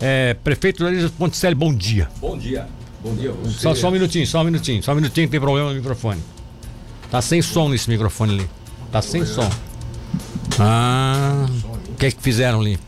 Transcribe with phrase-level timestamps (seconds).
[0.00, 2.08] É, prefeito Lourenço Ponticelli, bom dia.
[2.20, 2.66] Bom dia.
[3.02, 3.32] Bom dia.
[3.32, 3.60] Você...
[3.60, 6.20] Só, só um minutinho, só um minutinho, só um minutinho que tem problema no microfone.
[7.10, 8.50] Tá sem som nesse microfone ali.
[8.90, 9.48] Tá sem som.
[10.58, 11.46] Ah,
[11.88, 12.78] o que é que fizeram ali?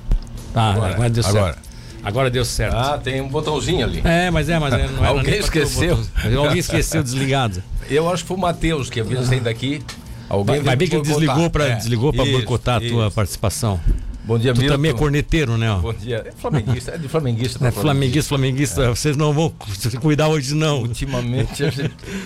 [0.55, 1.37] Tá, agora, agora deu certo.
[1.37, 1.59] Agora.
[2.03, 2.77] agora deu certo.
[2.77, 4.01] Ah, tem um botãozinho ali.
[4.05, 5.99] É, mas é, mas é, não era Alguém esqueceu.
[6.39, 7.63] Alguém esqueceu desligado.
[7.91, 9.83] Eu acho que foi o Matheus que havia saído daqui.
[10.29, 13.81] Alguém vai, vai bem que ele desligou para é, desligou para boicotar a tua participação.
[14.25, 14.77] Bom dia, Tu Milton.
[14.77, 15.79] também é corneteiro, né?
[15.83, 16.25] Bom dia.
[16.25, 17.67] É flamenguista, é de flamenguista.
[17.67, 18.83] É flamenguista, flamenguista.
[18.85, 18.89] É.
[18.89, 20.83] Vocês não vão se cuidar hoje, não.
[20.83, 21.65] Ultimamente,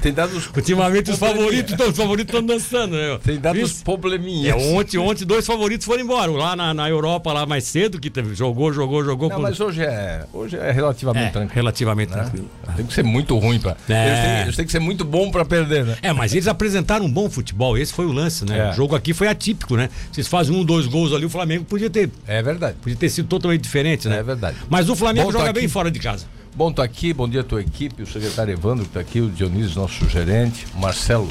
[0.02, 0.46] tem dado os.
[0.54, 3.18] Ultimamente os favoritos, os favoritos estão dançando, né?
[3.24, 4.54] Tem dado os probleminhas.
[4.54, 6.30] É, ontem, ontem dois favoritos foram embora.
[6.30, 9.30] Lá na, na Europa, lá mais cedo, que teve, jogou, jogou, jogou.
[9.30, 9.42] Não, com...
[9.42, 11.54] mas hoje é, hoje é relativamente é, tranquilo.
[11.54, 12.22] Relativamente né?
[12.22, 12.50] tranquilo.
[12.76, 13.76] Tem que ser muito ruim para.
[13.88, 14.06] É.
[14.06, 15.96] Eles, têm, eles têm que ser muito bom para perder, né?
[16.02, 17.78] É, mas eles apresentaram um bom futebol.
[17.78, 18.58] Esse foi o lance, né?
[18.58, 18.70] É.
[18.70, 19.88] O jogo aqui foi atípico, né?
[20.12, 22.10] Vocês fazem um, dois gols ali, o Flamengo podia ter.
[22.26, 22.76] É verdade.
[22.80, 24.18] Podia ter sido totalmente diferente, né?
[24.18, 24.56] É verdade.
[24.68, 26.26] Mas o Flamengo bom, joga bem fora de casa.
[26.54, 29.28] Bom, tô aqui, bom dia à tua equipe, o secretário Evandro que tá aqui, o
[29.30, 31.30] Dionísio, nosso gerente, o Marcelo,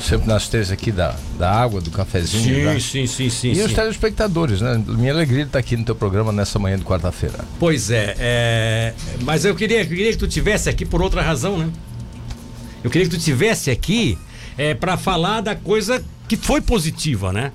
[0.00, 2.42] sempre nas três aqui da, da água, do cafezinho.
[2.42, 2.80] Sim, da...
[2.80, 3.50] sim, sim, sim.
[3.52, 3.62] E sim.
[3.62, 4.82] os telespectadores, né?
[4.86, 7.38] Minha alegria de estar aqui no teu programa nessa manhã de quarta-feira.
[7.58, 11.56] Pois é, é, mas eu queria, eu queria que tu tivesse aqui por outra razão,
[11.56, 11.70] né?
[12.82, 14.18] Eu queria que tu tivesse aqui
[14.56, 17.52] é, para falar da coisa que foi positiva, né?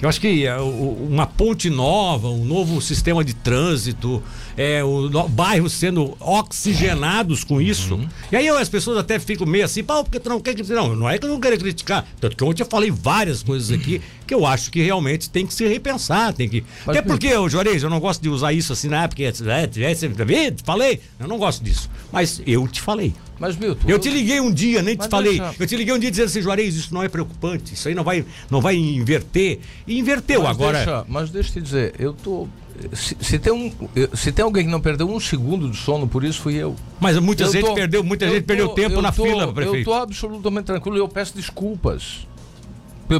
[0.00, 4.22] Eu acho que é, uma ponte nova, um novo sistema de trânsito,
[4.56, 7.94] é, o bairro sendo oxigenados com isso.
[7.94, 8.08] Uhum.
[8.30, 10.76] E aí as pessoas até ficam meio assim, pau, porque tu não quer criticar?
[10.76, 12.06] Não, não é que eu não quero criticar.
[12.20, 15.52] Tanto que ontem eu falei várias coisas aqui que eu acho que realmente tem que
[15.52, 16.32] se repensar.
[16.32, 16.64] Tem que...
[16.86, 19.06] Mas, até porque, eu, Juarez, eu não gosto de usar isso assim, né?
[19.06, 21.90] Porque é, é, falei, eu não gosto disso.
[22.12, 23.14] Mas eu te falei.
[23.38, 23.88] Mas, Milton.
[23.88, 25.38] Eu te liguei um dia, nem te falei.
[25.38, 25.54] Deixa...
[25.58, 28.04] Eu te liguei um dia dizendo assim, Juarez, isso não é preocupante, isso aí não
[28.04, 29.58] vai, não vai inverter.
[29.86, 30.78] E inverteu mas agora.
[30.78, 32.48] Deixa, mas deixa eu te dizer, eu tô.
[32.92, 33.72] Se, se, tem um,
[34.14, 36.74] se tem alguém que não perdeu um segundo de sono, por isso fui eu.
[37.00, 39.76] Mas muita eu gente tô, perdeu, muita gente tô, perdeu tempo na tô, fila, prefeito.
[39.76, 42.26] Eu estou absolutamente tranquilo e eu peço desculpas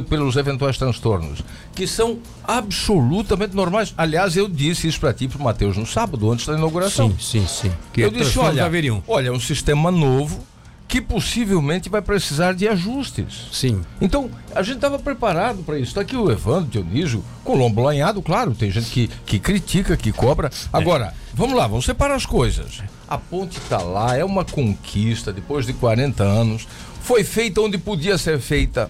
[0.09, 1.39] pelos eventuais transtornos,
[1.73, 3.93] que são absolutamente normais.
[3.97, 7.09] Aliás, eu disse isso para ti, para o Matheus, no sábado, antes da inauguração.
[7.11, 7.71] Sim, sim, sim.
[7.93, 8.69] Que eu disse, olha,
[9.07, 10.43] olha, é um sistema novo
[10.87, 13.47] que possivelmente vai precisar de ajustes.
[13.51, 13.81] Sim.
[13.99, 15.89] Então, a gente estava preparado para isso.
[15.89, 20.11] Está aqui o Evandro, Dionísio, com lombo lanhado, claro, tem gente que, que critica, que
[20.11, 20.51] cobra.
[20.71, 21.13] Agora, é.
[21.33, 22.81] vamos lá, vamos separar as coisas.
[23.07, 26.67] A ponte está lá, é uma conquista depois de 40 anos.
[27.01, 28.89] Foi feita onde podia ser feita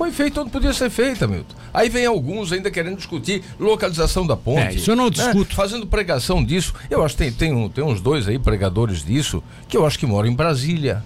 [0.00, 1.54] foi feito onde podia ser feita, Milton.
[1.74, 4.60] Aí vem alguns ainda querendo discutir localização da ponte.
[4.60, 5.10] É, isso eu não né?
[5.10, 5.50] discuto.
[5.50, 5.54] Né?
[5.54, 6.72] Fazendo pregação disso.
[6.88, 9.98] Eu acho que tem, tem, um, tem uns dois aí pregadores disso que eu acho
[9.98, 11.04] que moram em Brasília,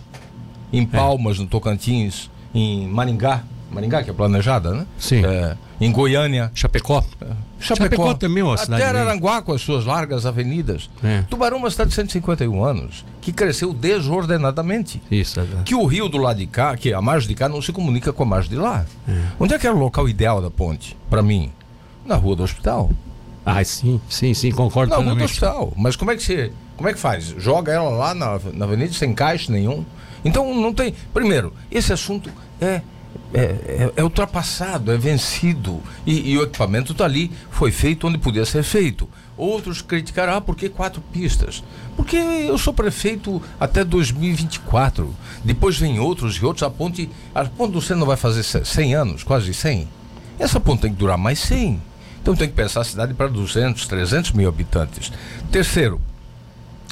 [0.73, 0.87] em é.
[0.87, 1.41] Palmas, é.
[1.41, 3.43] no Tocantins, em Maringá.
[3.69, 4.87] Maringá, que é planejada, né?
[4.97, 5.27] Sim.
[5.27, 6.53] É, em Goiânia.
[6.55, 7.05] Chapecó.
[7.21, 7.27] É.
[7.65, 7.97] Chapecó.
[7.97, 8.83] Chapecó também é uma cidade.
[8.83, 10.91] Até Araranguá, com as suas largas avenidas.
[11.03, 11.23] É.
[11.23, 15.03] Tubarão é uma cidade de 151 anos, que cresceu desordenadamente.
[15.11, 17.63] Isso, é Que o rio do lado de cá, que a margem de cá não
[17.63, 18.85] se comunica com a margem de lá.
[19.09, 19.13] É.
[19.41, 21.51] Onde é que era o local ideal da ponte, para mim?
[22.05, 22.91] Na rua do hospital.
[23.47, 25.73] Ah, sim, sim, sim, concordo Na rua do hospital.
[25.77, 26.53] Mas como é que você.
[26.77, 27.35] Como é que faz?
[27.39, 29.85] Joga ela lá na, na avenida sem caixa nenhum?
[30.25, 30.95] Então não tem.
[31.13, 32.81] Primeiro, esse assunto é
[33.35, 35.83] é, é, é, ultrapassado, é vencido.
[36.07, 39.09] E, e o equipamento está ali, foi feito onde podia ser feito.
[39.37, 41.65] Outros criticaram, ah, por que quatro pistas?
[41.97, 45.13] Porque eu sou prefeito até 2024.
[45.45, 46.63] Depois vem outros e outros.
[46.63, 49.89] A ponte, a ponte do não vai fazer 100 anos, quase 100.
[50.39, 51.83] Essa ponte tem que durar mais 100.
[52.23, 55.13] Então tem que pensar a cidade para 200, 300 mil habitantes.
[55.51, 56.01] Terceiro,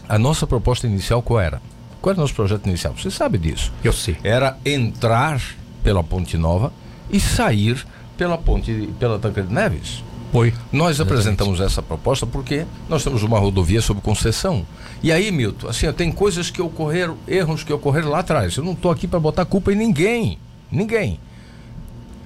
[0.09, 1.63] a nossa proposta inicial qual era?
[2.01, 2.95] Qual era o nosso projeto inicial?
[2.97, 3.73] Você sabe disso.
[3.85, 4.17] Eu sei.
[4.25, 5.41] Era entrar
[5.83, 6.73] pela Ponte Nova
[7.11, 7.85] e sair
[8.17, 10.03] pela ponte pela Tancredo Neves.
[10.33, 10.55] Foi.
[10.73, 14.67] Nós apresentamos essa proposta porque nós temos uma rodovia sob concessão.
[15.03, 18.57] E aí, Milton, assim, tem coisas que ocorreram, erros que ocorreram lá atrás.
[18.57, 20.39] Eu não estou aqui para botar culpa em ninguém.
[20.71, 21.21] Ninguém.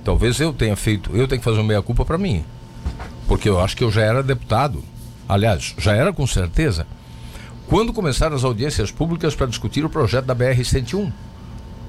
[0.04, 2.44] Talvez eu tenha feito, eu tenho que fazer uma meia-culpa para mim.
[3.26, 4.84] Porque eu acho que eu já era deputado.
[5.28, 6.86] Aliás, já era com certeza.
[7.66, 11.10] Quando começaram as audiências públicas para discutir o projeto da BR-101.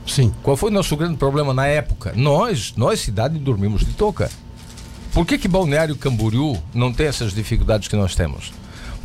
[0.07, 0.33] Sim.
[0.41, 2.13] Qual foi o nosso grande problema na época?
[2.15, 4.29] Nós, nós cidade, dormimos de toca.
[5.13, 8.51] Por que que Balneário Camboriú não tem essas dificuldades que nós temos?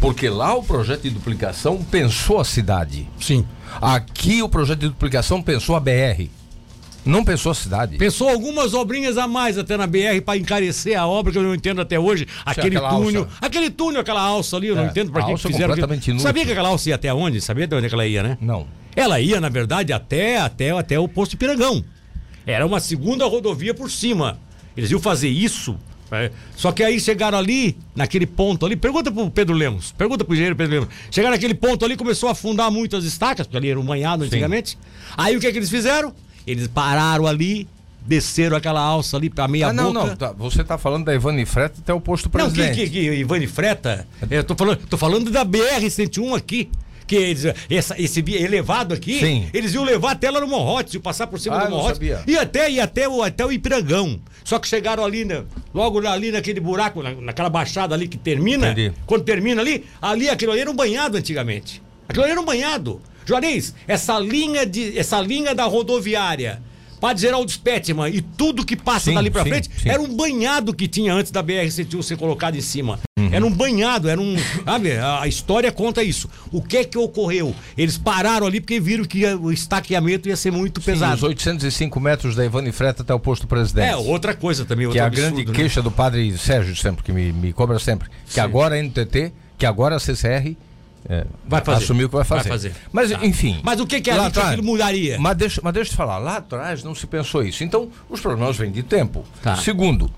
[0.01, 3.09] Porque lá o projeto de duplicação pensou a cidade.
[3.21, 3.47] Sim.
[3.81, 6.29] Aqui o projeto de duplicação pensou a BR.
[7.05, 7.97] Não pensou a cidade.
[7.99, 11.55] Pensou algumas obrinhas a mais até na BR para encarecer a obra que eu não
[11.55, 12.27] entendo até hoje.
[12.45, 13.37] Aquele túnel, alça.
[13.41, 15.75] aquele túnel, aquela alça ali, eu é, não entendo para que fizeram.
[15.75, 17.41] Completamente Sabia que aquela alça ia até onde?
[17.41, 18.39] Sabia de onde é que ela ia, né?
[18.41, 18.67] Não.
[18.95, 21.85] Ela ia, na verdade, até, até, até o posto Pirangão.
[22.47, 24.39] Era uma segunda rodovia por cima.
[24.77, 25.77] Eles iam fazer isso
[26.11, 26.31] É.
[26.57, 30.55] Só que aí chegaram ali, naquele ponto ali, pergunta pro Pedro Lemos, pergunta pro engenheiro
[30.57, 30.89] Pedro Lemos.
[31.11, 34.25] Chegaram naquele ponto ali, começou a afundar muito as estacas, porque ali era um banhado
[34.25, 34.77] antigamente.
[35.17, 36.13] Aí o que é que eles fizeram?
[36.47, 37.67] Eles pararam ali,
[38.07, 40.07] desceram aquela alça ali pra meia Ah, não, boca.
[40.07, 40.17] não.
[40.17, 42.91] tá, você tá falando da Ivani Freta até o posto Não, que, presidente.
[42.91, 46.69] que, que Ivani Freta, eu tô falando, tô falando da BR-101 aqui.
[47.13, 49.47] Que eles, essa, esse elevado aqui, Sim.
[49.53, 51.97] eles iam levar até lá no Morrotes, iam passar por cima Ah, do Morrotes.
[51.97, 52.23] sabia.
[52.27, 54.19] E até, e até, o, até o Ipirangão.
[54.43, 55.45] Só que chegaram ali, né,
[55.75, 58.71] logo ali naquele buraco, na- naquela baixada ali que termina.
[58.71, 58.93] Entendi.
[59.05, 61.83] Quando termina ali, ali aquilo ali era um banhado antigamente.
[62.09, 62.99] Aquilo ali era um banhado.
[63.27, 66.63] Juarez, essa linha, de, essa linha da rodoviária.
[66.99, 69.89] Padre Geraldo Spetman e tudo que passa Sim, dali sim, frente sim.
[69.89, 72.99] era um banhado que tinha antes da BR-101 ser colocado em cima.
[73.23, 73.29] Uhum.
[73.33, 74.37] Era um banhado, era um.
[74.65, 76.29] Sabe, a história conta isso.
[76.51, 77.55] O que é que ocorreu?
[77.77, 81.15] Eles pararam ali porque viram que o estaqueamento ia ser muito Sim, pesado.
[81.17, 83.89] os 805 metros da Ivani Freta até o posto presidente.
[83.89, 85.55] É, outra coisa também, que outro é a absurdo, grande né?
[85.57, 88.09] queixa do padre Sérgio sempre, que me, me cobra sempre.
[88.27, 88.41] Que Sim.
[88.41, 90.57] agora a NTT, que agora a CCR
[91.09, 91.83] é, Vai fazer.
[91.85, 92.49] assumiu que vai fazer.
[92.49, 92.75] Vai fazer.
[92.93, 93.27] Mas, Tá.
[93.27, 93.59] enfim.
[93.63, 95.19] Mas o que que lá ali que atrás- aquilo mudaria?
[95.19, 97.65] Mas deixa, mas deixa eu te falar, lá atrás não se pensou isso.
[97.65, 99.25] Então, os problemas vêm de tempo.
[99.43, 99.57] Tá.
[99.57, 100.09] Segundo,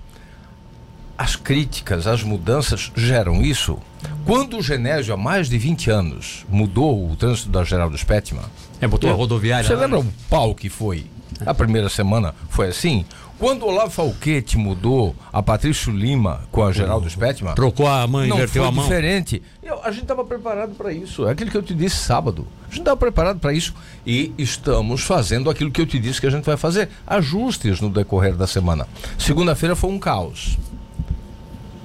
[1.17, 3.77] as críticas, as mudanças geram isso.
[4.25, 8.43] Quando o Genésio, há mais de 20 anos, mudou o trânsito da Geraldo Spetman,
[8.81, 9.65] É, botou a rodoviária.
[9.67, 9.81] você lá.
[9.81, 11.05] lembra o pau que foi?
[11.45, 13.05] A primeira semana foi assim?
[13.37, 18.25] Quando o Olavo Falquete mudou a Patrício Lima com a Geraldo Spetman, Trocou a mão,
[18.25, 18.83] não inverteu foi a mão.
[18.85, 19.41] diferente.
[19.61, 21.27] Eu- a gente estava preparado para isso.
[21.27, 22.47] É aquilo que eu te disse sábado.
[22.63, 23.73] A gente estava preparado para isso
[24.07, 26.87] e estamos fazendo aquilo que eu te disse que a gente vai fazer.
[27.05, 28.87] Ajustes no decorrer da semana.
[29.17, 30.57] Segunda-feira foi um caos.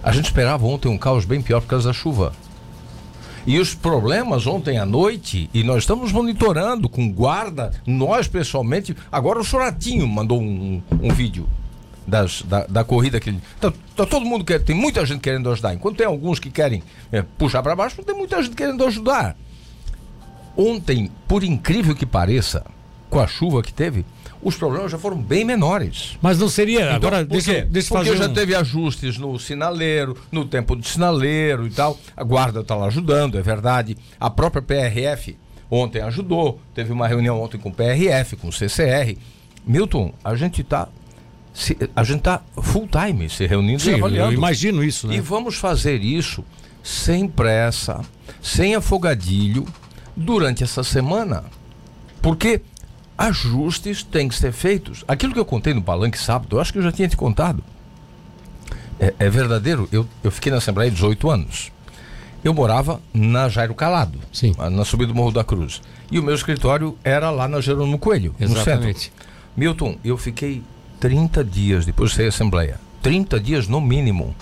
[0.02, 2.32] A gente esperava ontem um caos bem pior por causa da chuva.
[3.46, 8.96] E os problemas ontem à noite, e nós estamos monitorando com guarda, nós pessoalmente.
[9.10, 11.48] Agora o Choratinho mandou um, um vídeo
[12.06, 13.40] das, da, da corrida que ele.
[13.60, 15.74] Tá, tá todo mundo quer, tem muita gente querendo ajudar.
[15.74, 19.36] Enquanto tem alguns que querem é, puxar para baixo, tem muita gente querendo ajudar.
[20.56, 22.64] Ontem, por incrível que pareça,
[23.08, 24.04] com a chuva que teve,
[24.42, 26.16] os problemas já foram bem menores.
[26.22, 26.94] Mas não seria.
[26.94, 28.22] agora, Então, por deixa, deixa eu Porque fazer.
[28.24, 31.98] já um- teve ajustes no sinaleiro, no tempo do sinaleiro e tal.
[32.16, 33.96] A guarda está lá ajudando, é verdade.
[34.18, 35.36] A própria PRF
[35.70, 36.60] ontem ajudou.
[36.74, 39.16] Teve uma reunião ontem com o PRF, com o CCR.
[39.66, 40.88] Milton, a gente está
[41.96, 44.32] a gente tá full time se reunindo Sim, e eu avaliando.
[44.32, 45.16] imagino isso, né?
[45.16, 46.44] E vamos fazer isso
[46.82, 48.00] sem pressa,
[48.40, 49.66] sem afogadilho,
[50.16, 51.44] durante essa semana.
[52.22, 52.62] Porque
[53.20, 55.04] ajustes têm que ser feitos.
[55.06, 57.62] Aquilo que eu contei no palanque sábado, eu acho que eu já tinha te contado.
[58.98, 59.86] É, é verdadeiro.
[59.92, 61.70] Eu, eu fiquei na Assembleia 18 anos.
[62.42, 64.54] Eu morava na Jairo Calado, Sim.
[64.72, 65.82] na subida do Morro da Cruz.
[66.10, 68.62] E o meu escritório era lá na Jerônimo Coelho, no centro.
[68.62, 69.12] Exatamente.
[69.54, 70.62] Milton, eu fiquei
[70.98, 72.80] 30 dias depois de sair da Assembleia.
[73.02, 74.34] 30 dias no mínimo.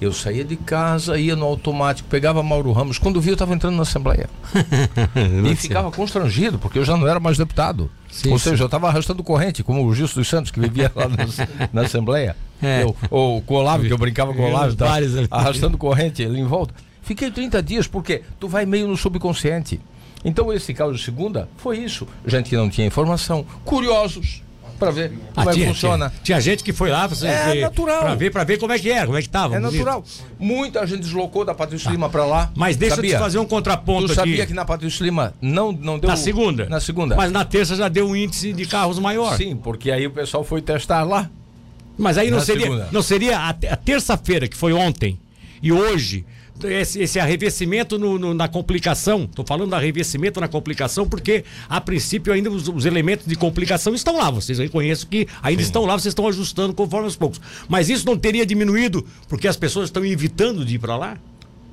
[0.00, 2.96] Eu saía de casa, ia no automático, pegava Mauro Ramos.
[2.98, 4.30] Quando vi, eu estava entrando na Assembleia.
[5.50, 7.90] e ficava constrangido, porque eu já não era mais deputado.
[8.10, 8.50] Sim, Ou sim.
[8.50, 11.16] seja, eu estava arrastando corrente, como o Gilson dos Santos, que vivia lá na,
[11.72, 12.34] na Assembleia.
[12.62, 12.82] É.
[12.82, 14.94] Eu- ou o Olavo, que eu brincava com o Olavo, tá?
[15.30, 16.74] Arrastando corrente ali em volta.
[17.02, 19.80] Fiquei 30 dias, porque tu vai meio no subconsciente.
[20.24, 22.06] Então, esse caso de segunda foi isso.
[22.26, 24.42] Gente que não tinha informação, curiosos,
[24.80, 26.08] para ver Ah, como é que tinha, funciona.
[26.10, 28.00] Tinha, tinha gente que foi lá pra, É ver- natural.
[28.00, 29.54] pra ver, pra ver como é que era, como é que tava.
[29.54, 30.02] É natural.
[30.38, 32.50] Muita gente deslocou da Patrícia Lima para lá.
[32.56, 33.16] Mas deixa eu Sabia?
[33.16, 34.46] te fazer um contraponto Tu sabia aqui.
[34.48, 36.10] que na Patrícia Lima não, não deu.
[36.10, 36.66] Na segunda?
[36.68, 37.14] Na segunda.
[37.14, 39.36] Mas na terça já deu um índice de carros maior.
[39.36, 41.30] Sim, porque aí o pessoal foi testar lá.
[41.98, 42.88] Mas aí não Na seria, segunda.
[42.90, 45.20] não seria a, a terça-feira, que foi ontem,
[45.62, 46.24] e hoje,
[46.68, 49.24] esse, esse arrevescimento no- no- na complicação.
[49.24, 53.94] Estou falando do arrevescimento na complicação, porque a princípio ainda os, os elementos de complicação
[53.94, 54.30] estão lá.
[54.30, 57.40] Vocês reconhecem que ainda estão lá, vocês estão ajustando conforme aos poucos.
[57.68, 61.16] Mas isso não teria diminuído porque as pessoas estão evitando de ir para lá?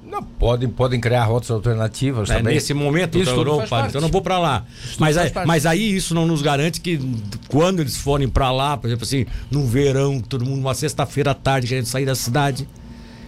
[0.10, 2.54] Não, podem, podem criar rotas alternativas É, também.
[2.56, 3.90] nesse momento, Isso então, parte.
[3.90, 4.66] então eu não vou para lá.
[4.98, 6.98] Mas aí, mas aí isso não nos garante que
[7.50, 11.34] quando eles forem para lá, por exemplo assim, no verão, todo mundo, uma sexta-feira à
[11.34, 12.66] tarde, querendo sair da cidade.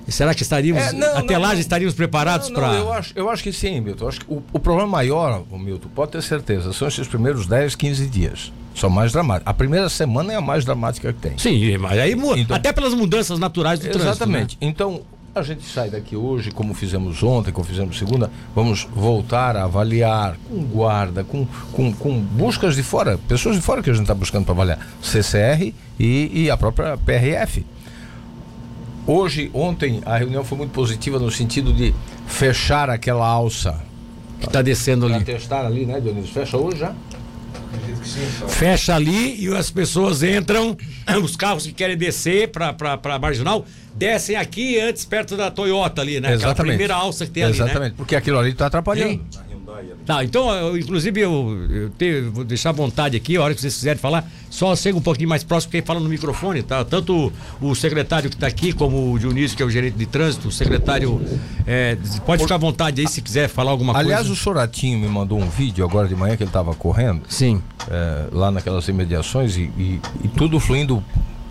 [0.07, 1.59] E Será que estaríamos, É, não, até não, lá não.
[1.59, 2.73] estaríamos preparados para.
[2.73, 4.05] eu, acho, eu acho que sim, Milton.
[4.05, 7.75] Eu acho que o, o problema maior, Milton, pode ter certeza, são esses primeiros 10,
[7.75, 8.51] 15 dias.
[8.75, 9.49] São mais dramáticos.
[9.49, 11.37] A primeira semana é a mais dramática que tem.
[11.37, 14.07] Sim, mas aí mu- Então- até pelas mudanças naturais do trânsito.
[14.07, 14.57] Exatamente.
[14.61, 15.01] Então,
[15.35, 20.37] a gente sai daqui hoje, como fizemos ontem, como fizemos segunda, vamos voltar a avaliar
[20.49, 24.13] com guarda, com, com, com buscas de fora, pessoas de fora que a gente está
[24.15, 27.65] buscando para avaliar, CCR e, e a própria PRF.
[29.07, 31.93] Hoje, ontem, a reunião foi muito positiva no sentido de
[32.27, 33.81] fechar aquela alça.
[34.39, 35.25] Que está descendo Para ali.
[35.25, 36.31] testar ali, né, Dionísio?
[36.31, 36.93] Fecha hoje já?
[38.47, 40.77] Fecha ali e as pessoas entram,
[41.23, 43.65] os carros que querem descer para pra marginal,
[43.95, 46.33] descem aqui antes perto da Toyota ali, né?
[46.33, 46.51] Exatamente.
[46.51, 47.53] Aquela primeira alça que tem ali.
[47.53, 47.93] Exatamente, né?
[47.97, 49.11] porque aquilo ali está atrapalhando.
[49.11, 49.48] Sim.
[50.05, 53.61] Tá, então, eu, inclusive, eu, eu te, vou deixar à vontade aqui, a hora que
[53.61, 56.83] vocês quiserem falar, só chega um pouquinho mais próximo, porque fala no microfone, tá?
[56.83, 60.05] Tanto o, o secretário que está aqui, como o Dionísio, que é o gerente de
[60.05, 61.21] trânsito, o secretário.
[61.67, 64.21] É, pode ficar à vontade aí se quiser falar alguma Aliás, coisa.
[64.21, 67.21] Aliás, o Soratinho me mandou um vídeo agora de manhã que ele estava correndo.
[67.29, 67.61] Sim.
[67.89, 71.03] É, lá naquelas imediações e, e, e tudo fluindo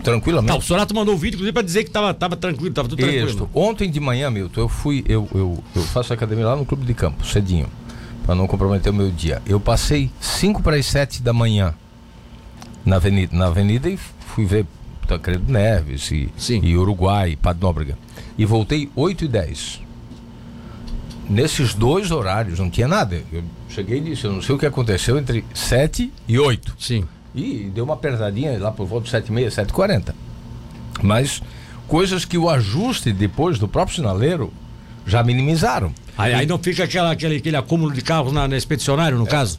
[0.02, 0.52] tranquilamente.
[0.52, 2.98] Tá, o Sorato mandou um vídeo, inclusive, para dizer que estava tava tranquilo, estava tudo
[2.98, 3.28] tranquilo.
[3.28, 3.48] Isso.
[3.54, 6.94] Ontem de manhã, Milton, eu fui, eu, eu, eu faço academia lá no Clube de
[6.94, 7.68] Campo, cedinho
[8.28, 9.40] para não comprometer o meu dia.
[9.47, 11.73] Eu passei 5 para as 7 da manhã
[12.85, 14.66] na avenida, na avenida e fui ver
[15.06, 16.30] Tancredo Neves e,
[16.62, 17.99] e Uruguai, Padre Nóbrega.
[18.37, 19.82] E voltei 8 e 10.
[21.26, 23.23] Nesses dois horários não tinha nada.
[23.32, 26.76] Eu cheguei e disse, eu não sei o que aconteceu entre 7 e 8.
[26.78, 27.08] Sim.
[27.35, 30.14] E deu uma apertadinha lá por volta de 7 e meia, 7 e 40.
[31.02, 31.42] Mas
[31.87, 34.52] coisas que o ajuste depois do próprio sinaleiro
[35.09, 35.93] já minimizaram.
[36.17, 39.29] Aí, aí não fica aquela, aquele, aquele acúmulo de carros na, na expedicionário, no é.
[39.29, 39.59] caso?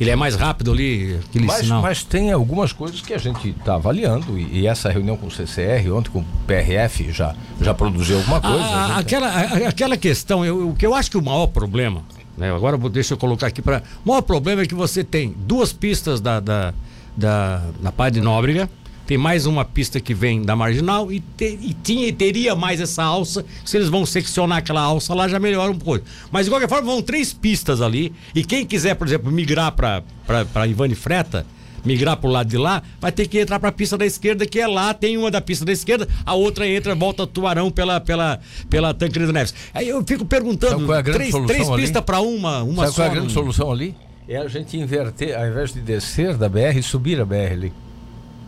[0.00, 1.82] Ele é mais rápido ali, aquele mas, sinal.
[1.82, 5.30] Mas tem algumas coisas que a gente está avaliando e, e, essa reunião com o
[5.30, 8.62] CCR, ontem com o PRF, já, já produziu alguma coisa.
[8.62, 12.02] A, a, aquela, a, aquela questão, eu, o que eu acho que o maior problema,
[12.36, 13.82] né, agora vou, deixa eu colocar aqui para.
[14.04, 16.72] O maior problema é que você tem duas pistas da, da,
[17.16, 18.70] da, da Padre Nóbrega,
[19.08, 22.78] tem mais uma pista que vem da marginal e, te, e tinha e teria mais
[22.78, 23.42] essa alça.
[23.64, 26.04] Se eles vão seccionar aquela alça lá, já melhora um pouco.
[26.30, 28.12] Mas de qualquer forma, vão três pistas ali.
[28.34, 31.46] E quem quiser, por exemplo, migrar para Ivane Freta,
[31.82, 34.44] migrar para o lado de lá, vai ter que entrar para a pista da esquerda,
[34.44, 37.98] que é lá, tem uma da pista da esquerda, a outra entra, volta Tubarão pela,
[38.00, 38.38] pela,
[38.68, 39.54] pela Tancredo Neves.
[39.72, 42.94] Aí eu fico perguntando, é três, três pistas para uma, uma Sabe só.
[42.96, 43.96] Qual é a grande solução ali?
[44.28, 47.72] É a gente inverter, ao invés de descer da BR, subir a BR ali.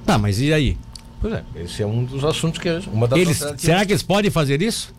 [0.05, 0.79] Tá, mas e aí?
[1.21, 4.31] Pois é, esse é um dos assuntos que uma das eles, Será que eles podem
[4.31, 4.95] fazer isso?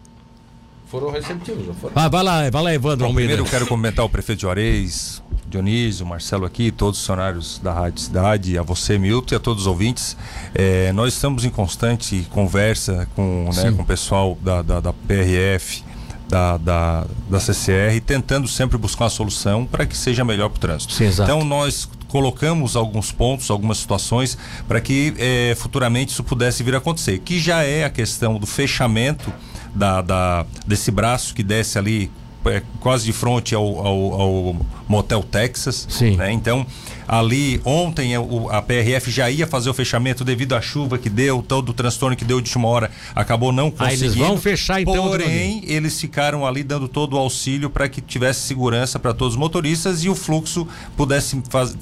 [0.85, 1.93] Foram receptivos, não foram?
[1.95, 5.23] Ah, vai lá, vai lá, Evandro Bom, Primeiro eu quero comentar o prefeito de Juarez,
[5.47, 9.63] Dionísio, Marcelo aqui, todos os funcionários da Rádio Cidade, a você, Milton, e a todos
[9.63, 10.17] os ouvintes.
[10.53, 15.83] É, nós estamos em constante conversa com, né, com o pessoal da, da, da PRF,
[16.27, 20.59] da, da, da CCR, tentando sempre buscar uma solução para que seja melhor para o
[20.59, 20.93] trânsito.
[20.93, 24.37] Sim, então, nós colocamos alguns pontos, algumas situações
[24.67, 28.45] para que é, futuramente isso pudesse vir a acontecer, que já é a questão do
[28.45, 29.31] fechamento
[29.73, 32.11] da, da desse braço que desce ali
[32.45, 34.55] é, quase de frente ao, ao, ao,
[34.89, 35.87] Motel Texas.
[35.89, 36.17] Sim.
[36.17, 36.33] Né?
[36.33, 36.65] Então,
[37.11, 41.69] ali ontem a PRF já ia fazer o fechamento devido à chuva que deu, todo
[41.69, 44.03] o transtorno que deu de última hora, acabou não conseguindo.
[44.03, 45.09] Ah, eles vão fechar então.
[45.09, 49.39] Porém, eles ficaram ali dando todo o auxílio para que tivesse segurança para todos os
[49.39, 50.65] motoristas e o fluxo
[50.95, 51.37] pudesse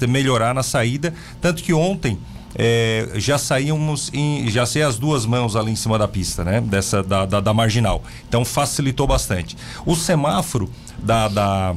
[0.08, 1.14] melhorar na saída.
[1.40, 2.18] Tanto que ontem
[2.56, 6.60] é, já saímos em, já sei as duas mãos ali em cima da pista, né?
[6.60, 8.02] Dessa da, da, da marginal.
[8.28, 9.56] Então facilitou bastante.
[9.86, 10.68] O semáforo
[10.98, 11.76] da, da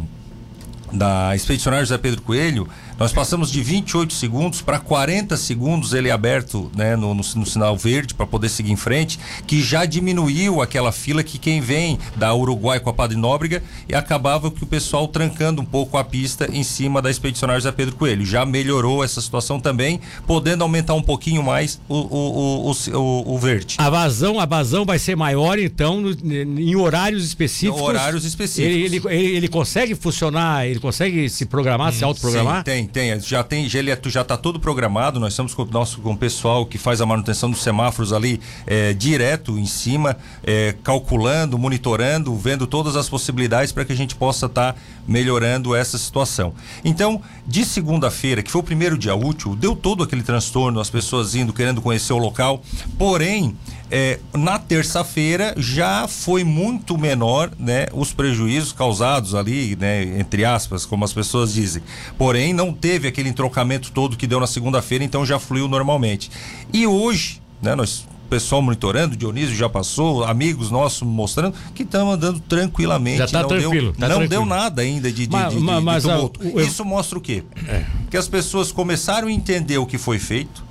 [0.93, 2.67] da Expedicionária José Pedro Coelho,
[3.03, 7.75] nós passamos de 28 segundos para 40 segundos ele aberto né, no, no, no sinal
[7.75, 12.33] verde para poder seguir em frente, que já diminuiu aquela fila que quem vem da
[12.33, 16.49] Uruguai com a Padre Nóbrega e acabava que o pessoal trancando um pouco a pista
[16.49, 18.25] em cima da Expedicionária José Pedro Coelho.
[18.25, 23.37] Já melhorou essa situação também, podendo aumentar um pouquinho mais o, o, o, o, o
[23.37, 23.75] verde.
[23.79, 27.81] A vazão, a vazão vai ser maior então no, em horários específicos.
[27.81, 28.73] Em horários específicos.
[28.73, 32.59] Ele, ele, ele, ele consegue funcionar, ele consegue se programar, hum, se autoprogramar?
[32.59, 33.19] Sim, tem, tem.
[33.19, 35.19] Já tem, já está todo programado.
[35.19, 38.93] Nós estamos com, nosso, com o pessoal que faz a manutenção dos semáforos ali é,
[38.93, 44.45] direto em cima, é, calculando, monitorando, vendo todas as possibilidades para que a gente possa
[44.45, 46.53] estar tá melhorando essa situação.
[46.85, 51.33] Então, de segunda-feira, que foi o primeiro dia útil, deu todo aquele transtorno, as pessoas
[51.33, 52.61] indo, querendo conhecer o local.
[52.97, 53.57] Porém,
[53.95, 60.83] é, na terça-feira já foi muito menor né, os prejuízos causados ali, né, entre aspas,
[60.83, 61.83] como as pessoas dizem.
[62.17, 66.31] Porém, não teve aquele entrocamento todo que deu na segunda-feira, então já fluiu normalmente.
[66.73, 72.39] E hoje, né, nós pessoal monitorando, Dionísio já passou, amigos nossos mostrando que estão andando
[72.39, 73.19] tranquilamente.
[73.19, 73.91] Já tá não tranquilo.
[73.91, 74.29] Deu, tá não tranquilo.
[74.29, 76.39] deu nada ainda de, de, mas, de, de, mas, de tumulto.
[76.41, 77.43] A, o, Isso mostra o quê?
[77.67, 77.85] É.
[78.09, 80.62] Que as pessoas começaram a entender o que foi feito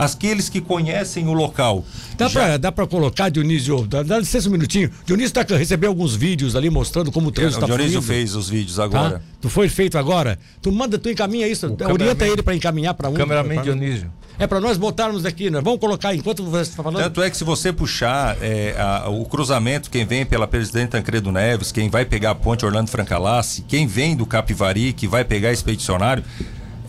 [0.00, 1.84] aqueles que conhecem o local.
[2.16, 2.58] Dá já...
[2.58, 4.90] para pra colocar, Dionísio, dá, dá licença um minutinho.
[5.04, 8.34] Dionísio tá, recebeu alguns vídeos ali mostrando como o trânsito está é, O Dionísio fez
[8.34, 9.18] os vídeos agora.
[9.18, 9.20] Tá?
[9.40, 10.38] Tu foi feito agora?
[10.62, 13.14] Tu manda, tu encaminha isso, o orienta ele para encaminhar para um.
[13.14, 14.10] Cameraman Dionísio.
[14.40, 15.60] É para nós botarmos aqui, né?
[15.60, 17.02] Vamos colocar enquanto você está falando.
[17.02, 21.30] Tanto é que se você puxar é, a, o cruzamento, quem vem pela Presidente Tancredo
[21.30, 25.52] Neves, quem vai pegar a ponte Orlando Francalassi, quem vem do Capivari, que vai pegar
[25.52, 26.24] expedicionário,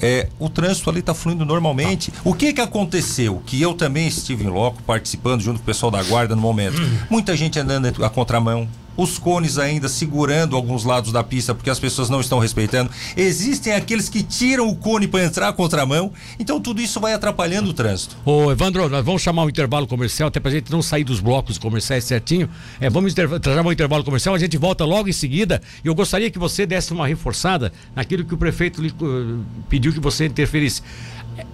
[0.01, 2.12] é, o trânsito ali está fluindo normalmente.
[2.24, 3.41] O que que aconteceu?
[3.46, 6.77] Que eu também estive em loco, participando junto com o pessoal da guarda no momento.
[7.10, 11.79] Muita gente andando a contramão, os cones ainda segurando alguns lados da pista porque as
[11.79, 12.91] pessoas não estão respeitando.
[13.15, 16.12] Existem aqueles que tiram o cone para entrar a contramão.
[16.39, 18.15] Então tudo isso vai atrapalhando o trânsito.
[18.25, 21.57] Ô, Evandro, nós vamos chamar um intervalo comercial, até pra gente não sair dos blocos
[21.57, 22.50] comerciais certinho.
[22.79, 25.62] É, vamos chamar um intervalo comercial, a gente volta logo em seguida.
[25.83, 29.93] E eu gostaria que você desse uma reforçada naquilo que o prefeito lhe, eh, pediu
[29.93, 30.81] que você interferisse.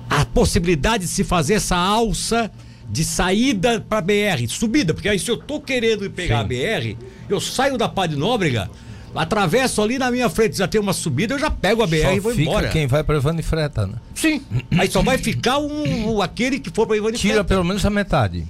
[0.10, 2.52] A possibilidade de se fazer essa alça
[2.90, 6.96] de saída para BR, subida, porque aí se eu tô querendo pegar a BR,
[7.30, 8.70] eu saio da Padre Nóbrega,
[9.14, 12.14] atravesso ali na minha frente, já tem uma subida, eu já pego a BR Só
[12.14, 12.70] e vou embora.
[12.70, 13.96] quem vai para e Freta, né?
[14.16, 14.42] Sim.
[14.78, 18.46] Aí só vai ficar um, aquele que for para Ivani Tira pelo menos a metade.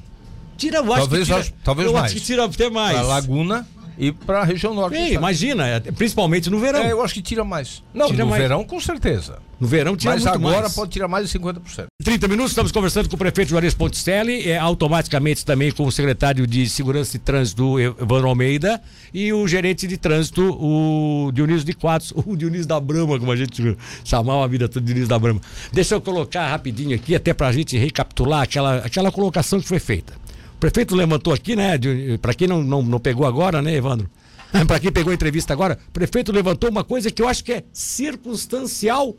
[0.57, 2.05] Tira, eu acho Talvez que tira, acho- talvez eu mais.
[2.05, 2.97] acho que tira até mais.
[2.97, 3.67] Para Laguna
[3.97, 4.95] e para a região norte.
[4.95, 5.13] estado.
[5.13, 6.81] imagina, é, principalmente no verão.
[6.81, 7.83] É, eu acho que tira mais.
[7.93, 8.41] Não, Tira no mais.
[8.41, 9.39] verão com certeza.
[9.59, 10.75] No verão tira Mas agora mais.
[10.75, 11.85] pode tirar mais de 50%.
[12.03, 16.45] 30 minutos, estamos conversando com o prefeito Juarez Ponticelli, é, automaticamente também com o secretário
[16.45, 18.79] de Segurança e Trânsito, Evandro Almeida,
[19.11, 23.35] e o gerente de trânsito, o Dionísio de Quadros, o Dionísio da Brama, como a
[23.35, 23.75] gente
[24.05, 25.41] chamava a vida toda, Dionísio da Brama.
[25.73, 30.13] Deixa eu colocar rapidinho aqui, até pra gente recapitular aquela, aquela colocação que foi feita.
[30.57, 31.73] O prefeito levantou aqui, né,
[32.19, 34.09] para quem não, não, não pegou agora, né, Evandro?
[34.65, 37.51] Para quem pegou a entrevista agora, o prefeito levantou uma coisa que eu acho que
[37.51, 39.15] é circunstancial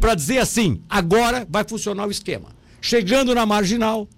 [0.00, 2.48] para dizer assim: agora vai funcionar o esquema.
[2.80, 4.08] Chegando na marginal,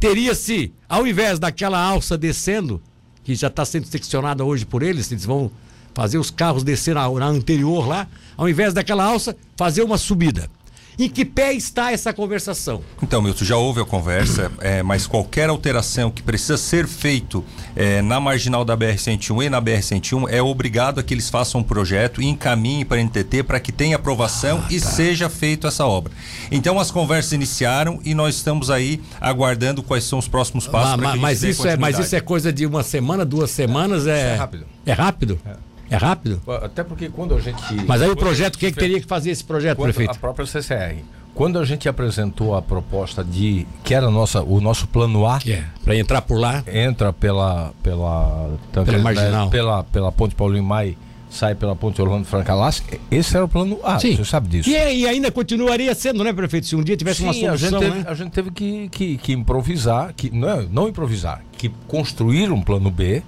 [0.00, 2.82] teria-se, ao invés daquela alça descendo,
[3.22, 5.52] que já está sendo seccionada hoje por eles, eles vão
[5.94, 10.50] fazer os carros descer na, na anterior lá, ao invés daquela alça, fazer uma subida.
[10.98, 12.82] Em que pé está essa conversação?
[13.00, 17.44] Então, Milton, já houve a conversa, é, mas qualquer alteração que precisa ser feito
[17.76, 21.64] é, na marginal da BR-101 e na BR-101 é obrigado a que eles façam um
[21.64, 26.12] projeto e encaminhem para a NTT para que tenha aprovação e seja feito essa obra.
[26.50, 30.90] Então, as conversas iniciaram e nós estamos aí aguardando quais são os próximos passos.
[30.90, 32.66] Ma- para ma- que a gente mas, dê isso é, mas isso é coisa de
[32.66, 34.06] uma semana, duas semanas?
[34.06, 34.66] É, é rápido.
[34.84, 35.38] É rápido?
[35.46, 36.40] É, rápido?
[36.62, 37.62] Até porque quando a gente.
[37.86, 39.92] Mas aí o a projeto, gente quem é que teria que fazer esse projeto, quando
[39.92, 40.10] prefeito?
[40.10, 40.96] A própria CCR.
[41.34, 43.66] Quando a gente apresentou a proposta de.
[43.84, 46.64] que era a nossa, o nosso plano A, É, para entrar por lá.
[46.66, 47.72] entra pela.
[47.82, 48.50] pela.
[48.72, 49.48] talvez, né, marginal.
[49.48, 50.96] pela, pela Ponte Paulinho Mai,
[51.30, 52.82] sai pela Ponte Orlando Francalassi.
[53.08, 54.16] Esse era o plano A, Sim.
[54.16, 54.68] você sabe disso.
[54.68, 56.66] E, é- e ainda continuaria sendo, né, prefeito?
[56.66, 58.04] Se um dia tivesse uma Sim, a solução, gente teve, né?
[58.08, 62.90] a gente teve que, que, que improvisar, que, não, não improvisar, que construir um plano
[62.90, 63.22] B,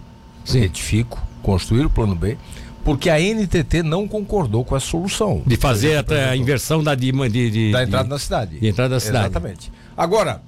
[0.44, 0.60] Sim.
[0.60, 2.36] retifico, construir o plano B,
[2.84, 5.42] porque a NTT não concordou com essa solução.
[5.46, 8.58] De fazer a inversão da, de, de, de- Da de- entrada na cidade.
[8.58, 9.24] de entrada na cidade.
[9.26, 9.72] Exatamente.
[9.96, 10.42] Agora,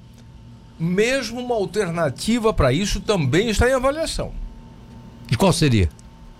[0.79, 4.31] mesmo uma alternativa para isso também está em avaliação.
[5.31, 5.89] E qual seria?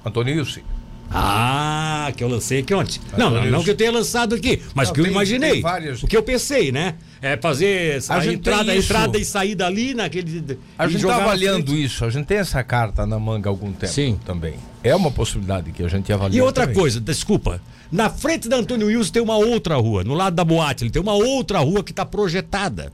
[0.06, 0.64] Antônio Ilse.
[1.12, 3.00] Ah, que eu lancei aqui ontem.
[3.12, 5.52] Não, não, Antônio não que eu tenha lançado aqui, mas Não, que eu tem- imaginei.
[5.54, 6.96] tem várias- O que eu pensei, né?
[7.24, 10.60] É fazer a, A entrada, entrada e saída ali naquele.
[10.78, 13.94] A gente está avaliando isso, a gente tem essa carta na manga há algum tempo
[13.94, 14.20] Sim.
[14.26, 14.56] também.
[14.84, 16.38] É uma possibilidade que a gente avalia.
[16.38, 16.82] E outra também.
[16.82, 17.62] coisa, desculpa.
[17.90, 20.04] Na frente da Antônio Wilson tem uma outra rua.
[20.04, 22.92] No lado da boate, ele tem uma outra rua que está projetada.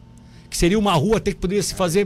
[0.48, 2.06] Que seria uma rua até que poderia se fazer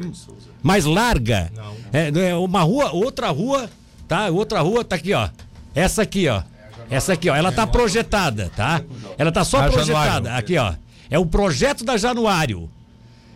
[0.62, 1.52] mais larga.
[1.92, 3.70] É, não é uma rua, outra rua,
[4.08, 4.30] tá?
[4.30, 5.28] Outra rua tá aqui, ó.
[5.76, 6.42] Essa aqui, ó.
[6.90, 7.36] Essa aqui, ó.
[7.36, 8.82] Ela tá projetada, tá?
[9.18, 10.36] Ela tá só A projetada.
[10.38, 10.74] Aqui, ó.
[11.14, 12.68] É o projeto da Januário.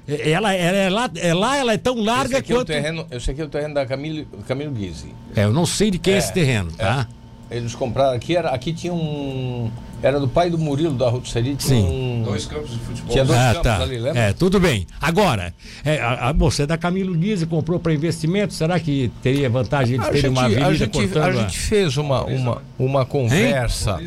[0.07, 2.57] É- Ela, ela é lá, é lá, ela é tão Esse larga aqui, é o
[2.59, 2.67] quanto.
[2.67, 5.13] terreno, esse aqui é o terreno da Camilo, Camilo Guise.
[5.35, 7.07] É, eu não sei de quem é, esse terreno, tá?
[7.51, 9.69] Eles compraram aqui, era, aqui tinha um.
[10.01, 11.55] Era do pai do Murilo da rotisserie.
[11.55, 11.87] Tinha Sim.
[11.87, 13.11] um, Dois campos de futebol.
[13.11, 13.81] Tinha dois Ah, campos tá.
[13.83, 14.19] ali, lembra?
[14.21, 14.85] É, tudo bem.
[14.99, 15.53] Agora,
[15.85, 19.99] é, a, a, você é da Camilo Guise comprou para investimento, será que teria vantagem
[19.99, 21.23] terem gente, uma avenida a, gente, cortando?
[21.23, 23.99] a gente fez uma, uma, uma conversa.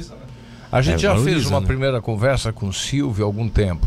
[0.72, 1.66] A gente É, já fez uma né?
[1.66, 3.86] primeira conversa com o Silvio há algum tempo.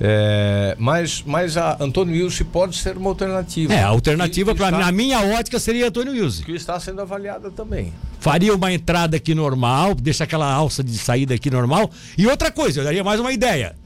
[0.00, 3.72] É, mas, mas a Antônio Wilson pode ser uma alternativa.
[3.72, 6.42] É, a alternativa, pra, está- na minha ótica, seria Antônio Wilson.
[6.42, 7.92] Que está sendo avaliada também.
[8.18, 11.90] Faria uma entrada aqui normal, deixa aquela alça de saída aqui normal.
[12.18, 13.76] E outra coisa, eu daria mais uma ideia.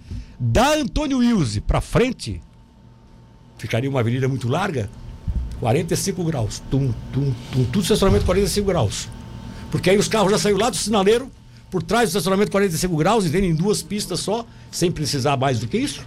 [0.41, 2.41] Da Antônio Wilson para frente,
[3.59, 4.89] ficaria uma avenida muito larga,
[5.61, 6.63] 45 graus.
[6.71, 9.09] Tum, tum, tum, tudo estacionamento 45 graus.
[9.71, 11.31] Porque aí os carros já saíram lá do sinaleiro,
[11.71, 15.59] por trás do estacionamento 45 graus, e vêm em duas pistas só, sem precisar mais
[15.59, 16.07] do que isso.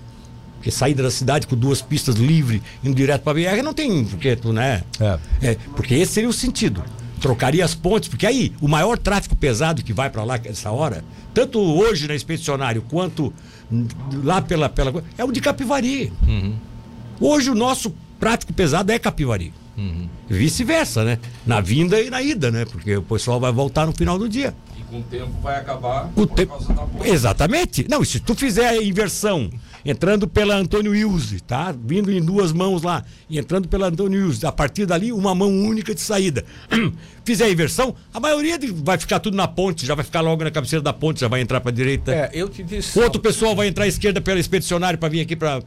[0.56, 4.06] Porque saída da cidade com duas pistas livre, indo direto para a BR, não tem
[4.06, 4.84] porque, tu, né?
[5.00, 5.20] É.
[5.42, 6.84] É, porque esse seria o sentido.
[7.20, 11.04] Trocaria as pontes, porque aí o maior tráfego pesado que vai para lá nessa hora,
[11.34, 13.34] tanto hoje na expedicionário quanto
[14.24, 15.04] lá pela, pela.
[15.18, 16.12] é o de Capivari.
[17.20, 19.54] Hoje o nosso prático pesado é Capivari.
[20.30, 21.20] Vice-versa, né?
[21.46, 22.66] Na vinda e na ida, né?
[22.66, 24.54] Porque o pessoal vai voltar no final do dia.
[24.92, 26.54] Com o tempo vai acabar o tempo.
[27.02, 27.88] Exatamente.
[27.90, 29.50] Não, se tu fizer a inversão
[29.86, 31.72] entrando pela Antônio Wilson, tá?
[31.72, 34.48] Vindo em duas mãos lá, e entrando pela Antônio Wilson.
[34.48, 36.44] A partir dali, uma mão única de saída.
[37.24, 40.44] Fizer a inversão, a maioria de, vai ficar tudo na ponte, já vai ficar logo
[40.44, 42.12] na cabeceira da ponte, já vai entrar para direita.
[42.12, 42.98] É, eu te disse.
[43.00, 45.60] Outro pessoal vai entrar à esquerda pela expedicionária para vir aqui para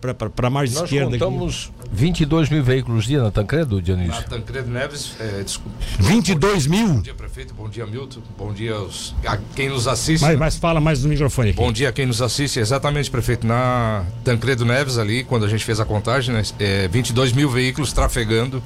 [0.42, 1.10] a margem Nós esquerda.
[1.10, 1.90] Nós contamos aqui.
[1.92, 4.14] 22 mil veículos dia na Tancredo, Dionísio?
[4.14, 5.78] Na Tancredo Neves, é, desculpa.
[6.00, 6.88] 22 mil?
[6.88, 7.54] Bom dia, prefeito.
[7.54, 8.20] Bom dia, Milton.
[8.36, 10.22] Bom dia aos, a quem nos assiste.
[10.22, 11.56] Mas, mas fala mais no microfone aqui.
[11.56, 12.58] Bom dia a quem nos assiste.
[12.58, 13.46] Exatamente, prefeito.
[13.46, 17.92] Na Tancredo Neves, ali, quando a gente fez a contagem, né, é, 22 mil veículos
[17.92, 18.62] trafegando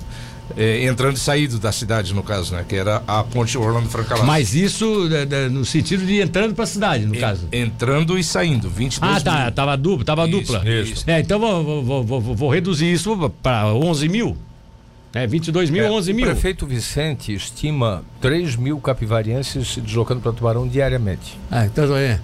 [0.57, 2.65] é, entrando e saindo da cidade, no caso, né?
[2.69, 4.27] Que era a ponte Orlando Francalás.
[4.27, 7.49] Mas isso é, é, no sentido de entrando para a cidade, no caso.
[7.53, 9.53] Entrando e saindo, 22 Ah, tá, mil.
[9.53, 10.69] tava dupla, tava isso, dupla.
[10.69, 11.05] Isso.
[11.07, 14.37] É, então vou, vou, vou, vou reduzir isso para 11 mil.
[15.15, 16.27] É, 22 mil, é, 11 mil.
[16.27, 21.39] O prefeito Vicente estima 3 mil capivarienses se deslocando para Tubarão diariamente.
[21.51, 22.21] Ah, então é.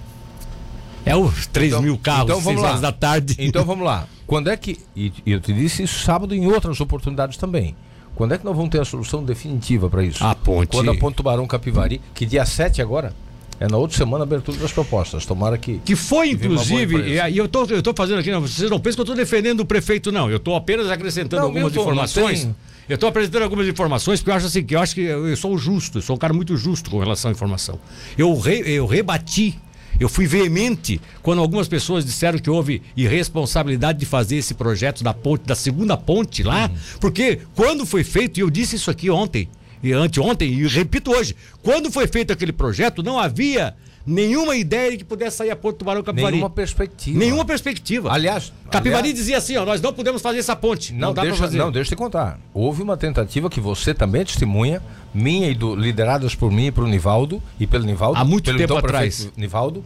[1.05, 3.35] É os 3 então, mil carros, então, 6 horas da tarde.
[3.39, 4.07] Então vamos lá.
[4.25, 4.79] Quando é que.
[4.95, 7.75] E eu te disse isso sábado em outras oportunidades também.
[8.15, 10.23] Quando é que nós vamos ter a solução definitiva para isso?
[10.23, 10.69] A ponte.
[10.69, 13.13] Quando a ponte Tubarão Capivari, que dia 7 agora?
[13.59, 15.25] É na outra semana a abertura das propostas.
[15.25, 15.79] Tomara que.
[15.79, 16.97] Que foi, inclusive,
[17.29, 19.61] e eu tô, eu tô fazendo aqui, não, vocês não pensam que eu estou defendendo
[19.61, 20.29] o prefeito, não.
[20.29, 22.49] Eu estou apenas acrescentando não, algumas Milton, informações.
[22.87, 25.35] Eu estou apresentando algumas informações porque eu acho assim, que eu acho que eu, eu
[25.35, 27.79] sou justo, eu sou um cara muito justo com relação à informação.
[28.17, 29.57] Eu, re, eu rebati
[29.99, 35.13] eu fui veemente quando algumas pessoas disseram que houve irresponsabilidade de fazer esse projeto da
[35.13, 36.77] ponte, da segunda ponte lá, uhum.
[36.99, 39.49] porque quando foi feito, e eu disse isso aqui ontem,
[39.83, 43.75] e anteontem, e repito hoje, quando foi feito aquele projeto, não havia
[44.05, 46.33] nenhuma ideia de que pudesse sair a Ponte Tubarão Capivari.
[46.33, 47.17] Nenhuma perspectiva.
[47.17, 48.11] Nenhuma perspectiva.
[48.11, 50.93] Aliás, Capivari aliás, dizia assim, ó, nós não podemos fazer essa ponte.
[50.93, 51.57] Não, não dá deixa, fazer.
[51.57, 52.39] Não, deixa eu te contar.
[52.53, 54.81] Houve uma tentativa que você também é testemunha,
[55.13, 58.19] minha e do, lideradas por mim e pelo Nivaldo, e pelo Nivaldo.
[58.19, 59.31] Há muito pelo tempo então atrás.
[59.35, 59.83] Nivaldo,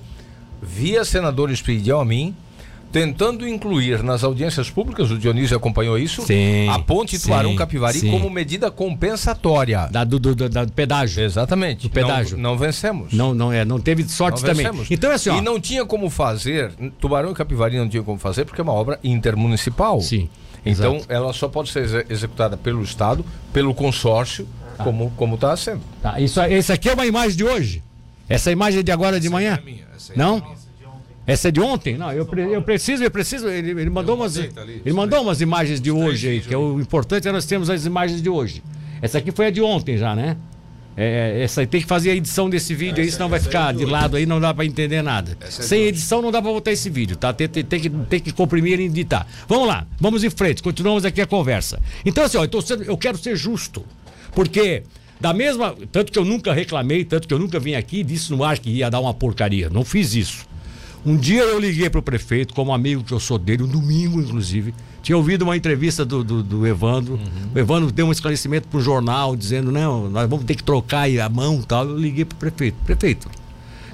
[0.62, 2.36] via senador Espiridião a mim,
[2.91, 8.12] tentando incluir nas audiências públicas, o Dionísio acompanhou isso, sim, a ponte Tubarão Capivari sim.
[8.12, 9.88] como medida compensatória.
[9.91, 11.23] Da, do, do, do, do pedágio.
[11.23, 11.84] Exatamente.
[11.84, 12.38] Do pedágio.
[12.38, 13.13] Não, não, vencemos.
[13.13, 14.65] Não, não, é, não teve sorte não também.
[14.65, 14.91] Vencemos.
[14.91, 18.17] Então é assim, ó, E não tinha como fazer, Tubarão e Capivari não tinha como
[18.17, 20.02] fazer, porque é uma obra intermunicipal.
[20.02, 20.30] Sim.
[20.65, 21.13] Então exato.
[21.13, 24.47] ela só pode ser executada pelo Estado, pelo consórcio,
[24.78, 24.84] tá.
[24.84, 25.82] como está sendo.
[26.02, 26.19] Tá.
[26.19, 27.84] Isso, esse aqui é uma imagem de hoje.
[28.28, 29.60] Essa imagem é de agora de essa manhã?
[29.60, 30.60] É minha, é não?
[31.29, 31.95] Essa é de ontem?
[31.95, 33.47] Não, eu, eu preciso, eu preciso.
[33.47, 37.27] Ele, ele mandou umas, ele mandou umas imagens de hoje aí, que é o importante
[37.27, 38.63] é nós termos as imagens de hoje.
[38.99, 40.35] Essa aqui foi a de ontem já, né?
[40.97, 44.17] É, essa tem que fazer a edição desse vídeo aí, senão vai ficar de lado
[44.17, 45.37] aí, não dá para entender nada.
[45.49, 47.31] Sem edição não dá para botar esse vídeo, tá?
[47.31, 49.25] Tem, tem, tem, que, tem que comprimir e editar.
[49.47, 51.79] Vamos lá, vamos em frente, continuamos aqui a conversa.
[52.03, 53.85] Então, assim, ó, eu, sendo, eu quero ser justo,
[54.33, 54.83] porque
[55.21, 55.75] da mesma.
[55.91, 58.57] Tanto que eu nunca reclamei, tanto que eu nunca vim aqui e disse no ar
[58.57, 59.69] que ia dar uma porcaria.
[59.69, 60.49] Não fiz isso.
[61.05, 64.19] Um dia eu liguei para o prefeito, como amigo que eu sou dele, um domingo,
[64.19, 64.73] inclusive.
[65.01, 67.13] Tinha ouvido uma entrevista do, do, do Evandro.
[67.13, 67.51] Uhum.
[67.55, 71.09] O Evandro deu um esclarecimento para o jornal, dizendo: não, nós vamos ter que trocar
[71.09, 71.85] a mão e tal.
[71.85, 73.29] Eu liguei para o prefeito: prefeito,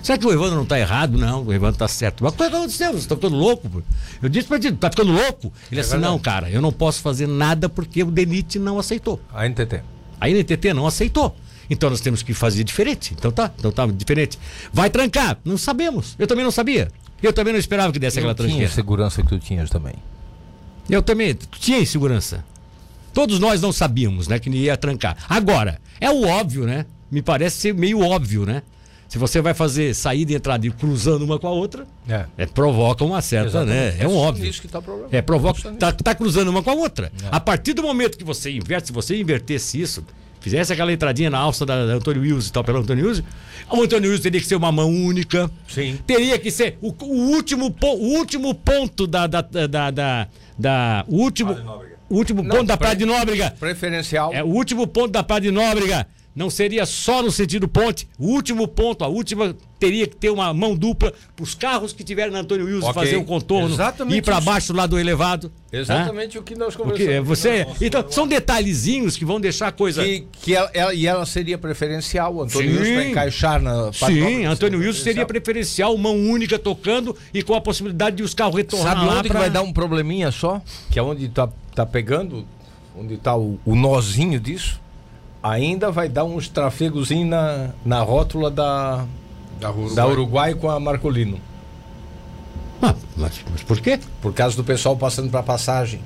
[0.02, 1.18] será que o Evandro não está errado?
[1.18, 2.24] Não, o Evandro está certo.
[2.24, 2.92] Mas o que aconteceu?
[2.94, 3.84] Você está ficando louco?
[4.22, 5.54] Eu disse para ele: está ficando louco?
[5.72, 9.22] Ele é assim: não, cara, eu não posso fazer nada porque o DENIT não aceitou.
[9.32, 9.82] A NTT.
[10.20, 11.36] A NTT não aceitou.
[11.70, 13.14] Então nós temos que fazer diferente.
[13.14, 14.38] Então tá, então tá diferente.
[14.72, 15.38] Vai trancar?
[15.44, 16.16] Não sabemos.
[16.18, 16.90] Eu também não sabia.
[17.22, 18.66] Eu também não esperava que desse eu aquela tranqueira.
[18.66, 19.96] tinha segurança que tu tinhas também.
[20.90, 22.44] Eu também tinha insegurança.
[23.14, 25.16] Todos nós não sabíamos, né, que ia trancar.
[25.30, 26.86] Agora, é o óbvio, né?
[27.10, 28.62] Me parece ser meio óbvio, né?
[29.08, 32.26] Se você vai fazer saída e entrada e cruzando uma com a outra, é.
[32.38, 33.98] é provoca uma certa, Exatamente.
[33.98, 34.04] né?
[34.04, 34.46] É um óbvio.
[34.46, 34.82] Isso que tá.
[35.12, 37.12] É, provoca, tá, tá cruzando uma com a outra.
[37.24, 37.28] É.
[37.32, 40.04] A partir do momento que você inverte, se você invertesse isso,
[40.46, 43.24] fizesse aquela entradinha na alça da, da Antônio Wilson e tal, pelo Antônio Wilson,
[43.72, 45.50] o Antônio Wilson teria que ser uma mão única.
[45.68, 45.98] Sim.
[46.06, 49.26] Teria que ser o, o último, o último ponto da.
[49.26, 50.28] da, da, da,
[50.58, 51.52] da o último,
[52.08, 53.56] o último Não, ponto da Praia de Nóbrega.
[53.60, 54.32] Preferencial.
[54.32, 58.08] É o último ponto da Praia de Nóbrega não seria só no sentido ponte.
[58.20, 62.04] O último ponto, a última, teria que ter uma mão dupla para os carros que
[62.04, 63.04] tiverem na Antônio Wilson okay.
[63.04, 65.50] fazer um contorno Exatamente ir para baixo lá do elevado.
[65.72, 67.28] Exatamente o que nós conversamos.
[67.28, 70.04] Você, então, são detalhezinhos que vão deixar a coisa.
[70.04, 72.80] Que, que ela, ela, e ela seria preferencial, Antônio Sim.
[72.80, 73.94] Wilson, para encaixar na.
[73.94, 78.56] Sim, Antônio Wilson seria preferencial, mão única tocando e com a possibilidade de os carros
[78.56, 79.20] retornar Sabe lá.
[79.20, 79.40] Onde pra...
[79.40, 80.62] vai dar um probleminha só?
[80.92, 82.46] Que é onde está tá pegando,
[82.98, 84.84] onde está o, o nozinho disso?
[85.52, 89.06] Ainda vai dar uns trafegozinhos na, na rótula da,
[89.60, 89.96] da Uruguai.
[89.96, 90.54] da, Uruguai.
[90.56, 91.40] com a Marcolino.
[92.82, 94.00] Ah, mas, mas por quê?
[94.22, 96.02] Por causa do pessoal passando para passagem.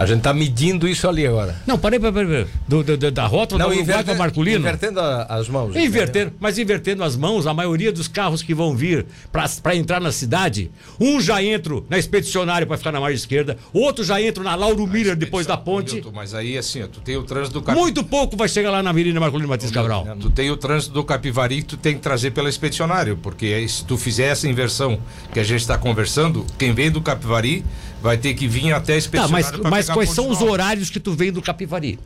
[0.00, 1.54] A gente tá medindo isso ali agora.
[1.66, 2.46] Não, parei, parei, parei.
[2.66, 4.58] Do, do, do- da rota do Uruguai para Marculino.
[4.60, 5.76] invertendo a- as mãos.
[5.76, 10.10] Invertendo, mas invertendo as mãos, a maioria dos carros que vão vir para entrar na
[10.10, 14.54] cidade, um já entra na expedicionária para ficar na margem esquerda, outro já entra na
[14.54, 15.96] Lauro Miller depois da ponte.
[15.96, 18.82] Milton, Mas aí, assim, tu tem o trânsito do Capi- Muito pouco vai chegar lá
[18.82, 20.06] na Avenida Marcolino Martins Cabral.
[20.18, 23.68] Tu tem o trânsito do Capivari que tu tem que trazer pela expedicionário, porque aí,
[23.68, 24.98] se tu fizer essa inversão
[25.30, 27.62] que a gente está conversando, quem vem do Capivari
[28.02, 31.12] vai ter que vir até a Tá, mas, mas quais são os horários que tu
[31.12, 31.98] vem do Capivari?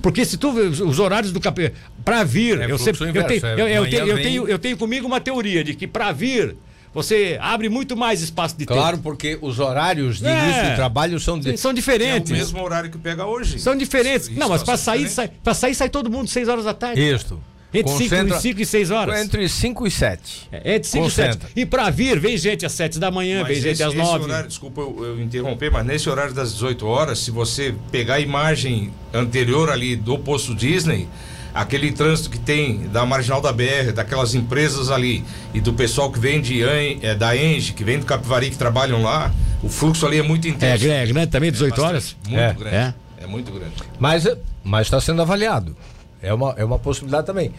[0.00, 3.28] Porque se tu os- os horários do Capivari para vir, É eu sempre eu inverso,
[3.28, 5.74] tenho, é eu, eu manhã tenho, eu vem- tenho eu tenho comigo uma teoria de
[5.74, 6.56] que para vir
[6.94, 10.44] você abre muito mais espaço de Claro, porque os horários de É.
[10.44, 11.46] início de trabalho são de.
[11.46, 11.58] tempo.
[11.58, 12.30] São É o diferentes.
[12.30, 13.58] mesmo horário que pega hoje.
[13.58, 14.28] São diferentes.
[14.28, 15.14] Isso, não, mas para são sair, diferentes.
[15.14, 17.00] sai, pra sair sai todo mundo 6 horas da tarde.
[17.00, 17.40] Isto.
[17.74, 19.20] Entre 5 Concentra- e, cinco e 6 horas.
[19.24, 20.48] Entre 5 e 7.
[20.52, 21.26] É de 5 e 7.
[21.28, 21.48] Concentra.
[21.56, 23.98] E para vir, vem gente às 7 da manhã, Mas vem gente esse- às esse
[24.02, 24.24] 9.
[24.24, 28.20] horário, desculpa eu, eu interromper, mas nesse horário das 18 horas, se você pegar a
[28.20, 31.08] imagem anterior ali do posto Disney,
[31.54, 36.18] aquele trânsito que tem da marginal da BR, daquelas empresas ali e do pessoal que
[36.18, 39.32] vem de, é, da Enge, que vem do Capivari, que trabalham lá,
[39.62, 40.84] o fluxo ali é muito É, intenso.
[40.90, 42.16] é grande também, 18 Bastante, horas?
[42.26, 42.52] Muito É.
[42.54, 42.76] grande.
[42.76, 42.94] É.
[43.22, 43.26] É.
[43.26, 43.72] muito grande.
[43.98, 44.26] Mas
[44.64, 45.76] mas está sendo avaliado.
[46.22, 47.52] É uma, é uma possibilidade também.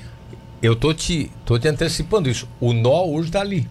[0.62, 2.47] Eu tô te, tô te antecipando isso.
[2.60, 3.67] O nó hoje está ali.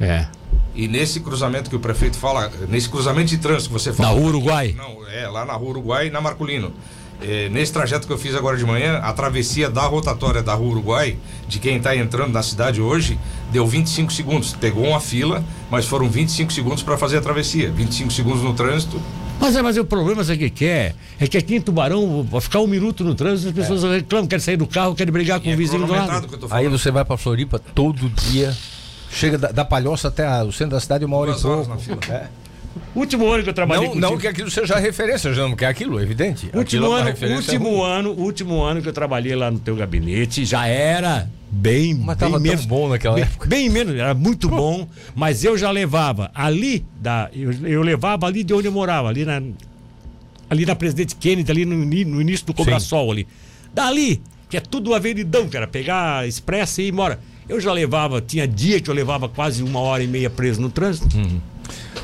[0.00, 0.26] É.
[0.74, 4.18] E nesse cruzamento que o prefeito fala, nesse cruzamento de trânsito que você Na fala.
[4.18, 4.74] Rua Uruguai.
[4.76, 6.72] Não, é, lá na Rua Uruguai e na Marculino.
[7.20, 10.70] É, nesse trajeto que eu fiz agora de manhã, a travessia da rotatória da Rua
[10.72, 13.16] Uruguai, de quem está entrando na cidade hoje,
[13.52, 14.54] deu 25 segundos.
[14.54, 17.70] Pegou uma fila, mas foram 25 segundos para fazer a travessia.
[17.70, 19.00] 25 segundos no trânsito.
[19.42, 20.94] Mas, é, mas o problema, sabe o que é?
[21.18, 24.40] É que aqui em Tubarão, vai ficar um minuto no trânsito, as pessoas reclamam, querem
[24.42, 26.28] sair do carro, querem brigar com E o é vizinho do cronometrado lado.
[26.38, 28.56] que eu tô Aí você vai para Floripa todo dia.
[29.10, 31.68] Chega da, da Palhoça até a- o centro da cidade uma hora Duas e pouco.
[31.68, 31.98] na fila.
[32.08, 32.26] É.
[32.94, 34.10] Último ano que eu trabalhei Não, contigo.
[34.12, 36.46] não que aquilo seja referência, já não quer aquilo, é evidente.
[36.46, 37.90] Aquilo Último é uma ano, referência último ruim.
[37.90, 42.40] ano, último ano que eu trabalhei lá no teu gabinete, já era bem, Mas bem
[42.40, 43.46] menos bom naquela bem, época.
[43.46, 48.42] Bem menos, era muito bom, mas eu já levava ali da eu, eu levava ali
[48.42, 49.42] de onde eu morava, ali na
[50.48, 53.26] ali na Presidente Kennedy, ali no, no início do Cobrasol ali.
[53.72, 57.18] Dali, que é tudo avenidão, cara, pegar expressa e ir embora.
[57.48, 60.70] Eu já levava, tinha dia que eu levava quase uma hora e meia preso no
[60.70, 61.08] trânsito.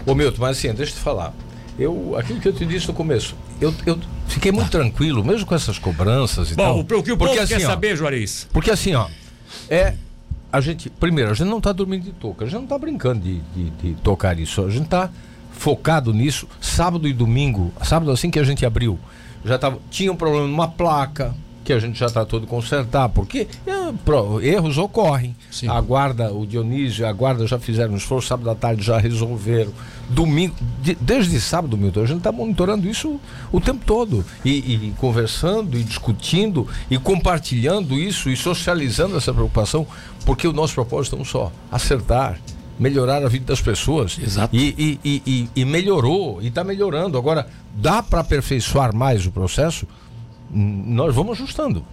[0.05, 1.35] Ô Milton, mas assim, deixa eu te falar.
[1.79, 5.55] Eu, aquilo que eu te disse no começo, eu, eu fiquei muito tranquilo, mesmo com
[5.55, 6.77] essas cobranças e Bom, tal.
[6.79, 8.49] o, o que o porque povo assim, quer ó, saber, Juarez?
[8.53, 9.07] Porque assim, ó,
[9.69, 9.95] é.
[10.51, 13.21] A gente, primeiro, a gente não está dormindo de touca, a gente não está brincando
[13.21, 15.11] de, de, de tocar isso, a gente está
[15.51, 16.49] focado nisso.
[16.59, 18.99] Sábado e domingo, sábado assim que a gente abriu,
[19.45, 21.35] já tava, tinha um problema numa placa
[21.69, 25.37] que a gente já tratou de consertar, porque é, erros ocorrem.
[25.51, 25.69] Sim.
[25.69, 29.71] A guarda, o Dionísio, a guarda já fizeram um esforço, sábado à tarde já resolveram.
[30.09, 33.21] Domingo, de- desde sábado, Milton, a gente está monitorando isso
[33.53, 34.25] o tempo todo.
[34.43, 39.87] E, e conversando, e discutindo, e compartilhando isso, e socializando essa preocupação,
[40.25, 42.41] porque o nosso propósito é um só: acertar.
[42.81, 44.17] Melhorar a vida das pessoas.
[44.23, 44.55] Exato.
[44.57, 47.19] E, e- e melhorou, e está melhorando.
[47.19, 49.85] Agora, dá para aperfeiçoar mais o processo?
[50.51, 51.85] Nós vamos ajustando.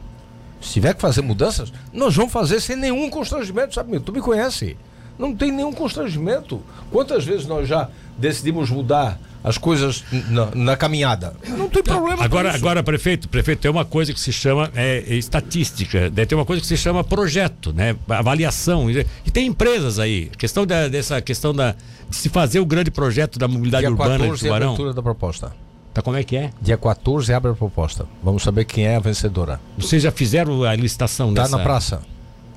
[0.61, 3.99] Se tiver que fazer mudanças, nós vamos fazer sem nenhum constrangimento, sabe?
[3.99, 4.77] Tu me conhece.
[5.17, 6.61] Não tem nenhum constrangimento.
[6.91, 11.35] Quantas vezes nós já decidimos mudar as coisas na, na caminhada?
[11.49, 12.23] Não tem problema.
[12.23, 16.25] Agora, agora, prefeito, prefeito, tem uma coisa que se chama é, estatística, né?
[16.25, 17.95] tem uma coisa que se chama projeto, né?
[18.09, 18.89] Avaliação.
[18.89, 20.29] E, tem empresas aí.
[20.37, 21.75] Questão da, dessa questão da,
[22.09, 24.93] de se fazer o grande projeto da mobilidade Dia urbana de 14 é a Tubarão.
[24.93, 25.64] da proposta.
[25.95, 26.49] Tá como é que é?
[26.61, 28.05] Dia 14 abre a proposta.
[28.21, 29.61] Vamos saber quem é a vencedora.
[29.77, 31.57] Vocês já fizeram a licitação Está dessa?
[31.57, 32.01] na praça.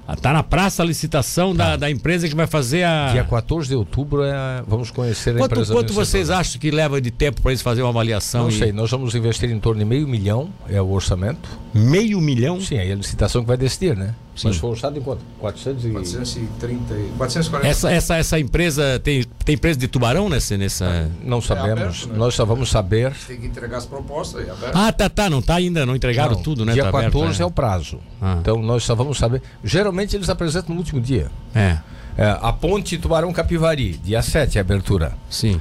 [0.08, 3.12] Ah, Tá na praça a licitação da, da empresa que vai fazer a.
[3.12, 4.60] Dia 14 de outubro é...
[4.66, 6.04] vamos conhecer a Quanto, empresa quanto vencedora.
[6.06, 8.42] vocês acham que leva de tempo para eles fazerem uma avaliação?
[8.44, 11.48] Não e- sei, nós vamos investir em torno de meio milhão, é o orçamento.
[11.72, 12.60] Meio milhão?
[12.60, 14.14] Sim, aí é a licitação que vai decidir, né?
[14.38, 14.48] Sim.
[14.48, 15.20] Mas foi orçado em quanto?
[15.40, 15.90] 400 e...
[15.90, 17.66] 430, e- 440.
[17.68, 20.56] Essa, essa, essa empresa tem, tem empresa de tubarão nessa.
[20.56, 21.10] nessa...
[21.24, 22.14] Não sabemos, aberto, né?
[22.16, 23.12] nós só vamos saber.
[23.26, 24.76] Tem que entregar as propostas aberto.
[24.76, 26.72] Ah, tá, tá, não tá ainda, não entregaram Não, tudo, né?
[26.72, 27.42] Dia tá aberto, 14 é.
[27.42, 27.46] é.
[27.46, 27.98] o prazo.
[28.22, 28.38] Ah.
[28.40, 29.42] Então nós só vamos saber.
[29.64, 31.30] Geralmente eles apresentam no último dia.
[31.52, 31.78] É,
[32.16, 35.14] É, a ponte Tubarão Capivari, dia 7 é a abertura.
[35.28, 35.60] sim.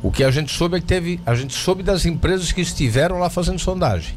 [0.00, 1.20] O que a gente soube é que teve.
[1.26, 4.14] A gente soube das empresas que estiveram lá fazendo sondagem.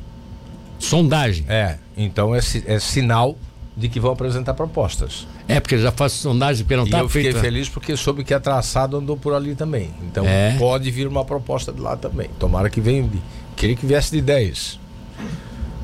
[0.77, 1.43] Sondagem.
[1.49, 3.35] É, então é, é sinal
[3.75, 5.25] de que vão apresentar propostas.
[5.47, 7.39] É, porque já faz sondagem, porque não e tá eu fiquei feito.
[7.43, 9.89] feliz porque soube que a traçado andou por ali também.
[10.03, 10.55] Então É.
[10.59, 12.29] pode vir uma proposta de lá também.
[12.39, 13.19] Tomara que venha de.
[13.55, 14.79] Queria que viesse de 10.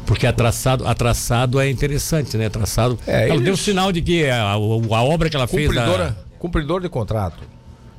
[0.05, 2.49] Porque a traçado, a traçado é interessante, né?
[2.49, 2.97] Traçado.
[3.05, 5.67] É, ela deu sinal de que a, a obra que ela fez.
[5.67, 7.43] Cumpridora, cumpridor de contrato.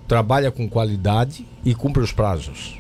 [0.07, 2.77] Trabalha com qualidade e cumpre os prazos.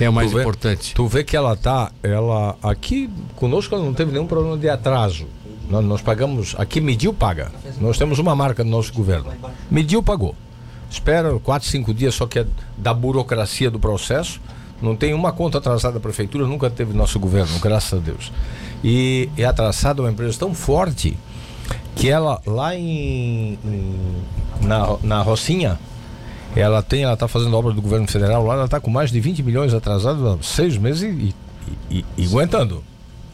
[0.00, 0.94] É o mais Tu vê- importante.
[0.94, 5.26] Tu vê que ela tá, ela aqui conosco ela não teve nenhum problema de atraso.
[5.68, 7.50] Nós, nós pagamos, aqui mediu paga.
[7.80, 9.32] Nós temos uma marca no nosso governo.
[9.70, 10.34] Mediu pagou.
[10.90, 14.40] Espera quatro, cinco dias só que é da burocracia do processo.
[14.80, 18.32] Não tem uma conta atrasada da prefeitura, nunca teve nosso governo, graças a Deus.
[18.82, 21.18] E é atrasada uma empresa tão forte
[21.96, 24.22] que ela lá em, em-
[24.62, 25.78] na, na Rocinha,
[26.54, 29.18] ela tem, ela está fazendo obra do governo federal lá, ela está com mais de
[29.20, 31.34] 20 milhões atrasados há seis meses e,
[31.90, 32.82] e- e- e aguentando.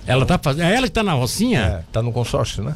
[0.07, 0.67] Ela tá fazendo.
[0.67, 1.85] É ela que tá na Rocinha?
[1.87, 2.75] Está no consórcio, né?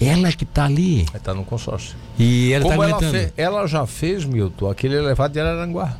[0.00, 1.06] Ela que tá ali.
[1.14, 1.96] Está no consórcio.
[2.18, 5.96] E ela Como tá ela, fe- ela já fez, Milton, aquele elevado de Araranguá.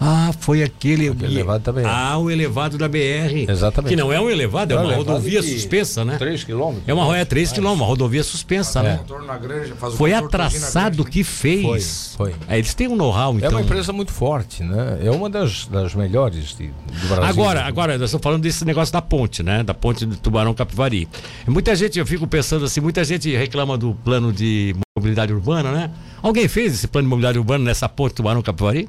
[0.00, 1.08] Ah, foi aquele.
[1.08, 1.84] Aquele elevado também.
[1.86, 3.46] Ah, o elevado da BR.
[3.48, 3.90] Exatamente.
[3.90, 6.16] Que não é um elevado, é uma elevado rodovia de suspensa, né?
[6.18, 6.84] 3 quilômetros.
[6.86, 8.82] É uma rodovia 3 km, uma rodovia suspensa, É.
[8.82, 8.96] né?
[8.98, 12.14] Contorno na granja, faz o Foi atraçado que fez.
[12.16, 12.38] Foi, foi.
[12.48, 13.50] É, eles têm um know-how, É então.
[13.52, 14.98] uma empresa muito forte, né?
[15.02, 17.24] É uma das, das melhores de, do Brasil.
[17.24, 19.62] Agora, agora, nós estamos falando desse negócio da ponte, né?
[19.62, 21.08] Da ponte do Tubarão Capivari.
[21.46, 25.90] Muita gente, eu fico pensando assim, muita gente reclama do plano de mobilidade urbana, né?
[26.22, 28.88] Alguém fez esse plano de mobilidade urbana nessa ponte Tubarão Capivari?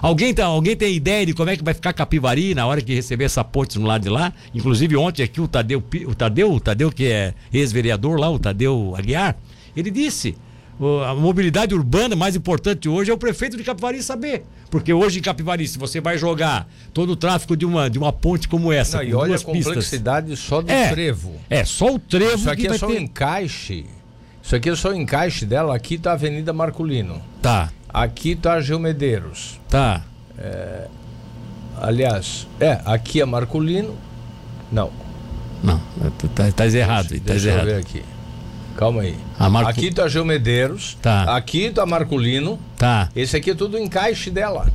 [0.00, 2.94] Alguém, tá, alguém tem ideia de como é que vai ficar Capivari na hora que
[2.94, 4.32] receber essa ponte no lado de lá?
[4.54, 8.94] Inclusive ontem aqui o Tadeu, o Tadeu, o Tadeu que é ex-vereador lá, o Tadeu
[8.96, 9.36] Aguiar,
[9.76, 10.36] ele disse,
[10.78, 14.44] "O- a mobilidade urbana mais importante hoje é o prefeito de Capivari saber.
[14.70, 18.12] Porque hoje em Capivari, se você vai jogar todo o tráfego de uma, de uma
[18.12, 20.90] ponte como essa, Não, e olha a pistas, complexidade só do É.
[20.90, 21.32] trevo.
[21.48, 23.86] é só o trevo Isso aqui que é vai só o encaixe.
[24.42, 25.74] Isso aqui é só o encaixe dela.
[25.76, 27.22] Aqui tá a Avenida Marculino.
[27.40, 29.58] Tá, Aqui tá a Geomedeiros.
[29.70, 30.02] tá.
[31.80, 33.94] Aliás, é, aqui é Marculino.
[34.70, 34.90] Não,
[35.62, 35.80] Não,
[36.34, 37.66] tá, tá errado, tá deixa eu errado.
[37.66, 38.02] ver aqui.
[38.76, 39.16] Calma aí.
[39.38, 40.96] Marco- Aqui tá Geomedeiros.
[41.00, 41.36] Tá.
[41.36, 42.58] Aqui tá Marculino.
[42.76, 43.08] Tá.
[43.14, 44.68] Esse aqui é tudo o encaixe dela.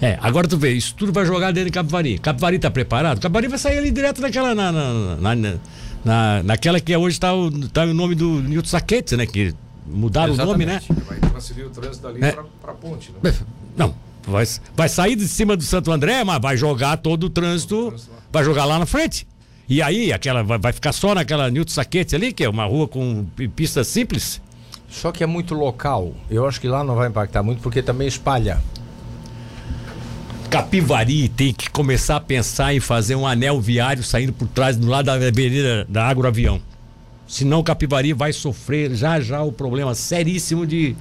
[0.00, 2.18] É, agora tu vê, isso tudo vai jogar dentro de Capivari.
[2.18, 3.20] Capivari tá preparado?
[3.20, 4.54] Capivari vai sair ali direto naquela.
[4.54, 5.54] Na, na, na, na-
[6.04, 9.26] na- naquela que hoje tá o, tá o nome do Newton Saquete, né?
[9.26, 9.54] Que
[9.90, 10.80] mudaram o nome, né?
[11.06, 12.32] Vai transferir o trânsito dali É.
[12.32, 13.12] pra, pra ponte.
[13.22, 13.34] Né?
[13.76, 13.94] Não,
[14.26, 14.44] vai,
[14.76, 17.94] vai sair de cima do Santo André, mas vai jogar todo o trânsito,
[18.32, 19.26] vai jogar lá na frente.
[19.68, 23.24] E aí, aquela vai, ficar só naquela Newton Saquete ali, que é uma rua com
[23.36, 24.40] pi- pista simples.
[24.88, 26.14] Só que é muito local.
[26.30, 28.58] Eu acho que lá não vai impactar muito porque também espalha.
[30.50, 34.86] Capivari tem que começar a pensar em fazer um anel viário saindo por trás do
[34.86, 36.58] lado da avenida da Agroavião.
[37.28, 40.96] Senão Capivari vai sofrer já já o problema seríssimo de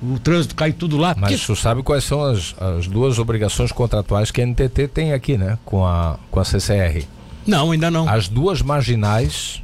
[0.00, 1.14] o trânsito cair tudo lá.
[1.18, 5.12] Mas Porque- tu sabe quais são as, as duas obrigações contratuais que a NTT tem
[5.12, 5.58] aqui, né?
[5.64, 7.04] Com a, com a CCR.
[7.46, 8.08] Não, ainda não.
[8.08, 9.62] As duas marginais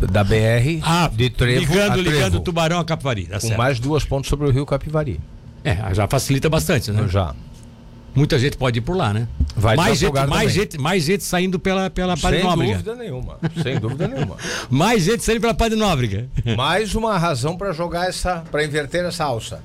[0.00, 3.26] da BR Ah, de Trevo ligando, a ligando Trevo, Tubarão a Capivari.
[3.26, 5.20] Tá com mais duas pontes sobre o rio Capivari.
[5.64, 7.06] É, já facilita bastante, né?
[7.08, 7.34] Já.
[8.18, 9.28] Muita gente pode ir por lá, né?
[9.54, 10.48] Vai mais, gente, mais, também.
[10.48, 12.72] gente, mais gente saindo pela, pela Sem Padre Nóbrega.
[12.74, 13.38] dúvida nenhuma.
[13.62, 14.36] Sem dúvida nenhuma.
[14.68, 16.28] Mais gente saindo pela Padre Nóbrega.
[16.56, 19.62] Mais uma razão para jogar essa, para inverter essa alça.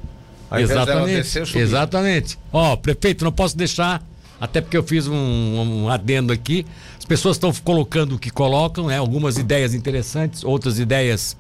[0.52, 1.16] Ao invés dela Exatamente.
[1.16, 1.58] descer.
[1.58, 2.38] Exatamente.
[2.52, 4.04] Ó, prefeito, não posso deixar,
[4.40, 6.64] até porque eu fiz um, um adendo aqui.
[7.00, 9.00] As pessoas estão colocando o que colocam, né?
[9.00, 11.36] Algumas ideias interessantes, outras ideias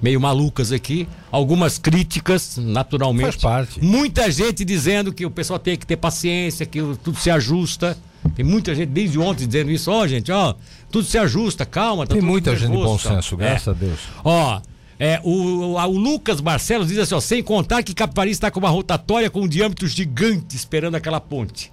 [0.00, 3.40] meio malucas aqui, algumas críticas, naturalmente.
[3.40, 3.84] Faz parte.
[3.84, 7.96] Muita gente dizendo que o pessoal tem que ter paciência, que tudo se ajusta.
[8.34, 9.90] Tem muita gente desde ontem dizendo isso.
[9.90, 10.54] Ó, gente, ó,
[10.90, 12.06] tudo se ajusta, calma.
[12.06, 13.70] Tá Tem muita gente de bom senso, graças É.
[13.70, 13.98] a Deus.
[14.24, 14.60] Ó,
[15.00, 18.58] é, o, o, o Lucas Barcelos diz assim, ó, sem contar que Capivari está com
[18.58, 21.72] uma rotatória com um diâmetro gigante esperando aquela ponte.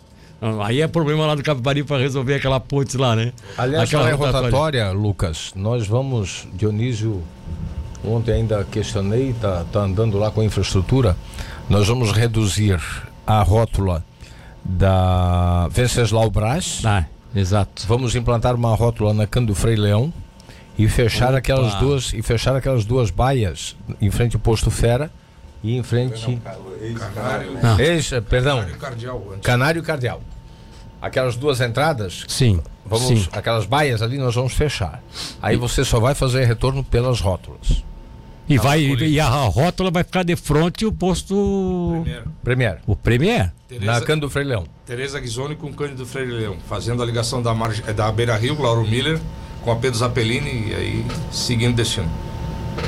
[0.63, 3.33] Aí é problema lá do Capivari para resolver aquela ponte lá, né?
[3.57, 7.23] Aliás, Aquela falar em rotatória, Lucas, nós vamos, Dionísio,
[8.07, 11.15] ontem ainda questionei, tá, tá andando lá com a infraestrutura,
[11.69, 12.79] nós vamos reduzir
[13.25, 14.03] a rótula
[14.63, 17.83] da Venceslau Brás, Ah, exato.
[17.87, 20.11] vamos implantar uma rótula na Cando Frei Leão
[20.77, 21.37] e fechar Opa.
[21.37, 25.09] aquelas duas e fechar aquelas duas baias em frente ao posto Fera
[25.63, 26.39] e em frente
[27.15, 27.81] Canário, Ah.
[27.81, 29.23] Ex, perdão, Canário cardial.
[29.31, 29.41] antes.
[29.41, 30.21] Canário e Cardeal.
[31.01, 32.59] Aquelas duas entradas Sim.
[32.85, 33.27] Vamos, sim.
[33.31, 35.01] aquelas baias ali nós vamos fechar.
[35.41, 37.83] Aí você só vai fazer retorno pelas rótulas.
[38.47, 39.09] E, vai, Marcolino.
[39.11, 42.01] e a rótula vai ficar de frente o posto.
[42.03, 42.77] Primeiro, Premier.
[42.85, 43.39] O Premier?
[43.45, 44.65] Na Tereza, Cândido Frei Leão.
[44.85, 47.55] Tereza Ghisoni com Cândido Freire Leão, fazendo a ligação da,
[47.87, 49.19] eh, da Beira Rio, Lauro Miller,
[49.63, 52.09] com a Pedro Zappellini e aí seguindo destino.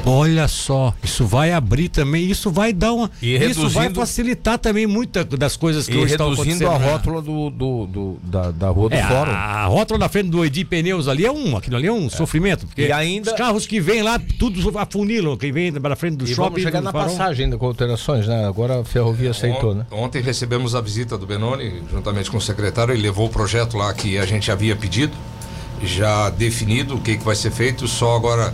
[0.05, 3.11] Olha só, isso vai abrir também, isso vai dar uma.
[3.21, 6.75] E isso vai reduzindo- facilitar também muitas das coisas que hoje estão reduzindo acontecendo.
[6.75, 6.91] a né?
[6.93, 9.31] rótula do, do- do- da, da rua do É, fórum.
[9.31, 12.65] a rótula na frente do Edi Pneus ali é um, aquilo ali é um sofrimento.
[12.65, 16.23] Porque E ainda- os carros que vêm lá, tudo afunilam, quem vem para frente do
[16.23, 16.41] E shopping.
[16.49, 17.09] vamos chegar na farol.
[17.09, 18.45] passagem ainda com alterações, né?
[18.47, 19.85] Agora a ferrovia aceitou, né?
[19.91, 22.93] Ont- Ontem recebemos a visita do Benoni, juntamente com o secretário.
[22.93, 25.11] Ele levou o projeto lá que a gente havia pedido,
[25.83, 28.53] já definido o que, que vai ser feito, só agora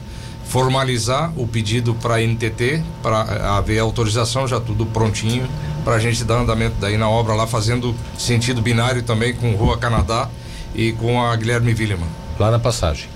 [0.54, 5.48] formalizar o pedido para a NTT, para haver autorização, já tudo prontinho,
[5.84, 9.80] para a gente dar andamento daí na obra lá, fazendo sentido binário também com Rua
[9.80, 10.30] Canadá
[10.76, 12.08] e com a Guilherme Willeman.
[12.40, 13.10] Lá na passagem.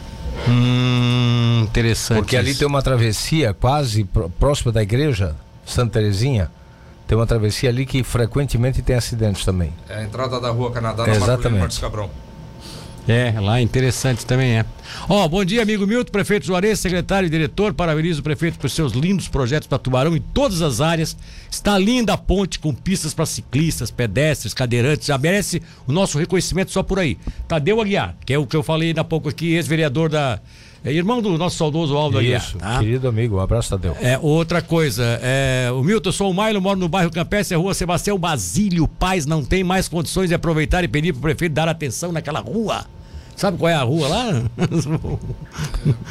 [0.50, 2.18] Hum, interessante.
[2.18, 6.50] Porque ali tem uma travessia quase pró- próxima da igreja, Santa Terezinha.
[7.08, 9.72] Tem uma travessia ali que frequentemente tem acidentes também.
[9.88, 11.60] É a entrada da Rua Canadá na Exatamente.
[11.60, 12.10] Martins Cabrão.
[13.08, 14.66] É, lá interessante também é.
[15.08, 17.74] Ó, bom dia, amigo Milton, prefeito Juarez, secretário e diretor.
[17.74, 21.16] Parabenizo o prefeito por seus lindos projetos para Tubarão em todas as áreas.
[21.50, 25.08] Está linda a ponte com pistas para ciclistas, pedestres, cadeirantes.
[25.08, 27.18] Já merece o nosso reconhecimento só por aí.
[27.48, 30.40] Tadeu Aguiar, que é o que eu falei há pouco aqui, ex-vereador da.
[30.84, 32.42] É irmão do nosso saudoso Aldo Aguiar.
[32.42, 32.80] Isso, tá?
[32.80, 33.96] querido amigo, um abraço, Tadeu.
[34.02, 37.74] É, outra coisa, é, o Milton, eu sou o Mailo, moro no bairro Campestre, rua
[37.74, 42.12] Sebastião Basílio Paz, não tem mais condições de aproveitar e pedir pro prefeito dar atenção
[42.12, 42.86] naquela rua.
[43.38, 44.44] Sabe qual é a rua lá?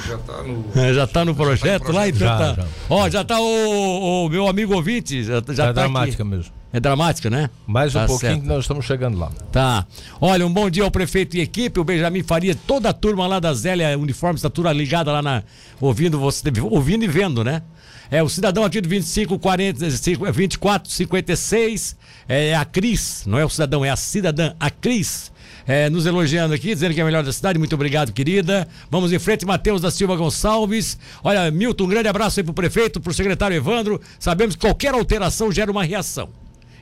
[0.08, 0.64] Já tá no.
[0.76, 2.54] É, já tá no projeto lá, então Já, tá.
[2.54, 2.66] já.
[2.88, 6.30] Ó, já tá o, o meu amigo ouvinte, já, já é tá dramática aqui.
[6.30, 6.52] mesmo.
[6.72, 7.50] É dramática, né?
[7.66, 8.42] Mais um Tá pouquinho certo.
[8.42, 9.30] que nós estamos chegando lá.
[9.50, 9.86] Tá.
[10.20, 13.40] Olha, um bom dia ao prefeito e equipe, o Benjamin Faria, toda a turma lá
[13.40, 15.42] da Zélia Uniformes, tá tudo ligada lá na.
[15.80, 17.62] Ouvindo você, ouvindo e vendo, né?
[18.08, 21.96] É o cidadão aqui do 25, 40, 5, 24, 56,
[22.28, 25.32] é a Cris, não é o cidadão, é a cidadã, a Cris.
[25.66, 27.58] É, nos elogiando aqui, dizendo que é a melhor da cidade.
[27.58, 28.68] Muito obrigado, querida.
[28.90, 30.98] Vamos em frente, Matheus da Silva Gonçalves.
[31.24, 34.00] Olha, Milton, um grande abraço aí pro prefeito, pro secretário Evandro.
[34.18, 36.28] Sabemos que qualquer alteração gera uma reação.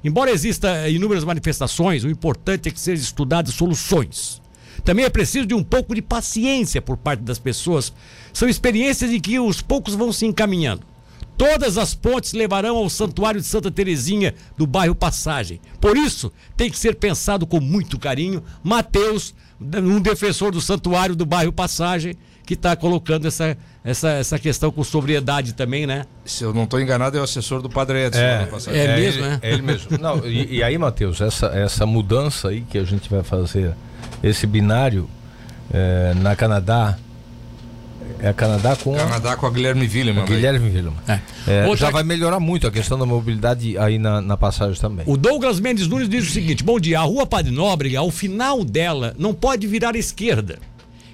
[0.05, 4.43] Embora exista eh, inúmeras manifestações, o importante é que sejam estudadas soluções.
[4.85, 7.91] Também é preciso de um pouco de paciência por parte das pessoas.
[8.30, 10.82] São experiências em que os poucos vão se encaminhando.
[11.37, 15.61] Todas as pontes levarão ao Santuário de Santa Terezinha do bairro Passagem.
[15.80, 18.43] Por isso, tem que ser pensado com muito carinho.
[18.62, 22.16] Mateus, um defensor do Santuário do bairro Passagem,
[22.47, 26.05] que está colocando essa, essa, essa questão com sobriedade também, né?
[26.24, 28.20] Se eu não estou enganado, é o assessor do Padre Edson.
[28.20, 28.80] lá na passagem.
[28.80, 29.39] É mesmo, ele, né?
[29.43, 29.89] É ele mesmo.
[29.99, 33.74] Não, e, e aí, Matheus, essa, essa mudança aí que a gente vai fazer,
[34.22, 35.09] esse binário
[35.72, 36.99] eh, na Canadá,
[38.20, 40.22] é Canadá com Canadá com a Guilherme Willeman.
[40.22, 40.96] a Guilherme Villama.
[41.09, 41.20] É.
[41.46, 45.05] É, Outra- já vai melhorar muito a questão da mobilidade aí na, na passagem também.
[45.07, 48.64] O Douglas Mendes Nunes diz o seguinte: bom dia, a rua Padre Nóbrega, ao final
[48.64, 50.59] dela, não pode virar à esquerda.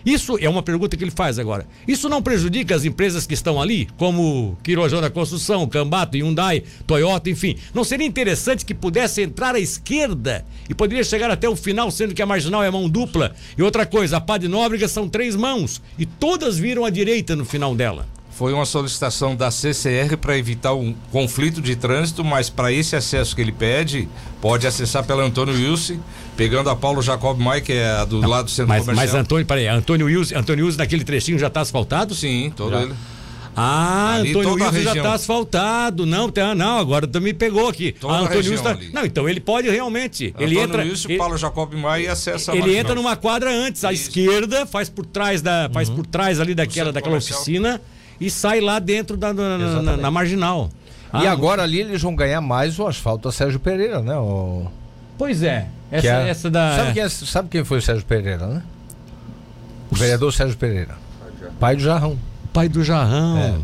[0.05, 1.67] Isso é uma pergunta que ele faz agora.
[1.87, 7.57] Isso não prejudica as empresas que estão ali, como Quirojana Construção, Cambato, Hyundai, Toyota, enfim.
[7.75, 12.15] Não seria interessante que pudesse entrar à esquerda e poderia chegar até o final, sendo
[12.15, 13.35] que a marginal é mão dupla?
[13.57, 17.45] E outra coisa, a Padre Nóbrega são três mãos e todas viram à direita no
[17.45, 18.07] final dela.
[18.41, 23.37] Foi uma solicitação da CCR para evitar um conflito de trânsito, mas para esse acesso
[23.37, 24.09] que ele pede,
[24.41, 25.99] pode acessar pela Antônio Wilson,
[26.37, 29.07] pegando a Paulo Jacob Mai, que é a do lado do centro Mas, comercial.
[29.07, 32.15] mas Antônio, peraí, Antônio Wilson, Antônio Wilson naquele trechinho já está asfaltado?
[32.15, 32.83] Sim, todo Já.
[32.83, 32.95] ele.
[33.57, 36.07] Ah, Ali Antônio Wilson já está asfaltado.
[36.07, 37.93] Não, tá, não, agora tu me pegou aqui.
[37.93, 38.79] Toda Ah, Antônio Wilson tá-.
[38.93, 40.33] Não, então ele pode realmente.
[40.39, 40.83] ele Antônio entra.
[40.85, 44.65] Wilson, ele, Paulo Jacob Mai e acessa a ele entra numa quadra antes, à esquerda,
[44.67, 47.39] faz por trás da, faz por trás ali daquela, daquela comercial.
[47.41, 47.81] oficina
[48.21, 50.71] e sai lá dentro da na, na- na- na marginal.
[51.13, 54.17] E Ah, agora ali eles vão ganhar mais o asfalto a Sérgio Pereira, né?
[54.17, 54.69] O...
[55.21, 55.67] Pois é.
[55.93, 56.77] Essa, que é- essa da.
[56.77, 58.63] Sabe quem, é- sabe quem foi o Sérgio Pereira, né?
[59.91, 60.97] O vereador Sérgio Pereira.
[61.59, 62.19] Pai do Jarrão.
[62.55, 63.37] Pai do Jarrão.
[63.37, 63.55] É.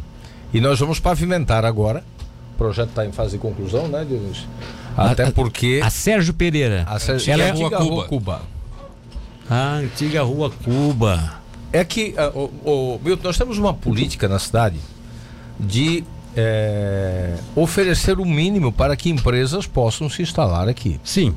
[0.52, 2.04] E nós vamos pavimentar agora.
[2.54, 4.46] O projeto está em fase de conclusão, né, Dionísio?
[4.94, 6.84] Até A- porque A Sérgio Pereira.
[6.86, 8.42] a Sérgio- Ela é a antiga Rua Rua Cuba.
[9.48, 11.40] a antiga Rua Cuba.
[11.72, 14.76] É que, ah, o, o- Milton, nós temos uma política na cidade
[15.58, 16.04] de
[16.36, 21.00] eh, oferecer o mínimo para que empresas possam se instalar aqui.
[21.02, 21.34] Sim.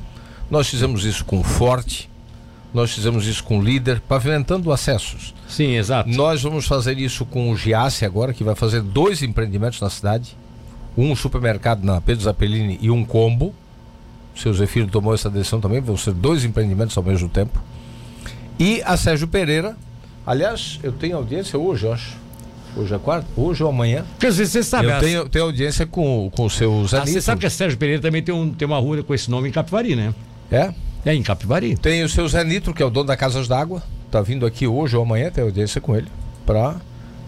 [0.51, 2.09] Nós fizemos isso com o Forte,
[2.73, 5.33] nós fizemos isso com o Líder, pavimentando acessos.
[5.47, 6.09] Sim, exato.
[6.09, 10.37] Nós vamos fazer isso com o Giasse agora, que vai fazer dois empreendimentos na cidade.
[10.97, 13.53] Um supermercado na Pedro Zappellini e um combo.
[14.35, 17.61] O seu Zefiro tomou essa decisão também, vão ser dois empreendimentos ao mesmo tempo.
[18.59, 19.77] E a Sérgio Pereira,
[20.25, 22.17] aliás, eu tenho audiência hoje, eu acho.
[22.80, 23.27] Hoje é quarta?
[23.36, 24.05] Hoje ou amanhã?
[24.19, 24.88] Quer dizer, você sabe.
[24.88, 27.49] eu a- tenho, tenho audiência com, com o seu Zé Ah, você sabe que a
[27.49, 30.13] Sérgio Pereira também tem, um, tem uma rua com esse nome em Capivari, né?
[30.51, 30.73] É?
[31.05, 31.75] É em Capivari.
[31.77, 33.84] Tem o seu Zé Nitro, que é o dono da Casas d'Água.
[34.11, 36.07] Tá vindo aqui hoje ou amanhã, tem audiência com ele.
[36.45, 36.77] Pra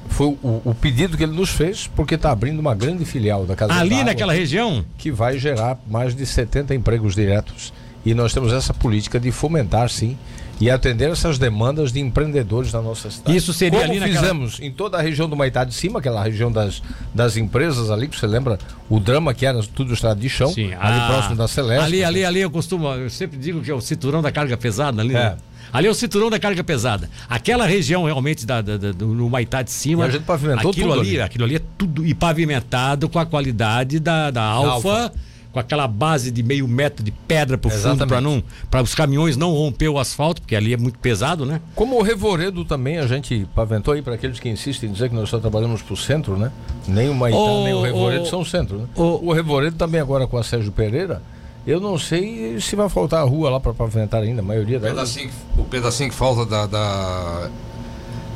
[0.10, 3.56] Foi o, o pedido que ele nos fez, porque está abrindo uma grande filial da
[3.56, 4.84] Casa Ali naquela região?
[4.98, 7.72] que vai gerar mais de 70 empregos diretos.
[8.06, 10.18] E nós temos essa política de fomentar, sim,
[10.62, 13.36] e atender essas demandas de empreendedores da nossa cidade.
[13.36, 16.24] Isso seria Como ali naquela- fizemos em toda a região do Maitá de Cima, aquela
[16.24, 16.82] região das,
[17.14, 18.60] das empresas ali, que você lembra
[18.90, 21.84] o drama que era tudo estrada de chão, ali ah, próximo da Celeste.
[21.86, 25.02] Ali, ali, ali eu costumo, eu sempre digo que é o cinturão da carga pesada
[25.02, 25.16] ali.
[25.16, 25.20] É.
[25.32, 25.38] né?
[25.74, 27.10] Ali é o cinturão da carga pesada.
[27.30, 30.04] Aquela região realmente da, da- da- do no Maitá de cima.
[30.06, 31.22] E a gente pavimentou aquilo tudo ali, ali.
[31.22, 34.72] Aquilo ali é tudo e pavimentado com a qualidade da, da Alfa.
[34.90, 35.14] Alfa.
[35.52, 38.08] Com aquela base de meio metro de pedra pro fundo Exatamente.
[38.08, 41.60] para não para os caminhões não romper o asfalto, porque ali é muito pesado, né?
[41.76, 45.16] Como o Revoredo também a gente paventou aí para aqueles que insistem em dizer que
[45.16, 46.52] nós só trabalhamos para o centro, né?
[46.88, 48.86] Nem o Maitá, Ô, nem o Revoredo ô, são centro, né?
[48.96, 49.20] ô.
[49.24, 51.22] o Revoredo também agora com a Sérgio Pereira,
[51.68, 54.80] eu não sei se vai faltar a rua lá para pavimentar ainda, a maioria O
[54.82, 55.14] delas.
[55.14, 57.50] pedacinho, o pedacinho que falta da, da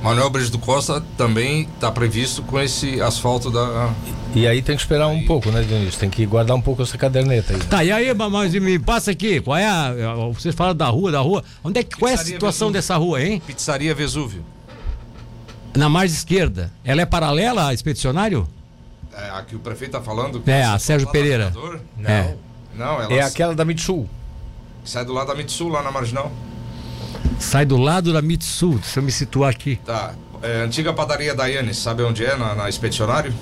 [0.02, 3.92] Manuel Brito do Costa também está previsto com esse asfalto da.
[4.36, 6.00] E aí tem que esperar um pouco, né, Dionísio?
[6.00, 7.60] Tem que guardar um pouco essa caderneta aí.
[7.60, 7.66] né?
[7.70, 9.94] Tá, e aí, mas me passa aqui, qual é a.
[10.34, 11.44] Vocês falam da rua, da rua.
[11.64, 12.74] Onde é que qual é a situação Vesúvio.
[12.74, 13.42] dessa rua, hein?
[13.48, 14.44] Pizzaria Vesúvio.
[15.76, 16.72] Na margem esquerda.
[16.84, 18.48] Ela é paralela a expedicionário?
[19.12, 20.44] É, a que o prefeito está falando.
[20.46, 21.50] É, a Sérgio Pereira.
[21.50, 21.82] Vereador.
[22.04, 22.36] É.
[22.76, 24.08] Não, ela É aquela da Mitsul.
[24.84, 26.32] sai do lado da Mitsu, lá na Marginal.
[27.40, 29.78] Sai do lado da Mitsu, deixa eu me situar aqui.
[29.86, 30.14] Tá.
[30.42, 32.36] É, antiga padaria Daiane, sabe onde é?
[32.38, 33.34] Na, na Expedicionário?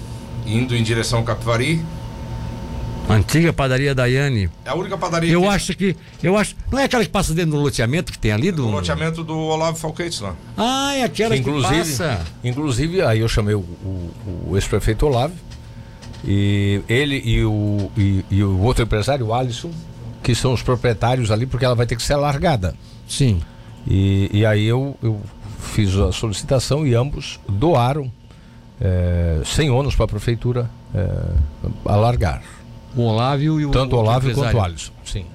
[0.46, 1.84] Indo em direção ao Capivari.
[3.10, 4.50] Antiga padaria Daiane.
[4.64, 5.96] É a única padaria Eu que acho que.
[6.22, 6.56] Eu acho.
[6.72, 8.64] Não é aquela que passa dentro do loteamento que tem ali do.
[8.64, 10.34] do loteamento do Olavo Falquetes lá.
[10.58, 12.22] Ah, é aquela que, inclusive, passa.
[12.44, 14.12] inclusive, aí eu chamei o, o-
[14.48, 15.34] o ex-prefeito Olavo,
[16.24, 19.72] e ele e o, e, e o outro empresário, o Alisson,
[20.24, 22.74] que são os proprietários ali, porque ela vai ter que ser alargada.
[23.08, 23.42] Sim.
[23.88, 25.20] E, e aí eu, eu
[25.60, 28.12] fiz a solicitação e ambos doaram,
[28.80, 31.36] eh, sem ônus para a prefeitura, eh,
[31.86, 32.42] alargar.
[32.96, 33.72] O Olávio e o.
[33.72, 34.60] Tanto o outro Olavo quanto empresário.
[34.60, 34.92] o Alisson.
[35.04, 35.26] Sim.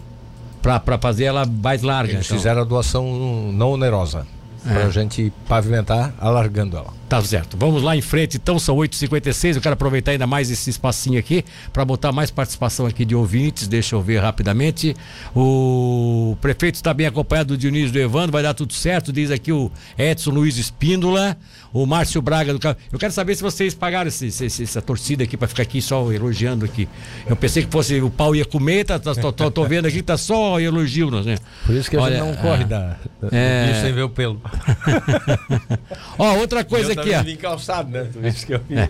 [0.63, 2.13] Pra fazer ela mais larga.
[2.13, 2.37] Eles então.
[2.37, 4.27] fizeram a doação não onerosa.
[4.69, 4.75] É.
[4.75, 6.93] Para a gente pavimentar, alargando ela.
[7.09, 7.57] Tá certo.
[7.57, 9.55] Vamos lá em frente, então, são 8h56.
[9.55, 11.43] Eu quero aproveitar ainda mais esse espacinho aqui
[11.73, 13.67] para botar mais participação aqui de ouvintes.
[13.67, 14.95] Deixa eu ver rapidamente.
[15.35, 19.51] O prefeito está bem acompanhado do Dionísio do Evandro, vai dar tudo certo, diz aqui
[19.51, 21.35] o Edson Luiz Espíndola,
[21.73, 22.61] o Márcio Braga do
[22.93, 26.11] Eu quero saber se vocês pagaram esse- esse- essa torcida aqui para ficar aqui só
[26.13, 26.89] elogiando aqui.
[27.27, 29.97] Eu pensei que fosse o pau ia comer, tá, tá- tô, tô- tô vendo aqui
[29.97, 31.37] que tá só elogio, né?
[31.67, 32.79] Por isso que a Olha, gente não corre ah, da,
[33.21, 33.81] da, é.
[33.83, 34.41] sem ver o pelo.
[36.19, 37.23] Ó, outra coisa aqui, ó.
[37.23, 38.09] vim calçado, né?
[38.13, 38.75] Tu viste que eu vim.
[38.77, 38.89] Eu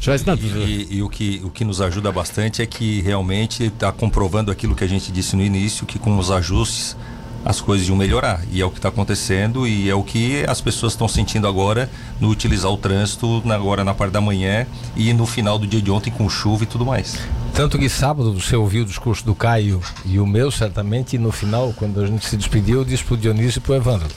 [0.00, 3.64] ver se não- E, e o, que, o que nos ajuda bastante é que realmente
[3.64, 6.96] está comprovando aquilo que a gente disse no início, que com os ajustes
[7.44, 8.42] as coisas iam melhorar.
[8.52, 11.88] E é o que está acontecendo e é o que as pessoas estão sentindo agora
[12.20, 15.80] no utilizar o trânsito na- agora na parte da manhã e no final do dia
[15.80, 17.16] de ontem com chuva e tudo mais.
[17.54, 21.32] Tanto que sábado você ouviu o discurso do Caio e o meu, certamente, e no
[21.32, 24.08] final, quando a gente se despediu, eu disse pro Dionísio e pro Evandro.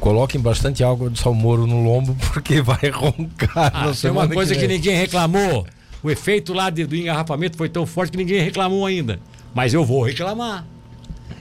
[0.00, 4.54] Coloquem bastante água de salmouro no lombo, porque vai roncar Ah, na tem uma coisa
[4.54, 4.76] que, vem.
[4.76, 5.64] ninguém reclamou.
[6.02, 9.20] O efeito lá de- do engarrafamento foi tão forte que ninguém reclamou ainda.
[9.54, 10.66] Mas eu vou reclamar.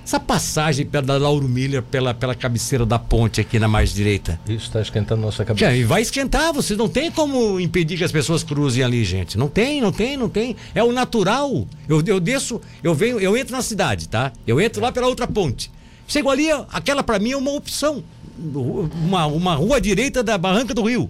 [0.04, 4.40] Essa passagem pela da Lauro Miller pela, pela cabeceira da ponte aqui na margem direita.
[4.48, 5.66] Isso está esquentando nossa cabeça.
[5.66, 9.38] Já, e vai esquentar, vocês não tem como impedir que as pessoas cruzem ali, gente.
[9.38, 10.56] Não tem, não tem, não tem.
[10.74, 11.68] É o natural.
[11.88, 14.32] Eu, eu desço, eu venho, eu entro na cidade, tá?
[14.46, 15.72] Eu entro lá pela outra ponte.
[16.08, 18.04] Chego ali, aquela pra mim é uma opção.
[18.38, 21.10] Uma, uma rua direita da Barranca do Rio.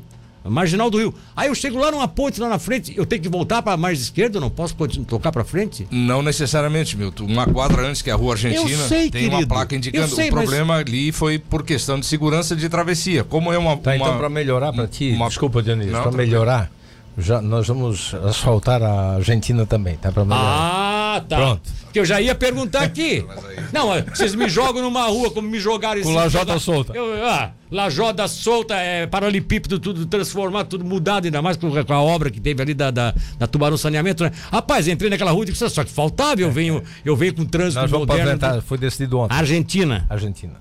[0.50, 1.14] Marginal do Rio.
[1.36, 3.78] Aí eu chego lá numa ponte lá na frente, eu tenho que voltar para a
[3.78, 5.88] margem esquerda, eu não posso continuar, tocar para frente?
[5.92, 7.26] Não necessariamente, Milton.
[7.26, 9.48] Uma quadra antes que é a Rua Argentina sei, tem uma querido.
[9.48, 10.16] placa indicando.
[10.16, 13.24] Sei, o mas- problema ali foi por questão de segurança de travessia.
[13.24, 13.78] Como é uma.
[13.78, 16.72] Tá, uma- então para melhorar para ti, uma- desculpa Dionísio, para melhorar,
[17.18, 20.12] já, nós vamos asfaltar a Argentina também, tá?
[20.12, 20.44] Para melhorar.
[20.44, 21.36] Ah, tá.
[21.36, 21.62] Pronto.
[21.84, 23.26] Porque eu já ia perguntar aqui.
[23.74, 26.94] Não, é, vocês me jogam numa rua como me jogaram Com lajota solta.
[26.96, 32.02] Eu, ah, lajota solta, é, paralelepípedo, tudo transformado, tudo mudado, ainda mais com, com a
[32.02, 34.32] obra que teve ali da, da, da Tubarão Saneamento, né?
[34.50, 37.82] Rapaz, entrei naquela rua e disse, só que faltava, eu venho, eu venho com trânsito
[37.82, 38.62] nós vamos moderno.
[38.62, 39.36] foi decidido ontem.
[39.36, 40.06] Argentina.
[40.10, 40.54] Argentina.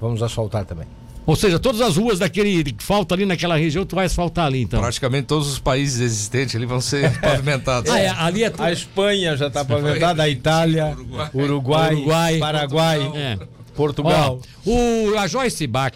[0.00, 0.86] Vamos asfaltar também.
[1.24, 4.62] Ou seja, todas as ruas daquele que falta ali naquela região, tu vai asfaltar ali,
[4.62, 4.80] então.
[4.80, 7.90] Praticamente todos os países existentes ali vão ser pavimentados.
[7.90, 8.62] Ah, é, ali é tudo.
[8.62, 10.96] A Espanha já está pavimentada, a Itália,
[11.32, 12.38] Uruguai, Uruguai.
[12.38, 13.38] Paraguai, É.
[13.76, 14.40] Portugal.
[14.66, 15.94] Ó, o, a Joyce Bach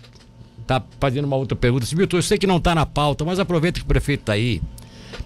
[0.66, 1.86] tá fazendo uma outra pergunta.
[1.94, 4.62] Milton, eu sei que não está na pauta, mas aproveita que o prefeito está aí.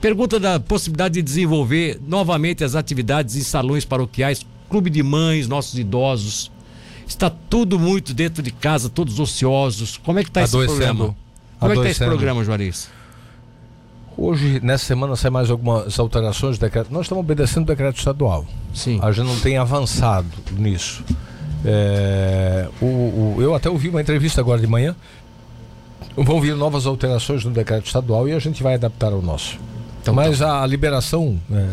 [0.00, 5.78] Pergunta da possibilidade de desenvolver novamente as atividades em salões paroquiais, clube de mães, nossos
[5.78, 6.50] idosos.
[7.10, 9.96] Está tudo muito dentro de casa, todos ociosos.
[9.98, 10.78] Como é que está esse Adoecendo.
[10.78, 11.16] programa?
[11.58, 12.88] Como é que está esse programa, Juarez?
[14.16, 16.92] Hoje, nessa semana, sai mais algumas alterações do decreto.
[16.92, 18.46] Nós estamos obedecendo o decreto estadual.
[18.72, 19.00] Sim.
[19.02, 21.02] A gente não tem avançado nisso.
[21.64, 24.94] É, o, o- eu até ouvi uma entrevista agora de manhã.
[26.16, 29.58] Vão vir novas alterações no decreto estadual e a gente vai adaptar ao nosso.
[30.00, 31.40] Então, Mas a liberação.
[31.52, 31.66] é,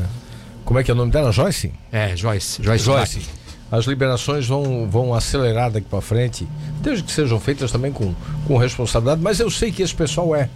[0.66, 1.32] como é que é o nome dela?
[1.32, 1.72] Joyce?
[1.92, 2.62] É, Joyce.
[2.64, 2.84] Joyce.
[2.86, 3.22] Joyce.
[3.72, 6.48] As liberações vão, vão acelerar daqui para frente,
[6.82, 8.14] desde que sejam feitas também com,
[8.48, 10.50] com responsabilidade, mas eu sei que esse pessoal é.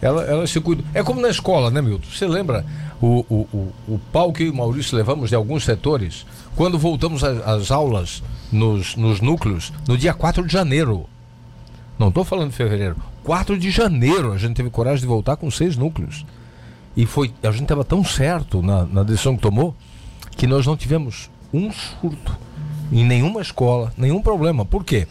[0.00, 0.84] Ela, ela se cuida.
[0.92, 2.06] É como na escola, né, Milton?
[2.12, 2.64] Você lembra
[3.00, 6.78] o, o, o, o pau que eu e o Maurício levamos de alguns setores quando
[6.78, 11.06] voltamos às aulas nos, nos núcleos no dia 4 de janeiro?
[11.98, 12.96] Não estou falando de fevereiro.
[13.24, 16.26] 4 de janeiro a gente teve coragem de voltar com seis núcleos.
[16.94, 19.74] E foi, a gente estava tão certo na, na decisão que tomou
[20.36, 22.45] que nós não tivemos um surto
[22.92, 24.64] em nenhuma escola, nenhum problema.
[24.64, 25.06] Por quê?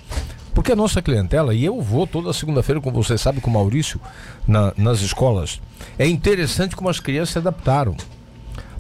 [0.54, 4.00] Porque a nossa clientela, e eu vou toda segunda-feira, como você sabe, com o Maurício,
[4.48, 5.60] na- nas escolas,
[6.00, 7.96] é interessante como as crianças se adaptaram.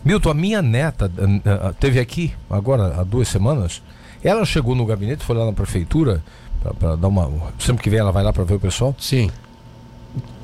[0.03, 1.11] Milton, a minha neta
[1.45, 3.81] ah, ah, teve aqui agora há duas semanas.
[4.23, 6.23] Ela chegou no gabinete, foi lá na prefeitura
[6.79, 7.29] para dar uma.
[7.59, 8.95] Sempre que vem ela vai lá para ver o pessoal.
[8.99, 9.29] Sim.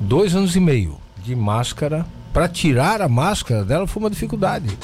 [0.00, 2.04] Dois anos e meio de máscara.
[2.32, 4.76] Para tirar a máscara dela foi uma dificuldade.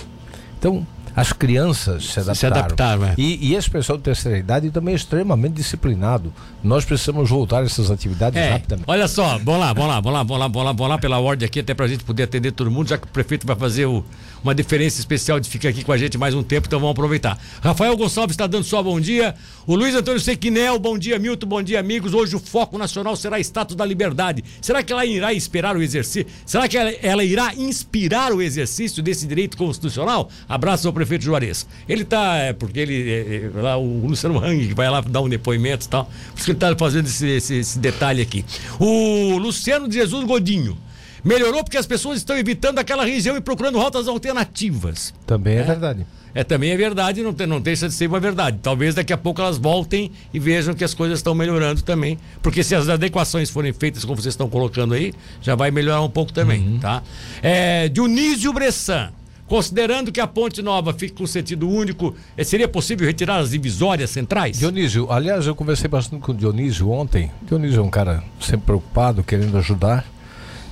[0.58, 0.86] Então,
[1.20, 2.34] as crianças se adaptaram.
[2.34, 3.14] Se adaptaram, é.
[3.18, 6.32] E, e esse pessoal de terceira idade também é extremamente disciplinado.
[6.62, 8.84] Nós precisamos voltar a essas atividades É, rapidamente.
[8.88, 11.18] olha só, vamos lá, vamos lá, vamos lá, vamos lá, vamos lá, vamos lá pela
[11.18, 13.86] ordem aqui, até pra gente poder atender todo mundo, já que o prefeito vai fazer
[13.86, 14.04] o-
[14.42, 17.38] uma diferença especial de ficar aqui com a gente mais um tempo, então vamos aproveitar.
[17.60, 19.34] Rafael Gonçalves está dando só bom dia.
[19.66, 22.14] O Luiz Antônio Sequinel, bom dia, Milton, bom dia, amigos.
[22.14, 24.42] Hoje o foco nacional será status da liberdade.
[24.60, 26.26] Será que ela irá inspirar o exercício?
[26.46, 30.30] Será que ela, ela irá inspirar o exercício desse direito constitucional?
[30.48, 31.66] Abraço ao prefeito Juarez.
[31.88, 35.20] Ele tá, é, porque ele, é, é, lá, o Luciano Hang, que vai lá dar
[35.20, 38.44] um depoimento e tal, por isso que ele tá fazendo esse, esse- esse detalhe aqui.
[38.80, 40.78] O Luciano de Jesus Godinho.
[41.24, 45.14] Melhorou porque as pessoas estão evitando aquela região e procurando rotas alternativas.
[45.26, 46.06] Também é, verdade.
[46.34, 48.58] É, também é verdade, não, tem, não deixa de ser uma verdade.
[48.62, 52.18] Talvez daqui a pouco elas voltem e vejam que as coisas estão melhorando também.
[52.42, 56.10] Porque se as adequações forem feitas como vocês estão colocando aí, já vai melhorar um
[56.10, 57.02] pouco também, tá?
[57.42, 59.10] É, Dionísio Bressan.
[59.48, 64.10] Considerando que a ponte nova fica com sentido único, eh, seria possível retirar as divisórias
[64.10, 64.58] centrais?
[64.58, 67.30] Dionísio, aliás, eu conversei bastante com o Dionísio ontem.
[67.42, 70.04] Dionísio é um cara sempre preocupado, querendo ajudar.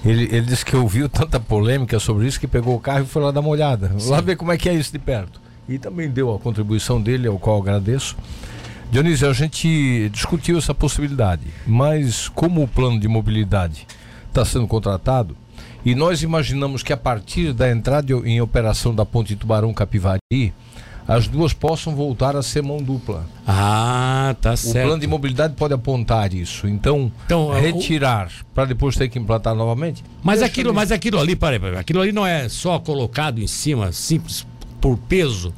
[0.04, 3.22] Ele, ele disse que ouviu tanta polêmica sobre isso que pegou o carro e foi
[3.22, 3.92] lá dar uma olhada.
[4.06, 5.40] Lá ver como é que é isso de perto.
[5.68, 8.16] E também deu a contribuição dele, ao qual agradeço.
[8.90, 13.84] Dionísio, a gente discutiu essa possibilidade, mas como o plano de mobilidade
[14.28, 15.36] está sendo contratado,
[15.84, 20.20] e nós imaginamos que a partir da entrada em operação da ponte Tubarão-Capivari,
[21.08, 23.24] as duas possam voltar a ser mão dupla.
[23.46, 24.86] Ah, tá O certo.
[24.86, 26.66] plano de mobilidade pode apontar isso.
[26.66, 30.02] Então, Então, o- retirar para depois ter que implantar novamente.
[30.22, 30.76] Mas aquilo, ali.
[30.76, 34.46] mas aquilo ali, peraí, peraí, aquilo ali não é só colocado em cima, simples,
[34.80, 35.54] por peso.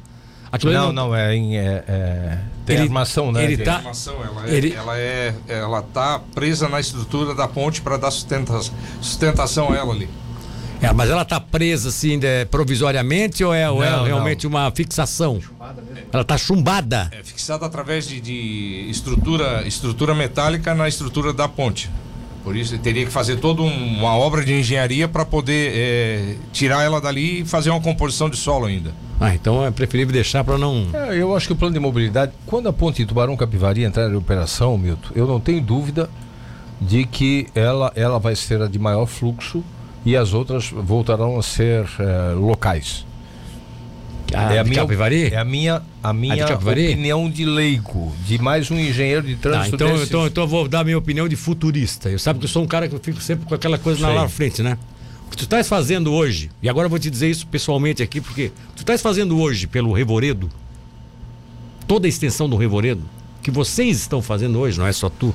[0.51, 1.57] Aquilo ali Não, não, é em.
[1.57, 3.43] É, é- tem Ele- armação, né?
[3.43, 7.47] ele Tem- tá- informação, ela é, Ele- ela é, ela tá presa na estrutura da
[7.47, 8.59] ponte para dar sustenta,
[8.99, 10.09] sustentação a ela ali.
[10.81, 14.71] É, mas ela tá presa assim de- provisoriamente ou é, ou é Não, realmente uma
[14.71, 15.39] fixação?
[16.11, 17.09] Ela tá chumbada.
[17.11, 21.89] É fixada através de, de estrutura, estrutura metálica na estrutura da ponte.
[22.45, 26.81] Por isso teria que fazer toda um- uma obra de engenharia para poder é, tirar
[26.83, 28.93] ela dali e fazer uma composição de solo ainda.
[29.19, 30.87] Ah, então é preferível deixar para não.
[30.93, 34.15] É, eu acho que o plano de mobilidade, quando a ponte Tubarão Capivari entrar em
[34.15, 36.09] operação, Milton, eu não tenho dúvida
[36.79, 39.61] de que ela, ela vai ser a de maior fluxo
[40.05, 43.05] e as outras voltarão a ser é, locais.
[44.33, 45.33] A, é a de minha, Capivari?
[45.33, 46.89] é a minha, a minha Capivari?
[46.89, 49.75] opinião de leigo, de mais um engenheiro de Tá, trânsito.
[49.75, 50.07] então, desses.
[50.07, 52.09] então, então eu vou dar a minha opinião de futurista.
[52.09, 54.07] Eu sabe que eu sou um cara que eu fico sempre com aquela coisa Sei.
[54.07, 54.77] lá na frente, né?
[55.25, 58.21] O que tu estás fazendo hoje, e agora eu vou te dizer isso pessoalmente aqui,
[58.21, 60.49] porque tu estás fazendo hoje pelo Revoredo,
[61.87, 63.01] toda a extensão do Revoredo,
[63.41, 65.33] que vocês estão fazendo hoje, não é só tu.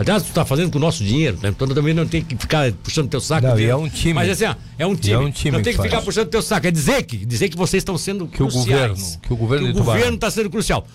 [0.00, 1.50] Aliás, tu está fazendo com o nosso dinheiro, né?
[1.50, 3.46] então também não tem que ficar puxando teu saco.
[3.46, 4.14] Não, é um time.
[4.14, 5.12] Mas assim, ó, é um time.
[5.14, 6.66] é um time não tem que que ficar puxando teu saco.
[6.66, 8.66] É dizer que, dizer que vocês estão sendo Que o cruciais.
[8.68, 10.86] governo- que o governo que o governo está sendo crucial.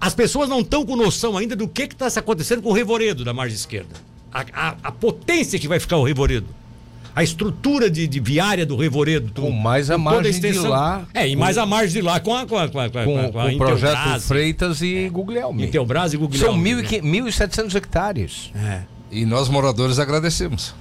[0.00, 3.32] As pessoas não estão com noção ainda do que está acontecendo com o Revoredo da
[3.34, 3.94] margem esquerda.
[4.32, 6.46] A, a- a potência que vai ficar o Revoredo.
[7.14, 9.42] A estrutura de, de viária do Revoredo.
[9.42, 12.20] Com mais a com margem de lá, É, e com- mais a margem de lá
[12.20, 15.08] com a, com a, com a, com a, com, a o projeto Intelbras, Freitas e
[15.08, 15.64] Guglielmi.
[15.66, 16.38] Intelbras e Google.
[16.38, 18.50] São 1.700 hectares.
[18.54, 18.80] É.
[19.10, 20.74] E nós moradores agradecemos.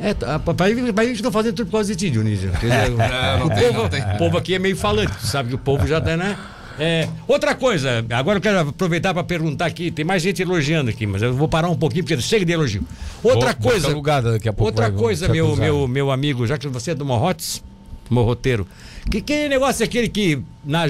[0.00, 2.50] É, papai, papai, a gente tá fazendo tudo por causa de ti, Dionísio.
[2.62, 4.02] Não, não o, tem, povo, não tem.
[4.02, 6.36] o povo aqui é meio falante, sabe que o povo já tá, né?
[6.78, 11.06] É, outra coisa, agora eu quero aproveitar para perguntar aqui, tem mais gente elogiando aqui,
[11.06, 12.82] mas eu vou parar um pouquinho porque chega de elogio.
[13.22, 15.64] Outra Vou- coisa, alugada daqui a pouco outra vai- coisa, meu, acusar.
[15.66, 17.62] meu, meu amigo, já que você é do Morrotes,
[18.10, 18.66] morroteiro,
[19.10, 20.84] que que negócio é aquele que na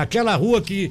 [0.00, 0.90] aquela rua que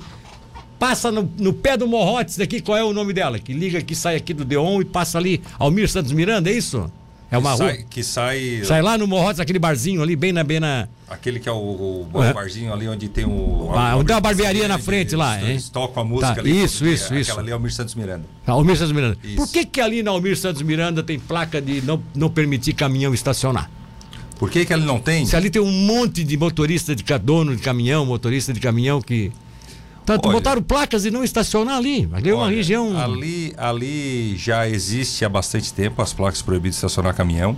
[0.77, 3.37] passa no, no pé do Morrotes daqui, qual é o nome dela?
[3.39, 6.89] Que liga que sai aqui do Deon e passa ali Almir Santos Miranda, é isso?
[7.31, 7.57] É uma rua.
[7.67, 10.43] sai, que sai, Sai lá no Morrotes, aquele barzinho ali, bem na.
[10.43, 12.33] Bem na aquele que é o, o Uhum.
[12.33, 13.71] barzinho ali onde tem o.
[13.75, 15.69] Ah, onde tem uma barbearia na frente lá, eles- hein?
[15.71, 16.63] tocam a música Tá, ali.
[16.63, 17.31] isso, isso, isso.
[17.31, 18.25] Aquela ali é o Mir Santos Miranda.
[18.47, 19.17] Almir Santos Miranda.
[19.23, 19.35] Isso.
[19.35, 23.13] Por que, que ali na Almir Santos Miranda tem placa de não, não permitir caminhão
[23.13, 23.69] estacionar?
[24.39, 25.25] Por que, que ele não tem?
[25.25, 29.31] Se ali tem um monte de motorista de dono de caminhão, motorista de caminhão que.
[30.09, 30.37] Tanto Olha.
[30.37, 32.09] botaram placas e não estacionar ali.
[32.11, 32.99] Ali é uma Olha, região.
[32.99, 37.55] Ali, ali já existe há bastante tempo as placas proibidas de estacionar caminhão.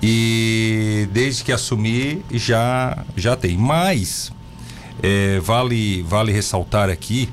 [0.00, 3.56] E desde que assumi já, já tem.
[3.56, 4.30] Mas
[5.02, 7.28] é, vale, vale ressaltar aqui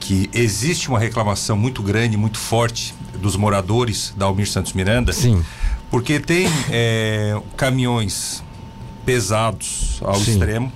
[0.00, 5.12] que existe uma reclamação muito grande, muito forte dos moradores da Almir Santos Miranda.
[5.12, 5.44] Sim.
[5.90, 8.42] Porque tem é, caminhões
[9.04, 10.30] pesados ao Sim.
[10.30, 10.72] extremo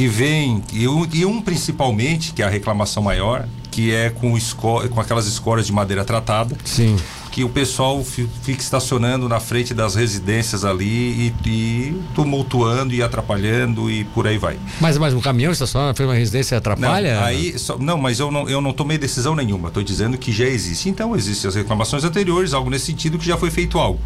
[0.00, 4.34] que vem e um, e um principalmente que é a reclamação maior que é com
[4.34, 6.96] esco, com aquelas escoras de madeira tratada Sim.
[7.30, 10.86] que o pessoal fi- fica estacionando na frente das residências ali
[11.44, 14.58] e, e tumultuando e atrapalhando e por aí vai.
[14.80, 17.16] Mas, mas um caminhão estacionar na frente de uma residência atrapalha?
[17.16, 19.68] Não, aí, só- não, mas eu não, eu não tomei decisão nenhuma.
[19.68, 20.88] Estou dizendo que já existe.
[20.88, 24.00] Então, existem as reclamações anteriores, algo nesse sentido que já foi feito algo.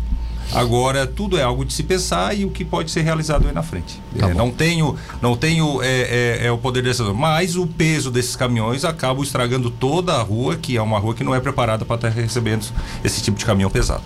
[0.53, 3.63] Agora, tudo é algo de se pensar e o que pode ser realizado aí na
[3.63, 4.01] frente.
[4.19, 7.67] Tá É, não tenho, não tenho é, é, é o poder de decisão, mas o
[7.67, 11.41] peso desses caminhões acaba estragando toda a rua, que é uma rua que não é
[11.41, 12.67] preparada para estar recebendo
[13.03, 14.05] esse tipo de caminhão pesado.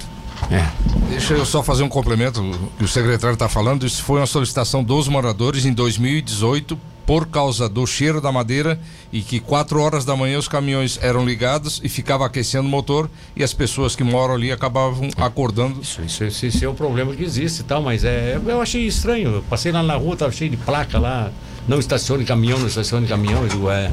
[0.51, 0.67] É.
[1.09, 2.43] Deixa eu só fazer um complemento
[2.79, 3.85] que o secretário está falando.
[3.85, 6.79] Isso foi uma solicitação dos moradores em 2018
[7.09, 8.79] por causa do cheiro da madeira
[9.11, 13.09] e que quatro horas da manhã os caminhões eram ligados e ficava aquecendo o motor
[13.35, 15.81] e as pessoas que moram ali acabavam acordando.
[15.81, 18.87] Isso, isso, isso, isso é um problema que existe e tal, mas é, eu achei
[18.87, 19.37] estranho.
[19.37, 21.31] Eu passei lá na rua, tava cheio de placa lá.
[21.67, 23.41] Não estacione caminhão, não estacione caminhão.
[23.41, 23.91] Eu digo, é.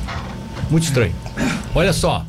[0.69, 1.15] Muito estranho.
[1.73, 2.25] Olha só.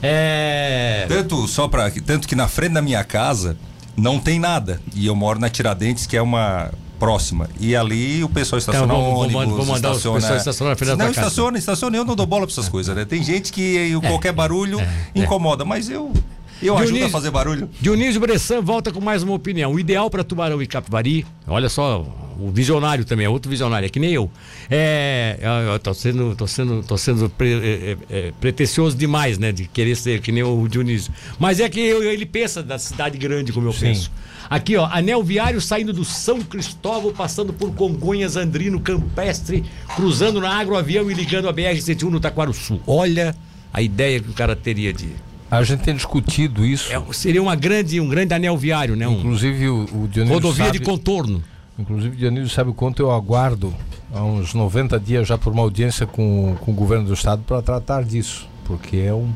[0.00, 1.04] É.
[1.08, 3.56] Tanto só para tanto que na frente da minha casa
[3.96, 8.28] não tem nada e eu moro na Tiradentes que é uma próxima e ali o
[8.28, 10.20] pessoal estaciona Então, vamos- ônibus, vamos- mandar os estaciona...
[10.20, 13.04] pessoal estacionar na não estaciona, estaciona, eu não dou bola para essas coisas, né?
[13.04, 14.78] Tem gente que eh, qualquer barulho
[15.14, 16.12] incomoda, mas eu
[16.60, 17.70] eu ajudo a Dionísio- fazer barulho.
[17.80, 19.72] Dionísio Bressan volta com mais uma opinião.
[19.72, 22.04] O ideal para Tubarão e Capivari, olha só,
[22.38, 24.30] o visionário também, é outro visionário, é que nem eu.
[24.70, 25.38] É,
[25.72, 27.96] eu, tô sendo, tô sendo, tô sendo pre, é, é,
[28.28, 31.12] é, pretencioso demais, né, de querer ser que nem o Dionísio.
[31.38, 34.10] Mas é que eu- ele pensa da cidade grande como eu penso.
[34.48, 39.64] Aqui, ó, anel viário saindo do São Cristóvão, passando por Congonhas, Andrino, Campestre,
[39.94, 42.80] cruzando na agroavião e ligando a BR-101 no Taquaruçu.
[42.86, 43.34] Olha
[43.72, 45.08] a ideia que o cara teria de
[45.50, 46.90] A gente tem discutido isso.
[46.92, 49.06] é, seria uma grande, um grande anel viário, né?
[49.06, 51.42] Um, Inclusive o, o Dionísio rodovia sabe, de contorno.
[51.78, 53.72] Inclusive Dionísio sabe o quanto eu aguardo
[54.12, 57.62] há uns 90 dias já por uma audiência com, com o governo do estado para
[57.62, 58.48] tratar disso.
[58.64, 59.30] Porque é um.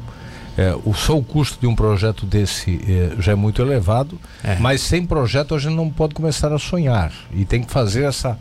[0.59, 4.57] é, o só o custo de um projeto desse é, já é muito elevado, É.
[4.57, 7.13] mas sem projeto a gente não pode começar a sonhar.
[7.33, 8.37] E tem que fazer essa,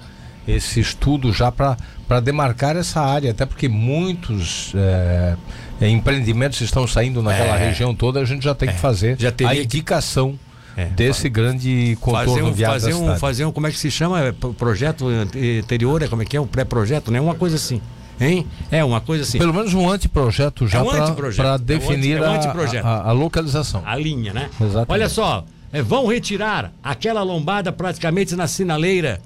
[0.48, 5.36] esse estudo já para demarcar essa área, até porque muitos é,
[5.80, 7.68] é, empreendimentos estão saindo naquela É.
[7.68, 10.38] região toda, a gente já tem que fazer Já teria a que- indicação
[10.84, 10.86] É.
[10.88, 14.20] desse grande contorno Fazer um, viário fazer um, fazer um, como é que se chama?
[14.22, 16.42] É, pro- Projeto ante- anterior, é como é que é?
[16.42, 17.20] Um pré-projeto, né?
[17.22, 17.82] Uma coisa assim.
[18.20, 18.46] Hein?
[18.70, 19.40] É, uma coisa assim.
[19.40, 22.92] Pelo menos um anteprojeto já É um para é um definir anti- é um a-
[22.92, 23.82] a, a localização.
[23.86, 24.50] A linha, né?
[24.62, 24.92] Exatamente.
[24.92, 29.20] Olha só, é, vão retirar aquela lombada praticamente na sinaleira.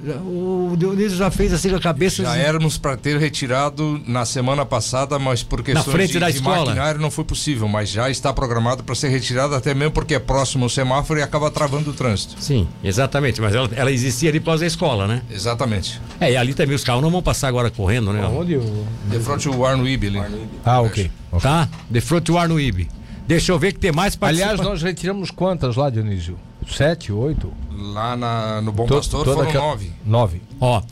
[0.00, 2.22] O Dionísio já fez assim com a cabeça.
[2.22, 6.36] Já éramos para ter retirado na semana passada, mas por questões frente de, da de
[6.36, 6.66] escola.
[6.66, 10.18] maquinário não foi possível, mas já está programado para ser retirado até mesmo porque é
[10.20, 12.36] próximo ao semáforo e acaba travando o trânsito.
[12.40, 13.40] Sim, exatamente.
[13.40, 15.22] Mas ela, ela existia ali causa da escola, né?
[15.30, 16.00] Exatamente.
[16.20, 18.24] É, e ali também os carros não vão passar agora correndo, né?
[18.26, 18.84] Onde o...
[19.06, 20.22] De frente o Arno Ibe ali.
[20.64, 21.10] Ah, ok.
[21.32, 21.42] Ok.
[21.42, 21.68] Tá?
[21.90, 22.88] De frente ao Arnoíbe.
[23.26, 26.38] Deixa eu ver que tem mais Aliás, participa- nós retiramos quantas lá, Dionísio?
[26.66, 27.52] Sete, oito?
[27.80, 29.92] Lá na- no Bom To- Pastor toda foram nove.
[30.04, 30.42] Nove.
[30.60, 30.82] Ó,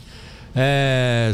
[0.55, 1.31] é,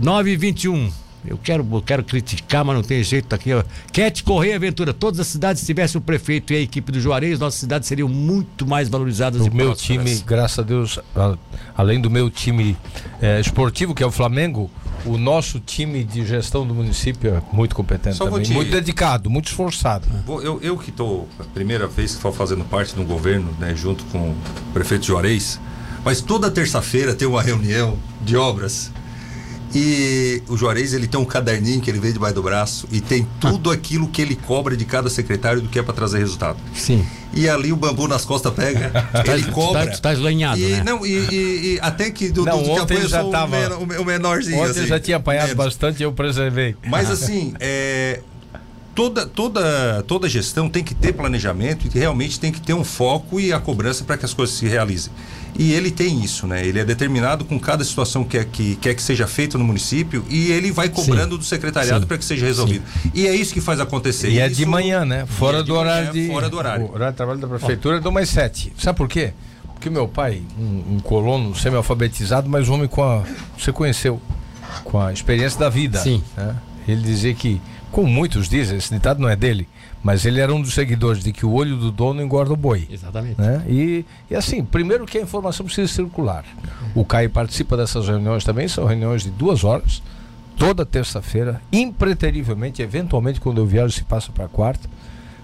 [0.00, 0.90] 9 e 21.
[1.24, 3.52] Eu quero, eu quero criticar, mas não tem jeito tá aqui.
[3.54, 3.62] Ó.
[3.92, 4.92] Cat Correia Aventura.
[4.92, 8.08] Todas as cidades, se tivesse o prefeito e a equipe do Juarez, nossas cidades seriam
[8.08, 10.04] muito mais valorizadas e O meu prósperas.
[10.10, 11.38] time, graças a Deus, a-
[11.76, 12.76] além do meu time
[13.20, 14.68] eh, esportivo, que é o Flamengo,
[15.04, 18.42] o nosso time de gestão do município é muito competente Só também.
[18.42, 20.06] te- Muito dedicado, muito esforçado.
[20.26, 23.74] Vou- Eu, eu que estou, a primeira vez que estou fazendo parte do governo, né,
[23.74, 24.36] junto com o
[24.72, 25.60] prefeito Juarez,
[26.04, 28.90] mas toda terça-feira tem uma reunião de obras
[29.74, 33.26] E o Juarez, ele tem um caderninho que ele vê debaixo do braço e tem
[33.40, 36.58] tudo aquilo que ele cobra de cada secretário do que é para trazer resultado.
[36.74, 37.06] Sim.
[37.32, 38.92] E ali o bambu nas costas pega,
[39.32, 39.86] ele cobra.
[39.86, 40.82] Tu tá eslanhado, e, né?
[40.84, 43.86] não, e, e- e até que do, Não, do ontem apanha, eu já tava- o,
[43.86, 44.58] men- o menorzinho.
[44.58, 45.64] Ontem assim, eu já tinha apanhado menos.
[45.64, 46.76] bastante e eu preservei.
[46.86, 48.20] Mas assim, é,
[48.94, 53.40] toda, toda, toda gestão tem que ter planejamento e realmente tem que ter um foco
[53.40, 55.10] e a cobrança para que as coisas se realizem.
[55.58, 56.66] E ele tem isso, né?
[56.66, 60.24] Ele é determinado com cada situação que, é, que quer que seja feita no município
[60.30, 62.06] e ele vai cobrando do secretariado Sim.
[62.06, 62.82] para que seja resolvido.
[63.12, 64.30] E é isso que faz acontecer.
[64.30, 65.26] E é Isso- de manhã, né?
[65.26, 66.32] Fora e é de do horário manhã, de.
[66.32, 66.86] Fora do horário.
[66.86, 68.72] O horário de trabalho da prefeitura é do mais sete.
[68.78, 69.34] Sabe por quê?
[69.74, 73.22] Porque meu pai, um, um colono semi-alfabetizado, mas um homem com a.
[73.58, 74.20] Você conheceu,
[74.84, 75.98] com a experiência da vida.
[75.98, 76.22] Sim.
[76.36, 76.56] né?
[76.88, 79.68] Ele dizia que, como muitos dizem, esse ditado não é dele,
[80.02, 82.88] mas ele era um dos seguidores de que o olho do dono engorda o boi.
[82.90, 83.40] Exatamente.
[83.40, 83.64] Né?
[83.68, 86.44] E, e assim, primeiro que a informação precisa circular.
[86.94, 90.02] O CAI participa dessas reuniões também, são reuniões de duas horas,
[90.56, 94.88] toda terça-feira, impreterivelmente, eventualmente quando eu viajo se passa para quarta,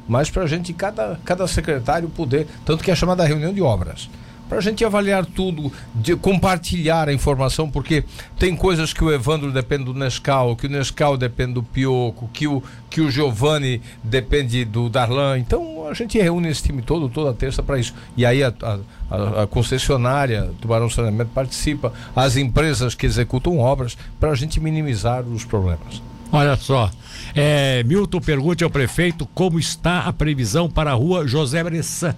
[0.09, 4.09] mas para a gente, cada, cada secretário poder, tanto que é chamada reunião de obras,
[4.49, 8.03] para a gente avaliar tudo, de compartilhar a informação, porque
[8.38, 12.46] tem coisas que o Evandro depende do Nescau, que o Nescau depende do Pioco, que
[12.49, 15.38] o, que o Giovanni depende do Darlan.
[15.38, 17.94] Então a gente reúne esse time todo, toda terça para isso.
[18.16, 24.30] E aí a, a- a- concessionária, Tubarão Saneamento participa, as empresas que executam obras, para
[24.30, 26.03] a gente minimizar os problemas.
[26.30, 26.90] Olha só.
[27.34, 32.14] É, Milton pergunte ao prefeito como está a previsão para a rua José Bressan.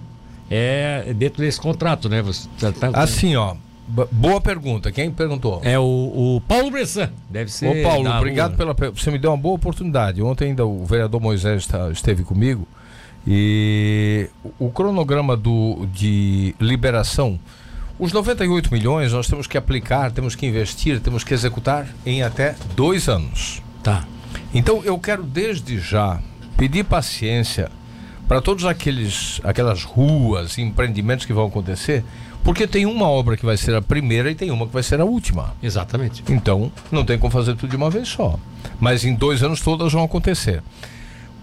[0.53, 2.21] É dentro desse contrato, né?
[2.21, 3.55] Você tá- tá- Assim, ó,
[4.11, 4.91] boa pergunta.
[4.91, 5.61] Quem perguntou?
[5.63, 5.83] É o,
[6.37, 7.09] o Paulo Bressan.
[7.29, 7.67] Deve ser.
[7.67, 8.73] Ô Paulo, obrigado pela.
[8.73, 10.21] Você me deu uma boa oportunidade.
[10.21, 12.67] Ontem ainda o vereador Moisés esteve comigo
[13.25, 17.39] e o o cronograma do, de liberação.
[17.99, 22.55] Os 98 milhões nós temos que aplicar, temos que investir, temos que executar em até
[22.75, 23.61] dois anos.
[23.83, 24.05] Tá.
[24.53, 26.19] Então eu quero desde já
[26.57, 27.69] pedir paciência
[28.31, 32.01] para todos aqueles aquelas ruas, empreendimentos que vão acontecer,
[32.41, 35.01] porque tem uma obra que vai ser a primeira e tem uma que vai ser
[35.01, 35.53] a última.
[35.61, 36.23] Exatamente.
[36.29, 38.39] Então, não tem como fazer tudo de uma vez só.
[38.79, 40.63] Mas em dois anos todas vão acontecer.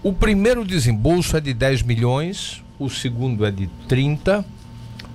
[0.01, 4.43] O primeiro desembolso é de 10 milhões, o segundo é de 30,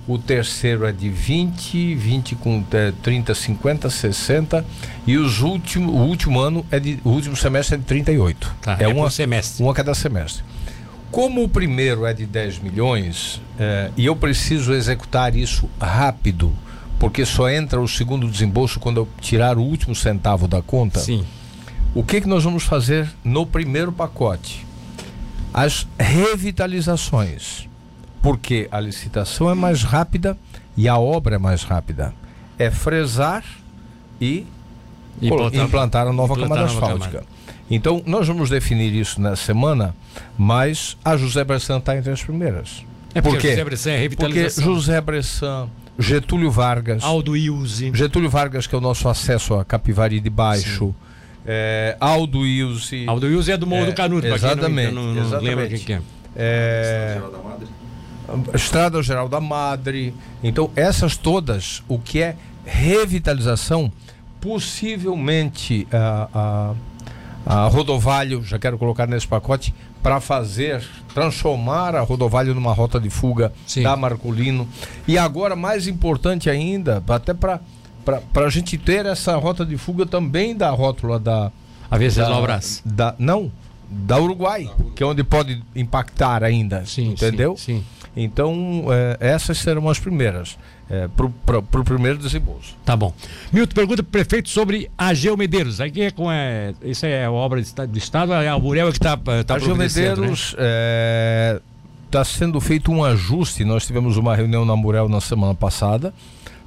[0.07, 4.65] o terceiro é de 20, 20 com eh, 30, 50, 60
[5.05, 8.55] e os último, o último ano é de o último semestre é de 38.
[8.61, 8.77] Tá.
[8.79, 9.61] é É, uma por semestre.
[9.61, 10.54] um a cada semestre.
[11.11, 16.53] Como o primeiro é de 10 milhões eh, e eu preciso executar isso rápido,
[16.99, 21.25] porque só entra o segundo desembolso quando eu tirar o último centavo da conta, Sim.
[21.93, 24.65] o que, que nós vamos fazer no primeiro pacote?
[25.53, 27.67] As revitalizações.
[28.21, 30.35] Porque a licitação é mais rápida
[30.75, 32.13] e a obra é mais rápida.
[32.57, 33.43] É fresar
[34.19, 34.45] e
[35.29, 37.34] colo- implantar, a nova implantar camada a nova asfáltica.
[37.69, 39.95] Então, nós vamos definir isso na semana,
[40.37, 42.83] mas a José Bressan está entre as primeiras.
[43.13, 43.49] É porque Por quê?
[43.51, 44.63] José Bressan é Porque revitalização.
[44.63, 47.91] José Bressan, Getúlio Vargas, Aldo Ilse.
[47.93, 50.93] Getúlio Vargas, que é o nosso acesso a Capivari de Baixo,
[51.45, 55.03] é, Aldo Ilse, Aldo Ilse é do Morro É, do Canudo, quem não- exatamente, não,
[55.13, 55.45] não, exatamente.
[55.47, 56.01] lembra quem que é.
[56.35, 57.21] é,
[58.53, 60.13] Estrada Geral da Madre.
[60.43, 62.35] Então, essas todas, o que é
[62.65, 63.91] revitalização,
[64.41, 66.73] possivelmente a, a,
[67.45, 70.83] a rodovalho, já quero colocar nesse pacote, para fazer,
[71.13, 73.83] transformar a rodovalho numa rota de fuga Sim.
[73.83, 74.67] da Marcolino.
[75.07, 77.59] E agora, mais importante ainda, até para
[78.35, 81.51] a gente ter essa rota de fuga também da rótula da,
[81.89, 82.81] A Venceslau da, Brás.
[82.85, 83.51] da não
[83.89, 87.55] da Uruguai, que é onde pode impactar ainda, Sim, entendeu?
[87.55, 87.85] Sim, sim.
[88.15, 90.57] Então é, essas serão as primeiras
[90.89, 91.29] é, pro,
[91.61, 92.75] pro primeiro desembolso.
[92.85, 93.13] Tá bom.
[93.51, 95.81] Milton, pergunta pro prefeito sobre a Geo Medeiros.
[95.81, 96.31] Aqui é com.
[96.31, 98.55] É, isso é obra do Estado, é a
[98.91, 100.27] que está tá a Geo providenciando, né?
[100.27, 100.55] Medeiros
[102.05, 103.65] está sendo feito um ajuste.
[103.65, 106.13] Nós tivemos uma reunião na Murel na semana passada.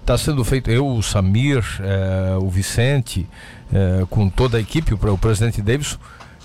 [0.00, 3.26] Está sendo feito eu, o Samir, é, o Vicente,
[3.72, 5.98] é, com toda a equipe, o, o presidente Davidson,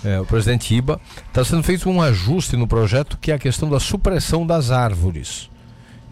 [0.04, 3.70] é, o presidente Iba, está sendo feito um ajuste no projeto que é a questão
[3.70, 5.50] da supressão das árvores.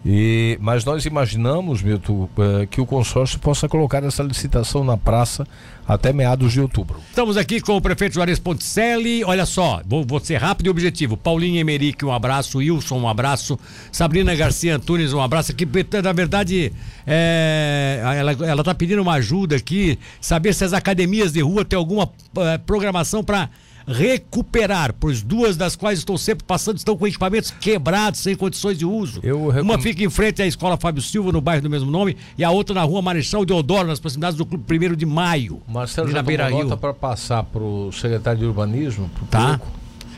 [0.05, 5.47] E, mas nós imaginamos, Milton, eh, que o consórcio possa colocar essa licitação na praça
[5.87, 6.99] até meados de outubro.
[7.09, 9.23] Estamos aqui com o prefeito Juarez Ponticelli.
[9.23, 11.15] Olha só, vou, vou ser rápido e objetivo.
[11.15, 12.57] Paulinho Emerick, um abraço.
[12.57, 13.57] Wilson, um abraço.
[13.93, 15.53] Sabrina Garcia Antunes, um abraço.
[15.55, 15.65] Que,
[16.01, 16.73] na verdade,
[17.07, 21.77] é, ela, ela tá pedindo uma ajuda aqui, saber se as academias de rua têm
[21.77, 23.49] alguma eh, programação para
[23.87, 28.85] recuperar, pois duas das quais estou sempre passando estão com equipamentos quebrados, sem condições de
[28.85, 29.19] uso.
[29.23, 32.15] Eu recom- Uma fica em frente à Escola Fábio Silva, no bairro do mesmo nome,
[32.37, 35.61] e a outra na rua Marechal Deodoro, nas proximidades do Clube 1 de Maio.
[35.67, 39.59] Marcelo já Beira nota para passar para o secretário de urbanismo, pro Tá.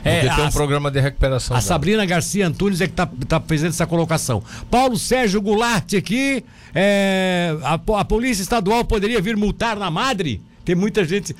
[0.04, 1.56] É, porque tem a- um programa de recuperação.
[1.56, 1.68] A dela.
[1.68, 4.40] Sabrina Garcia Antunes é que tá, tá fazendo essa colocação.
[4.70, 6.44] Paulo Sérgio Goulart aqui.
[6.78, 10.40] é, a, a Polícia Estadual poderia vir multar na Madre?
[10.64, 11.34] Tem muita gente.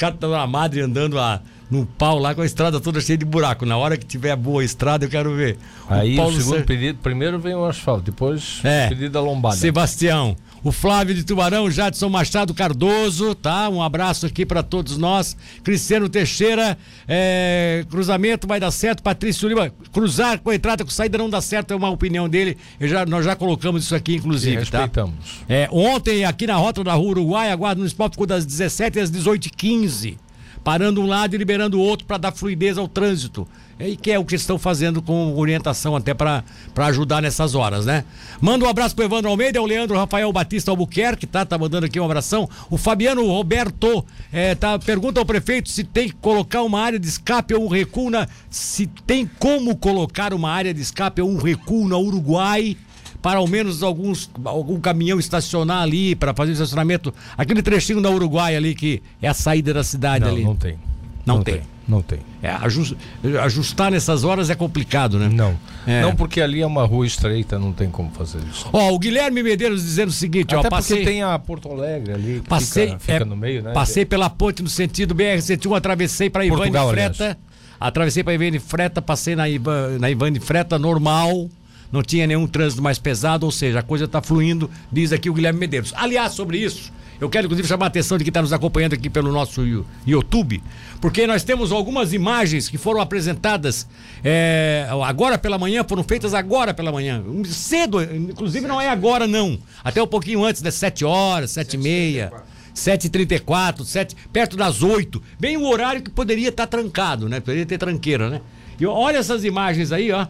[0.00, 1.40] Caras estão na Madre andando a,
[1.70, 3.66] no pau lá com a estrada toda cheia de buraco.
[3.66, 5.58] Na hora que tiver boa estrada, eu quero ver.
[5.88, 8.86] Aí o, Paulo segundo Sérgio- pedido, primeiro vem o asfalto, depois É.
[8.86, 9.56] o pedido da lombada.
[9.56, 10.34] Sebastião.
[10.62, 13.68] O Flávio de Tubarão, Jadson Machado Cardoso, tá?
[13.68, 15.36] Um abraço aqui pra todos nós.
[15.64, 16.76] Cristiano Teixeira,
[17.08, 19.02] é, cruzamento vai dar certo.
[19.02, 22.58] Patrício Lima, cruzar com a entrada com saída não dá certo, é uma opinião dele.
[22.80, 24.60] Já, nós já colocamos isso aqui, E inclusive, tá?
[24.80, 25.14] respeitamos.
[25.48, 29.10] É, ontem, aqui na rota da Rua Uruguai, a Guarda Municipal ficou das 17 às
[29.10, 30.16] 18h15,
[30.62, 33.46] parando um lado e liberando o outro para dar fluidez ao trânsito.
[33.78, 36.44] E que é o que estão fazendo com orientação até para
[36.76, 38.04] ajudar nessas horas, né?
[38.38, 41.46] Manda um abraço pro Evandro Almeida, o Leandro Rafael Batista Albuquerque, tá?
[41.46, 42.48] Tá mandando aqui um abração.
[42.68, 47.08] O Fabiano Roberto é, tá, pergunta ao prefeito se tem que colocar uma área de
[47.08, 48.28] escape ou um recuo na.
[48.50, 52.76] Se tem como colocar uma área de escape ou um recuo na Uruguai
[53.22, 58.10] para ao menos alguns algum caminhão estacionar ali para fazer o estacionamento, aquele trechinho da
[58.10, 60.44] Uruguai ali que é a saída da cidade Não, ali.
[60.44, 60.78] não tem.
[61.26, 61.60] Não tem.
[61.86, 62.20] Não tem.
[62.40, 62.94] É, ajus-
[63.42, 65.28] ajustar nessas horas é complicado, né?
[65.28, 65.56] Não.
[65.84, 66.02] É.
[66.02, 68.68] Não, porque ali é uma rua estreita, não tem como fazer isso.
[68.72, 72.12] Ó, o Guilherme Medeiros dizendo o seguinte, ó, Até passei porque tem a Porto Alegre
[72.12, 73.72] ali, que passei fica, fica é, no meio, né?
[73.72, 77.36] Passei pela ponte no sentido BR-101, atravessei para Ivane Freta.
[77.80, 81.48] Atravessei para Ivane Freta, passei na, Iva, na Ivane Freta normal.
[81.92, 85.34] Não tinha nenhum trânsito mais pesado, ou seja, a coisa está fluindo, diz aqui o
[85.34, 85.92] Guilherme Medeiros.
[85.96, 89.10] Aliás, sobre isso, eu quero inclusive chamar a atenção de quem está nos acompanhando aqui
[89.10, 89.62] pelo nosso
[90.06, 90.62] YouTube,
[91.00, 93.86] porque nós temos algumas imagens que foram apresentadas
[94.24, 97.22] é, agora pela manhã, foram feitas agora pela manhã.
[97.44, 99.58] Cedo, inclusive não é agora, não.
[99.84, 102.32] Até um pouquinho antes das 7 horas, 7 e meia.
[102.72, 105.20] 7h34, 7, perto das 8.
[105.38, 107.40] Bem o horário que poderia estar trancado, né?
[107.40, 108.40] Poderia ter tranqueira, né?
[108.78, 110.26] E olha essas imagens aí, ó.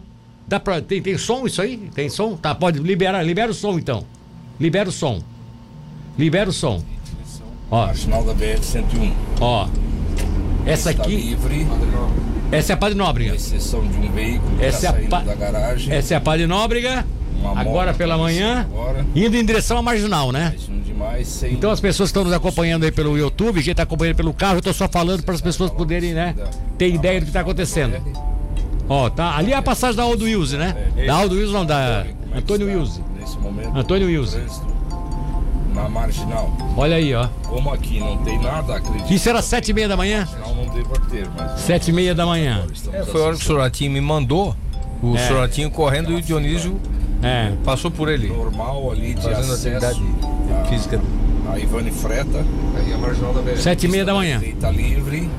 [0.46, 1.76] Dá pra, tem, tem som isso aí?
[1.94, 2.36] Tem som?
[2.36, 3.22] Tá, pode liberar.
[3.22, 4.04] Libera o som então.
[4.58, 5.22] Libera o som.
[6.18, 6.82] Libera o som.
[7.70, 9.12] Ó, Marginal da BR-101.
[9.40, 9.68] ó.
[10.66, 11.66] Essa aqui, livre,
[12.52, 13.34] essa é a Padre Nóbrega.
[13.34, 15.94] exceção de um veículo Essa é está a pa- da garagem.
[15.94, 17.06] Essa é a Padre Nóbrega.
[17.40, 20.52] Uma Agora pela manhã, Agora, indo em direção à marginal, né?
[20.68, 21.54] mais demais, sem...
[21.54, 24.58] Então as pessoas que estão nos acompanhando aí pelo YouTube, quem está acompanhando pelo carro,
[24.58, 26.34] eu tô só falando para as pessoas poderem, né,
[26.76, 27.96] ter ideia do que está acontecendo.
[28.90, 29.36] Ó, tá.
[29.36, 30.74] Ali é a passagem da Aldo Wilson, né?
[31.06, 33.02] Da Aldo Wilson não, da é Antônio Wilson.
[33.18, 34.40] Nesse momento, Antônio Wilson.
[35.72, 36.52] Na marginal.
[36.76, 37.28] Olha aí, ó.
[37.46, 39.12] Como aqui não tem nada, acredito.
[39.12, 40.28] Isso era sete e meia da manhã?
[40.44, 41.60] Não deva ter, mas...
[41.60, 42.66] Sete e meia da manhã.
[42.92, 44.54] É, foi a hora que o Soratinho me mandou.
[45.00, 45.28] O É.
[45.28, 46.76] Soratinho correndo e o Dionísio
[47.22, 47.52] É.
[47.64, 48.26] passou por ele.
[48.28, 50.02] Normal ali de Fazendo atividade
[50.60, 51.00] a- física.
[51.52, 52.44] A Ivane Freta.
[52.76, 53.56] Aí a marginal da BR.
[53.56, 54.40] Sete e meia da manhã.
[54.42, 55.30] Está livre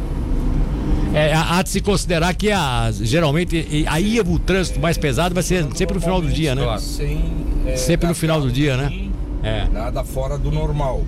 [1.14, 5.44] é, há de se considerar que a, geralmente aí é o trânsito mais pesado vai
[5.44, 6.78] ser sempre no final do dia, né?
[6.80, 7.22] Sem,
[7.66, 8.86] é, sempre no final do dia, né?
[8.86, 9.12] Assim,
[9.44, 9.68] é.
[9.72, 11.04] Nada fora do normal.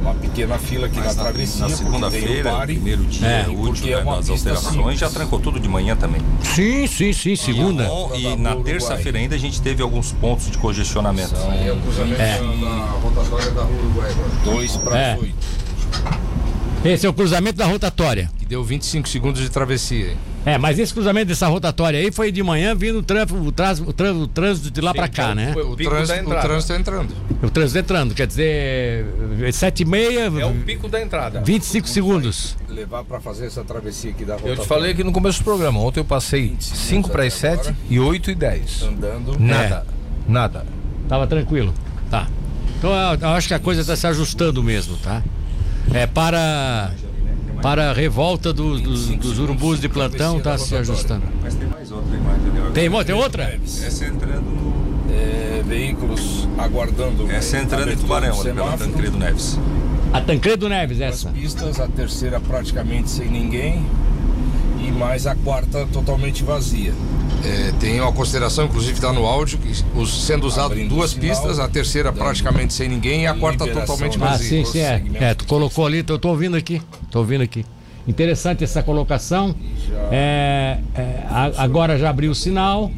[0.00, 1.68] Uma pequena fila aqui Mas na, travessia.
[1.68, 5.94] Na segunda-feira, primeiro dia, é, último, é né, nas alterações, já trancou tudo de manhã
[5.94, 6.22] também.
[6.42, 7.86] Sim, sim, sim, segunda.
[8.14, 11.36] E, e na terça-feira ainda a gente teve alguns pontos de congestionamento.
[11.36, 11.68] São, é,
[12.18, 12.40] é.
[12.60, 14.10] na rotatória da Rua Uruguai.
[14.44, 15.18] 2 para é.
[15.20, 15.34] 8.
[16.84, 18.30] Esse é o cruzamento da rotatória.
[18.38, 20.16] Que deu 25 segundos de travessia.
[20.46, 23.80] É, mas esse cruzamento dessa rotatória aí foi de manhã vindo o, trânsito, o, trans-
[23.80, 25.52] o, trans- o trânsito de lá pra cá, né?
[25.54, 27.14] O, da trânsito, o trânsito entrando.
[27.42, 29.04] O trânsito entrando, quer dizer,
[29.52, 31.42] sete e meia, É o pico da entrada.
[31.42, 32.56] 25 segundos.
[32.66, 34.48] Levar para fazer essa travessia aqui da rota.
[34.48, 35.78] Eu te falei aqui no começo do programa.
[35.80, 38.82] Ontem eu passei 5 para as 7 e 8 e 10.
[38.84, 39.38] Andando.
[39.38, 39.86] Nada.
[40.26, 40.64] Nada.
[41.06, 41.74] Tava tranquilo.
[42.10, 42.26] Tá.
[42.78, 45.22] Então eu, eu acho que a coisa está se ajustando mesmo, tá?
[45.92, 46.92] É para
[47.62, 51.24] para a revolta dos, dos, dos urubus de plantão tá se ajustando.
[51.42, 52.40] Mas tem mais outra imagem.
[52.72, 53.58] Tem, tem outra?
[53.62, 55.12] Essa entrando no.
[55.12, 57.30] É, veículos aguardando.
[57.30, 58.78] Essa entrando em Tubarão, do pela.
[58.78, 59.58] Tancredo Neves.
[60.12, 61.30] A Tancredo Neves As essa.
[61.30, 63.84] pistas, a terceira praticamente sem ninguém.
[64.82, 66.92] E mais a quarta totalmente vazia.
[67.44, 71.28] É, tem uma consideração, inclusive está no áudio, que os- sendo usado Abrindo duas sinal,
[71.28, 74.48] pistas, a terceira praticamente sem ninguém e a quarta totalmente Ah, vazia.
[74.48, 75.02] sim, sim, é.
[75.14, 76.82] É, tu colocou ali, eu tô ouvindo aqui.
[77.10, 77.64] Tô ouvindo aqui.
[78.06, 79.54] Interessante essa colocação.
[80.10, 82.90] É, é, a- agora já abriu o sinal.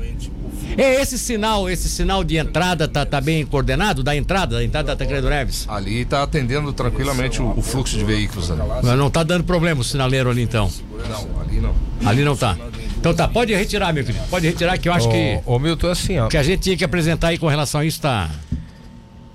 [0.77, 4.03] É esse sinal, esse sinal de entrada tá, tá bem coordenado?
[4.03, 5.67] Da entrada, da entrada da Tancredo Neves?
[5.69, 8.61] Ali está atendendo tranquilamente o, o fluxo de veículos ali.
[8.83, 10.71] Mas não tá dando problema o sinaleiro ali então.
[11.09, 11.75] Não, ali não.
[12.05, 12.57] Ali não tá.
[12.99, 14.25] Então tá, pode retirar, meu querido.
[14.31, 16.27] Pode retirar que eu acho que Ô, ô Milton, é assim, ó.
[16.27, 18.31] o que a gente tinha que apresentar aí com relação a isso tá.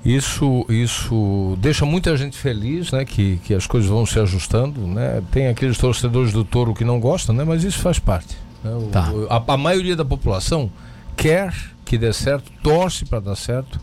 [0.06, 3.04] Isso, isso deixa muita gente feliz, né?
[3.04, 5.22] Que, que as coisas vão se ajustando, né?
[5.32, 7.44] Tem aqueles torcedores do touro que não gostam, né?
[7.44, 8.38] Mas isso faz parte.
[8.64, 8.72] né?
[8.74, 9.12] O- Tá.
[9.30, 10.72] a, a maioria da população
[11.18, 11.54] quer
[11.84, 13.80] que dê certo, torce para dar certo.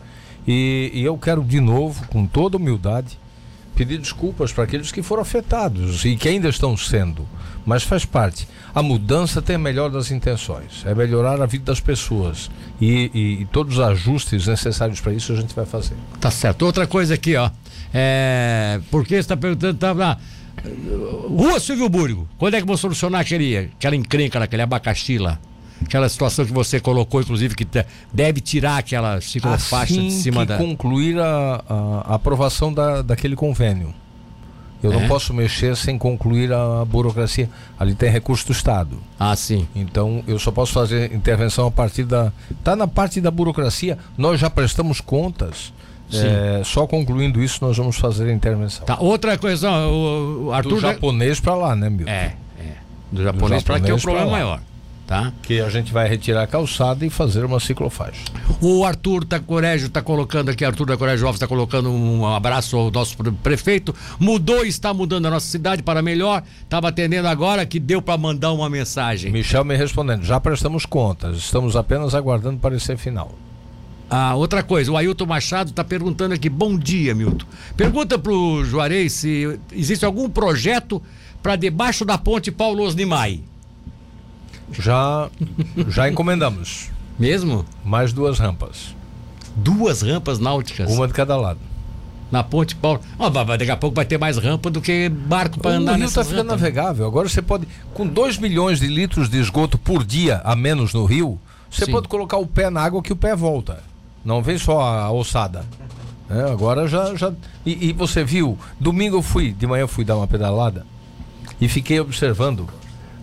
[0.47, 3.19] E, e eu quero de novo, com toda humildade,
[3.75, 7.27] pedir desculpas para aqueles que foram afetados e que ainda estão sendo.
[7.65, 8.47] Mas faz parte.
[8.73, 10.83] A mudança tem a melhor das intenções.
[10.85, 12.49] É melhorar a vida das pessoas.
[12.79, 15.95] E, e- e todos os ajustes necessários para isso a gente vai fazer.
[16.21, 16.61] Tá certo.
[16.63, 17.49] Outra coisa aqui, ó.
[17.93, 18.79] É.
[18.91, 19.77] Por que você está perguntando?
[19.79, 20.17] Tá, ah,
[21.27, 22.27] Rua Silvio Burgo.
[22.37, 25.39] Quando é que vão solucionar aquele, aquela encrenca, naquele abacaxi lá?
[25.83, 27.67] Aquela situação que você colocou, inclusive, que
[28.13, 30.57] deve tirar aquela ciclofaixa assim de cima que da.
[30.57, 33.93] concluir a, a- aprovação da, daquele convênio.
[34.83, 34.99] Eu É?
[35.01, 37.49] não posso mexer sem concluir a burocracia.
[37.79, 38.97] Ali tem recurso do Estado.
[39.19, 39.67] Ah, sim.
[39.75, 42.31] Então eu só posso fazer intervenção a partir da.
[42.51, 45.73] Está na parte da burocracia, nós já prestamos contas.
[46.09, 46.19] Sim.
[46.27, 48.85] É, só concluindo isso, nós vamos fazer a intervenção.
[48.85, 48.97] Tá.
[48.99, 50.79] Outra coisa, o, o Do Arthur.
[50.79, 52.11] já- japonês para lá, né, Milton?
[52.11, 52.73] É, é.
[53.11, 54.61] Do japonês para que é o japonês problema maior.
[55.07, 55.31] Tá?
[55.43, 58.23] Que a gente vai retirar a calçada e fazer uma ciclofaixa.
[58.59, 62.89] O Arthur Tacorégio está colocando aqui, Arthur da Corégio Alves está colocando um abraço ao
[62.89, 63.93] nosso pre- prefeito.
[64.19, 66.41] Mudou e está mudando a nossa cidade para melhor.
[66.63, 69.31] Estava atendendo agora que deu para mandar uma mensagem.
[69.31, 73.35] Michel me respondendo, já prestamos contas, estamos apenas aguardando parecer final.
[74.09, 77.45] Ah, outra coisa, o Ailton Machado está perguntando aqui, bom dia, Milton.
[77.77, 80.99] Pergunta pro Juarez se existe algum projeto
[81.43, 83.41] para debaixo da ponte Paulo Osnimai.
[84.71, 85.29] Já,
[85.89, 86.89] já encomendamos
[87.19, 87.65] Mesmo?
[87.83, 88.95] mais duas rampas,
[89.55, 91.59] Duas rampas náuticas uma de cada lado.
[92.31, 92.99] na ponte Paulo.
[93.17, 96.01] Vai- daqui a pouco vai ter mais rampa do que barco para o andar rio
[96.01, 97.05] nessa está ficando navegável.
[97.05, 101.05] Agora você pode, com 2 milhões de litros de esgoto por dia a menos no
[101.05, 101.39] rio,
[101.71, 101.91] você Sim.
[101.91, 103.81] pode colocar o pé na água que o pé volta.
[104.25, 105.63] Não vem só a ossada.
[106.29, 107.15] É, agora já.
[107.15, 107.31] já
[107.65, 110.85] e, e você viu, domingo eu fui, de manhã eu fui dar uma pedalada
[111.61, 112.67] e fiquei observando.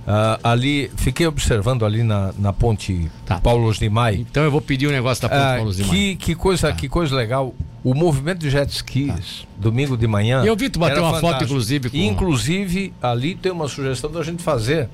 [0.07, 3.39] Ah, ali, fiquei observando ali na, na ponte Tá.
[3.41, 4.17] Paulo Osnimai.
[4.29, 5.91] Então eu vou pedir um negócio da ponte Ah, Paulo Osnimai.
[5.97, 7.55] que, que, coisa, que coisa legal.
[7.85, 10.45] O movimento de jet skis, domingo de manhã.
[10.45, 11.45] Eu vi tu bater uma foto, fantástico.
[11.53, 14.89] inclusive, com- Inclusive, ali tem uma sugestão da gente fazer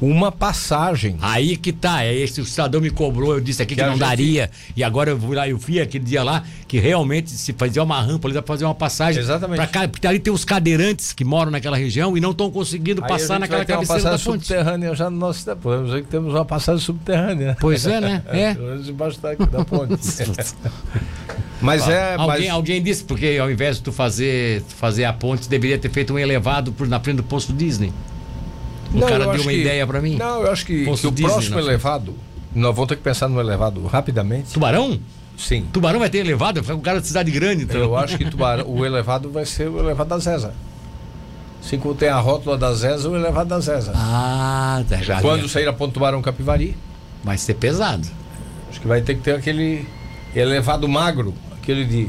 [0.00, 1.16] uma passagem.
[1.22, 3.94] Aí que tá, é esse o cidadão me cobrou, eu disse aqui que, Que não
[3.94, 4.50] gente- daria.
[4.76, 8.00] E agora eu fui lá, eu fui aquele dia lá, que realmente se fazer uma
[8.00, 9.22] rampa, ali dá pra fazer uma passagem.
[9.22, 9.56] Exatamente.
[9.56, 13.02] Pra cá, porque ali tem os cadeirantes que moram naquela região e não estão conseguindo
[13.02, 15.60] Aí passar naquela vai ter uma cabeceira da subterrânea já no nosso tempo.
[15.62, 17.56] Podemos dizer que temos uma passagem subterrânea.
[17.60, 18.22] Pois é, né?
[18.28, 18.54] É.
[18.54, 19.96] Menos Debaixo da, da ponte.
[21.60, 22.14] mas é.
[22.14, 25.78] alguém, mas- alguém disse, porque ao invés de tu fazer, tu fazer a ponte, deveria
[25.78, 27.92] ter feito um elevado por, na frente do posto Disney.
[28.92, 30.16] O Não, cara eu deu uma que- ideia pra mim.
[30.16, 32.14] Não, eu acho que, que o Disney, próximo nós- elevado.
[32.54, 34.52] Nós vamos ter que pensar no elevado rapidamente.
[34.52, 34.98] Tubarão?
[35.36, 35.66] Sim.
[35.72, 36.60] Tubarão vai ter elevado?
[36.72, 37.78] Um cara de cidade grande, então.
[37.80, 40.52] Eu acho que Tubarão, o elevado vai ser o elevado da.
[41.62, 43.92] Assim como tem a rótula da Zeza, o elevado da Zeza.
[43.94, 46.76] Ah, tá, já Quando sair a ponto Tubarão Capivari,
[47.24, 48.06] vai ser pesado.
[48.70, 49.84] acho que vai ter que ter aquele
[50.34, 52.08] elevado magro, aquele de.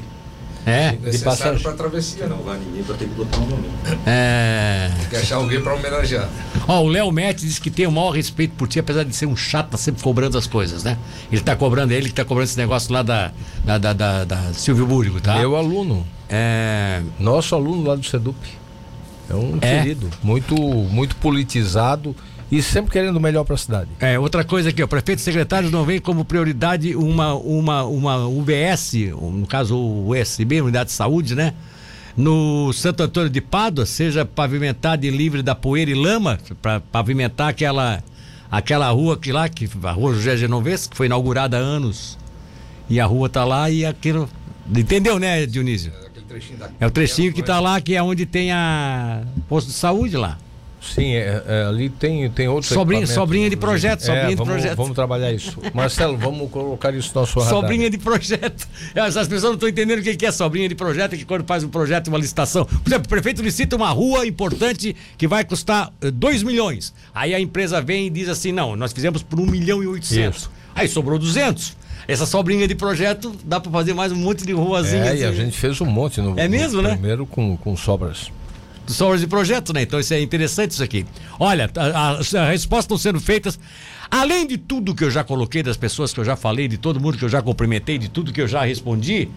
[0.68, 0.91] É.
[0.91, 1.63] De Necessário passagem.
[1.63, 2.38] para travessia, não.
[2.43, 3.68] vai ninguém vai ter que botar um nome.
[4.05, 4.91] É.
[4.99, 6.28] Tem que achar alguém para homenagear.
[6.68, 9.26] Ó, o Léo Mete diz que tem o maior respeito por ti, apesar de ser
[9.28, 10.97] um chato, tá sempre cobrando as coisas, né?
[11.32, 13.32] Ele tá cobrando, ele que tá cobrando esse negócio lá da,
[13.63, 15.38] da, da, da, da Silvio Búrigo, tá?
[15.38, 17.01] Meu aluno, É.
[17.18, 18.38] nosso aluno lá do Sedup.
[19.30, 19.80] É um É?
[19.80, 22.13] querido, muito, muito politizado
[22.52, 23.89] e sempre querendo o melhor para a cidade.
[24.00, 28.28] É, outra coisa aqui, o prefeito e secretários não vem como prioridade uma, uma, uma
[28.28, 31.54] UBS, no caso o USB, Unidade de Saúde, né?
[32.16, 37.50] No Santo Antônio de Pádua, seja pavimentada e livre da poeira e lama, para pavimentar
[37.50, 38.02] aquela,
[38.50, 42.18] aquela rua que lá, que, a rua José Genovese, que foi inaugurada há anos.
[42.89, 44.30] E a rua tá lá e aquilo.
[44.74, 45.91] Entendeu, né, Dionísio?
[46.06, 46.70] Aquele trechinho da...
[46.80, 50.38] É o trechinho que tá lá, que é onde tem a posto de saúde lá.
[50.82, 54.78] Sim, é- é, ali tem, tem outros Sobrinha- sobrinha de projeto, sobrinha de vamos, projeto.
[54.78, 55.57] Vamos trabalhar isso.
[55.73, 57.53] Marcelo, vamos colocar isso no nosso radar.
[57.53, 58.67] Sobrinha de projeto.
[58.95, 61.45] Essas pessoas não estão entendendo o que que é sobrinha de projeto, é que quando
[61.45, 62.63] faz um projeto, uma licitação.
[62.65, 66.93] Por exemplo, o prefeito licita uma rua importante que vai custar 2 milhões.
[67.13, 70.37] Aí a empresa vem e diz assim: não, nós fizemos por 1 milhão e 800.
[70.41, 70.51] Isso.
[70.75, 71.75] Aí sobrou 200.
[72.08, 75.04] Essa sobrinha de projeto dá para fazer mais um monte de ruazinha.
[75.08, 76.93] É, e a assim, gente fez um monte no, É mesmo, no né?
[76.93, 78.32] primeiro com, com sobras.
[78.93, 79.82] Sobras de projetos, né?
[79.82, 81.05] Então isso é interessante isso aqui.
[81.39, 83.59] Olha, as respostas estão sendo feitas.
[84.09, 87.00] Além de tudo que eu já coloquei, das pessoas que eu já falei, de todo
[87.00, 89.30] mundo que eu já cumprimentei, de tudo que eu já respondi,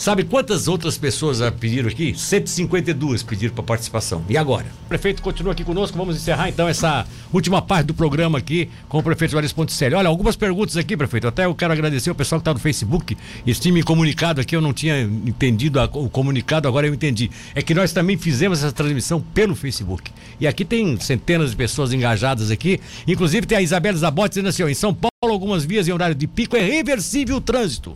[0.00, 2.14] sabe quantas outras pessoas pediram aqui?
[2.18, 4.24] 152 pediram para participação.
[4.28, 4.66] E agora?
[4.86, 8.98] O prefeito continua aqui conosco, vamos encerrar então essa última parte do programa aqui com
[8.98, 9.94] o prefeito Juarez Ponticelli.
[9.94, 11.28] Olha, algumas perguntas aqui, prefeito.
[11.28, 13.16] Até eu quero agradecer o pessoal que está no Facebook.
[13.46, 17.30] Esse time comunicado aqui, eu não tinha entendido a- o comunicado, agora eu entendi.
[17.54, 20.10] É que nós também fizemos essa transmissão pelo Facebook.
[20.40, 22.80] E aqui tem centenas de pessoas engajadas aqui.
[23.06, 26.14] Inclusive tem a Isabela Zabotti dizendo assim: ó, em São Paulo, algumas vias em horário
[26.14, 27.94] de pico é reversível o trânsito.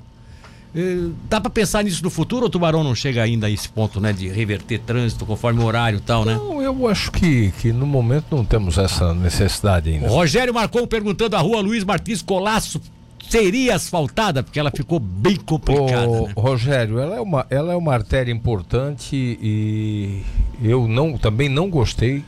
[0.74, 3.68] Eh, Dá pra pensar nisso no futuro ou o Tubarão não chega ainda a esse
[3.68, 4.12] ponto, né?
[4.12, 6.34] De reverter trânsito conforme o horário e tal, né?
[6.34, 10.08] Não, eu acho que, que no momento não temos essa necessidade O ainda.
[10.08, 12.80] Rogério Marcon perguntando a rua Luiz Martins Colasso
[13.28, 16.08] seria asfaltada, porque ela ficou bem complicada.
[16.08, 16.32] Ô, né?
[16.36, 20.22] Rogério, ela é, uma, ela é uma artéria importante e
[20.62, 22.24] eu não, também não gostei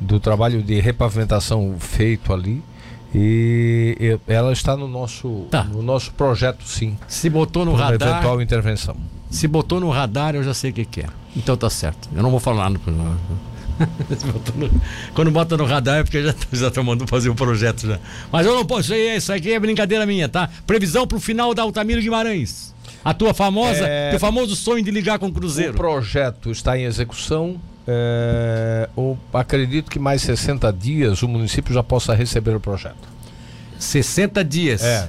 [0.00, 2.62] do trabalho de repavimentação feito ali.
[3.14, 5.64] E ela está no nosso, Tá.
[5.64, 8.96] no nosso projeto, sim, Se botou no para radar, eventual intervenção.
[9.30, 11.06] se botou no radar, eu já sei o que, que é.
[11.36, 12.08] Então tá certo.
[12.14, 12.78] Eu não vou falar no.
[15.14, 17.98] Quando bota no radar é porque já já estão mandando fazer o projeto já.
[18.30, 20.48] Mas eu não posso, isso aí- isso aqui é brincadeira minha, tá?
[20.66, 22.74] Previsão pro final da Altamiro Guimarães.
[23.04, 24.10] A tua famosa, É.
[24.10, 25.74] teu famoso sonho de ligar com o O Cruzeiro.
[25.74, 27.56] projeto está em execução.
[27.90, 33.08] É, o- acredito que mais 60 dias o município já possa receber o projeto.
[33.78, 34.82] 60 dias.
[34.82, 35.08] É.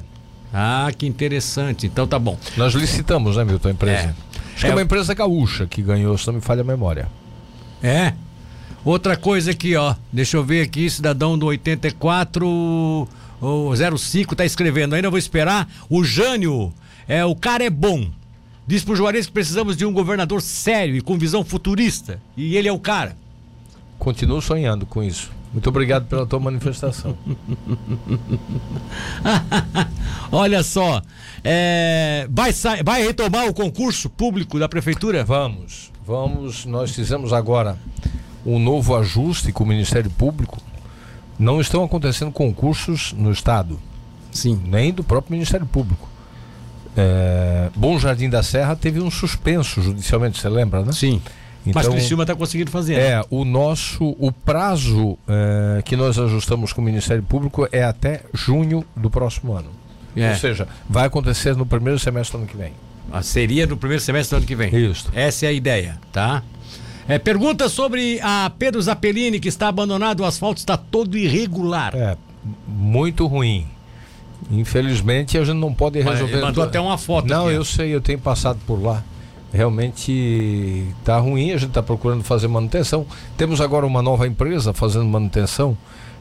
[0.54, 1.86] Ah, que interessante.
[1.86, 2.38] Então tá bom.
[2.58, 4.02] Nós licitamos, né, Milton, a empresa?
[4.02, 4.14] É.
[4.54, 4.70] Acho que É.
[4.70, 7.08] é uma empresa gaúcha que ganhou, se não me falha a memória.
[7.84, 8.14] É.
[8.86, 9.94] Outra coisa aqui, ó.
[10.12, 13.08] Deixa eu ver aqui, cidadão do 84
[13.42, 14.96] o 05 tá escrevendo.
[14.96, 15.68] Ainda vou esperar.
[15.90, 16.74] O Jânio,
[17.08, 18.08] é, o cara é bom.
[18.70, 22.22] Diz pro Juarez que precisamos de um governador sério e com visão futurista.
[22.38, 23.18] E ele é o cara.
[23.98, 25.32] Continuo sonhando com isso.
[25.52, 27.18] Muito obrigado pela tua manifestação.
[30.32, 31.02] Olha só,
[31.44, 32.52] é, vai,
[32.86, 35.26] vai retomar o concurso público da prefeitura?
[35.26, 36.64] Vamos, vamos.
[36.66, 37.76] Nós fizemos agora
[38.46, 40.62] um novo ajuste com o Ministério Público.
[41.40, 43.80] Não estão acontecendo concursos no Estado,
[44.32, 44.62] Sim.
[44.64, 46.09] nem do próprio Ministério Público.
[46.98, 50.92] É, Bom Jardim da Serra teve um suspenso judicialmente, você lembra, né?
[50.92, 51.22] Sim.
[51.66, 52.96] Mas Então- Criciúma tá conseguindo fazer.
[52.98, 53.08] né?
[53.12, 58.22] É, o nosso, o prazo é, que nós ajustamos com o Ministério Público é até
[58.34, 59.70] junho do próximo ano.
[60.16, 60.32] É.
[60.32, 62.72] Ou seja, vai acontecer no primeiro semestre do ano que vem.
[63.12, 64.74] Ah, Seria no primeiro semestre do ano que vem.
[64.76, 65.10] Isso.
[65.14, 66.44] Essa é a ideia, tá?
[67.08, 71.94] É, pergunta sobre a Pedro Zappellini, que está abandonado, o asfalto está todo irregular.
[71.96, 72.16] É,
[72.68, 73.68] muito ruim.
[74.52, 76.34] Infelizmente a gente não pode resolver.
[76.34, 79.04] ele mandou até uma foto Não, aqui, eu sei, eu tenho passado por lá.
[79.52, 83.06] Realmente tá ruim, a gente está procurando fazer manutenção.
[83.36, 85.76] Temos agora uma nova empresa fazendo manutenção,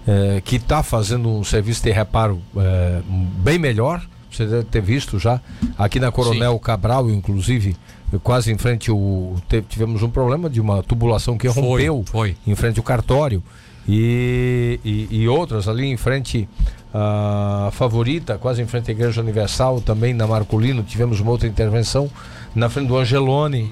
[0.06, 4.02] eh, que está fazendo um serviço de reparo eh, bem melhor.
[4.30, 5.40] Você deve ter visto já.
[5.76, 7.76] Aqui na Coronel Cabral, inclusive,
[8.22, 9.34] quase em frente o.
[9.68, 12.36] tivemos um problema de uma tubulação que Foi, rompeu foi.
[12.46, 13.42] em frente ao cartório
[13.88, 16.48] e, e, e outras ali em frente
[16.92, 22.10] à Favorita, quase em frente à Igreja Universal, também na Marcolino, tivemos uma outra intervenção
[22.54, 23.70] na frente do Angelone,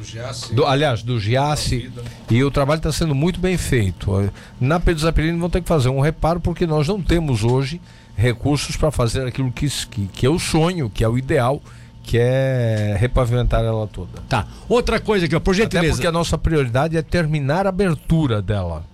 [0.52, 1.90] do, aliás, do Giasse,
[2.30, 4.30] e o trabalho está sendo muito bem feito.
[4.60, 7.80] Na Pedro Zapelini vão ter que fazer um reparo porque nós não temos hoje
[8.16, 11.60] recursos para fazer aquilo que, que, que é o sonho, que é o ideal,
[12.02, 14.22] que é repavimentar ela toda.
[14.28, 14.46] Tá.
[14.68, 15.94] Outra coisa aqui, ó, por Até gentileza.
[15.94, 18.84] porque a nossa prioridade é terminar a abertura dela.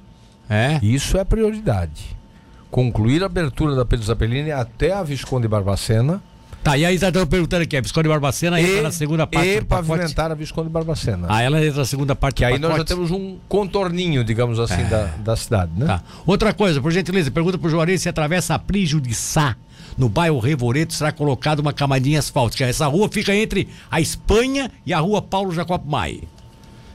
[0.49, 0.79] É?
[0.83, 2.17] Isso é prioridade.
[2.73, 6.21] Concluir a abertura da Pedro Zapelini até a Visconde Barbacena
[6.63, 9.49] Tá, e aí tá estão perguntando aqui, a Visconde Barbacena entra e, na segunda parte
[9.49, 9.89] e do pacote.
[9.89, 11.27] pavimentar a Visconde Barbacena.
[11.29, 12.89] Ah, ela entra na segunda parte que do aí nós já pacote.
[12.89, 15.87] temos um contorninho, digamos assim, da, da cidade, né?
[15.87, 16.03] Tá.
[16.25, 19.57] Outra coisa, por gentileza, pergunta pro Juarez se atravessa a Prígio de Sá,
[19.99, 22.65] no bairro Revoreto, será colocada uma camadinha asfáltica.
[22.65, 26.23] Essa rua fica entre a Espanha e a rua Paulo Jacob Mai.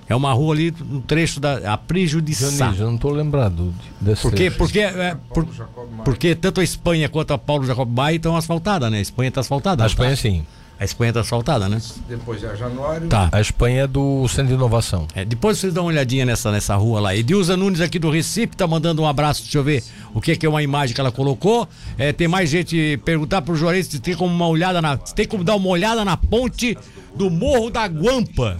[0.09, 2.47] É uma rua ali, um trecho da a Prígio de Sá.
[2.49, 4.49] Dionísio, eu não estou lembrado de- desse Por quê?
[4.49, 6.03] Porque, é, por- Jacob Maia.
[6.03, 8.99] porque tanto a Espanha quanto a Paulo Jacob Mai estão asfaltadas, né?
[8.99, 9.83] A Espanha está asfaltada.
[9.83, 10.15] A Espanha tá?
[10.15, 10.45] sim.
[10.79, 11.81] A Espanha está asfaltada, né?
[12.07, 13.07] Depois é Januário.
[13.07, 13.29] Tá.
[13.31, 15.07] A Espanha é do Centro de Inovação.
[15.15, 17.15] É, depois vocês dão uma olhadinha nessa, nessa rua lá.
[17.15, 19.41] Edilza Nunes aqui do Recife tá mandando um abraço.
[19.41, 21.67] Deixa eu ver o que, que é uma imagem que ela colocou.
[21.97, 24.99] É, tem mais gente perguntar pro Juarez se tem como uma olhada na.
[25.03, 26.77] se tem como dar uma olhada na ponte
[27.15, 28.57] do Morro da Guampa.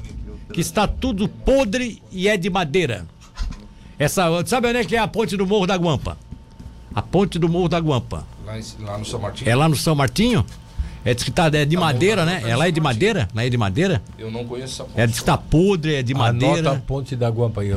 [0.54, 3.06] Que está tudo podre e é de madeira.
[4.00, 6.18] Essa, sabe onde é que é a ponte do Morro da Guampa?
[6.94, 8.26] A ponte do Morro da Guampa.
[8.46, 9.50] Lá, em- lá no São Martinho.
[9.50, 10.46] É lá no São Martinho?
[11.04, 12.42] É diz que tá, é de Tá madeira, tá né?
[12.46, 13.28] É lá é de madeira?
[13.34, 14.02] Lá é de madeira?
[14.20, 15.00] Eu não conheço essa ponte.
[15.00, 16.72] É diz que tá podre, é de madeira.
[16.72, 17.70] Anota a Ponte da Guampa aí,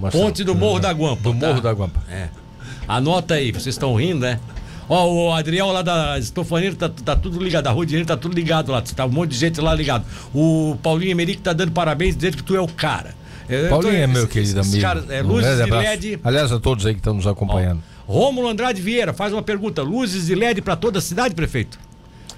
[0.00, 0.24] Marcelo.
[0.24, 1.22] Ponte do Morro da Guampa.
[1.22, 1.48] Do tá?
[1.48, 2.02] Morro da Guampa.
[2.10, 2.28] É.
[2.86, 4.40] Anota aí, vocês estão rindo, né?
[4.88, 7.66] Ó, o Adriel lá da Estofaneira tá, tá tudo ligado.
[7.66, 8.80] A Rua de tá tudo ligado lá.
[8.80, 10.04] Tá um monte de gente lá ligado.
[10.34, 13.14] O Paulinho Emerick tá dando parabéns, dizendo que tu é o cara.
[13.48, 14.80] Eu- Paulinho é meu querido amigo.
[14.80, 15.82] caras, é, Um luzes abraço.
[15.88, 16.18] LED.
[16.24, 17.82] Aliás, a todos aí que estão nos acompanhando.
[18.06, 21.78] Rômulo Andrade Vieira faz uma pergunta: luzes de LED para toda a cidade, prefeito?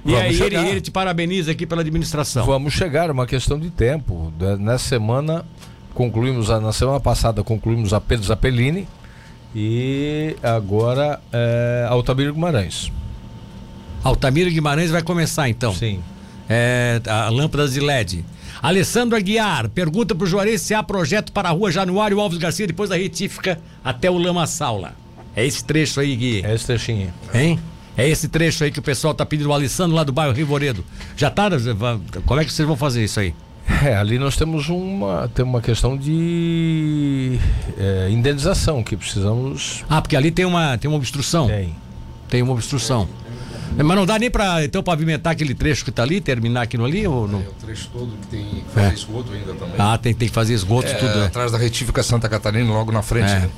[0.05, 2.45] E Vamos aí ele, ele te parabeniza aqui pela administração.
[2.47, 4.33] Vamos chegar, é uma questão de tempo.
[4.59, 5.45] Nessa semana,
[5.95, 8.89] concluímos, a, na semana passada, concluímos a Pedro Zappellini
[9.55, 12.91] e agora é, Altamiro Guimarães.
[14.03, 15.75] Altamiro Guimarães vai começar então.
[15.75, 16.01] Sim.
[16.49, 18.25] É, a lâmpadas de LED.
[18.63, 22.91] Alessandro Aguiar pergunta pro Juarez se há projeto para a rua Januário Alves Garcia depois
[22.91, 24.93] da retífica até o Lamaçal lá.
[25.35, 26.43] É esse trecho aí, Gui.
[26.45, 27.13] É esse trechinho.
[27.33, 27.59] Hein?
[27.97, 30.85] É esse trecho aí que o pessoal tá pedindo o Alessandro lá do bairro Rivoredo.
[31.17, 31.49] Já tá?
[32.27, 33.35] Como é que vocês vão fazer isso aí?
[33.85, 37.39] É, ali nós temos uma, tem uma questão de
[37.79, 39.85] é, indenização que precisamos.
[39.89, 41.47] Ah, porque ali tem uma, tem uma obstrução.
[41.47, 41.75] Tem.
[42.29, 43.09] Tem uma obstrução.
[43.77, 47.07] Mas não dá nem pra então pavimentar aquele trecho que tá ali, terminar aquilo ali
[47.07, 47.39] ou não?
[47.41, 48.93] É o trecho todo que tem que fazer É.
[48.93, 49.75] esgoto ainda também.
[49.79, 51.19] Ah, tem, tem que fazer esgoto, É, tudo.
[51.21, 51.27] né?
[51.27, 53.31] atrás da retífica Santa Catarina, logo na frente.
[53.31, 53.41] É.
[53.41, 53.51] né?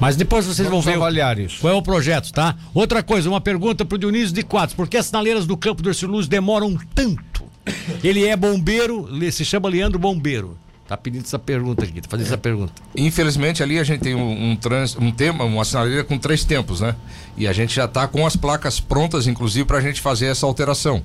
[0.00, 0.98] Mas depois vocês Vamos vão ver.
[0.98, 1.60] o- avaliar isso.
[1.60, 2.56] Qual é o projeto, tá?
[2.74, 4.74] Outra coisa, uma pergunta pro Dionísio de Quadros.
[4.74, 7.31] Por que as sinaleiras do campo do Erciluz demoram tanto?
[8.02, 10.56] Ele é bombeiro, ele se chama Leandro Bombeiro.
[10.86, 12.72] Tá pedindo essa pergunta aqui, tá fazendo essa pergunta.
[12.94, 16.80] Infelizmente ali a gente tem um, um, trans, um tema, uma sinaleira com três tempos,
[16.80, 16.94] né?
[17.36, 20.44] E a gente já está com as placas prontas, inclusive, para a gente fazer essa
[20.44, 21.02] alteração.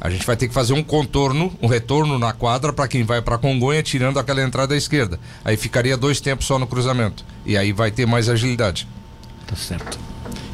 [0.00, 3.22] A gente vai ter que fazer um contorno, um retorno na quadra para quem vai
[3.22, 5.18] para Congonha, tirando aquela entrada à esquerda.
[5.44, 7.24] Aí ficaria dois tempos só no cruzamento.
[7.46, 8.86] E aí vai ter mais agilidade.
[9.46, 9.98] Tá certo.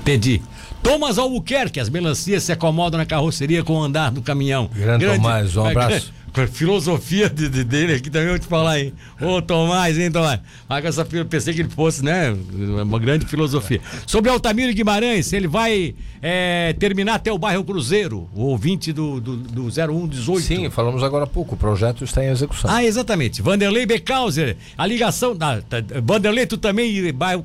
[0.00, 0.42] Entendi.
[0.82, 4.70] Thomas Albuquerque, as melancias se acomodam na carroceria com o andar do caminhão.
[4.72, 6.12] Grande Tomás, um é, abraço.
[6.46, 8.92] Filosofia de- de- dele aqui também, vou te falar, hein?
[9.20, 10.40] Ô, Tomás, hein, Tomás?
[10.68, 12.36] Mas essa, pensei que ele fosse, né?
[12.82, 13.80] Uma grande filosofia.
[14.06, 19.36] Sobre Altamiro Guimarães, ele vai é, terminar até o bairro Cruzeiro, o ouvinte do, do,
[19.36, 20.40] do 0118.
[20.42, 21.54] Sim, falamos agora há pouco.
[21.54, 22.70] O projeto está em execução.
[22.70, 23.40] Ah, exatamente.
[23.40, 25.36] Vanderlei Becauser, a ligação.
[25.36, 27.44] Da, da- Vanderlei, tu também, bairro,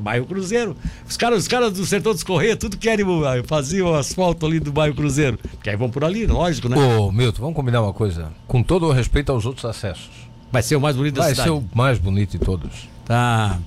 [0.00, 0.76] bairro Cruzeiro.
[1.08, 4.58] Os caras, os caras do setor dos Correios, tudo querem uh, fazer o asfalto ali
[4.58, 5.38] do bairro Cruzeiro.
[5.52, 6.76] Porque aí vão por ali, lógico, né?
[6.76, 8.25] Ô, Milton, vamos combinar uma coisa.
[8.46, 10.10] Com todo o respeito aos outros acessos.
[10.50, 11.48] Vai ser o mais bonito da Vai cidade.
[11.48, 12.88] ser o mais bonito de todos.
[13.04, 13.58] Tá.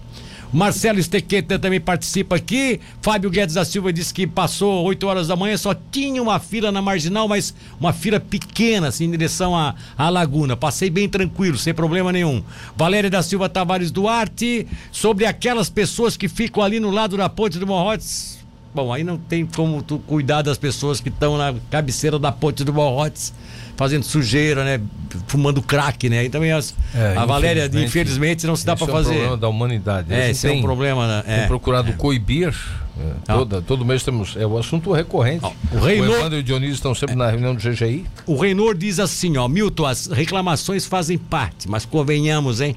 [0.52, 2.80] Marcelo Estequeta também participa aqui.
[3.02, 6.72] Fábio Guedes da Silva disse que passou 8 horas da manhã, só tinha uma fila
[6.72, 10.58] na marginal, mas uma fila pequena, assim, em direção à, à laguna.
[10.58, 12.44] Passei bem tranquilo, sem problema nenhum.
[12.76, 17.60] Valéria da Silva Tavares Duarte, sobre aquelas pessoas que ficam ali no lado da ponte
[17.60, 18.39] do Morrotes.
[18.74, 22.64] Bom, aí não tem como tu cuidar das pessoas que estão na cabeceira da ponte
[22.64, 23.34] do Morrotes,
[23.76, 24.80] fazendo sujeira, né?
[25.28, 26.24] Fumando crack, né?
[26.26, 29.10] Então, as, É, a Valéria, infelizmente, infelizmente, não se dá para é um fazer.
[29.16, 30.14] problema da humanidade.
[30.14, 31.24] É, esse é um tem- problema, né?
[31.26, 31.48] Tem É.
[31.48, 32.54] procurado coibir.
[33.02, 34.36] é, toda, todo mês temos.
[34.36, 35.40] É o assunto recorrente.
[35.46, 38.06] Ó, o Reinor- Evandro e o Dionísio estão sempre na reunião do GGI.
[38.28, 42.76] O Reinor diz assim, ó, Milton, as reclamações fazem parte, mas convenhamos, hein?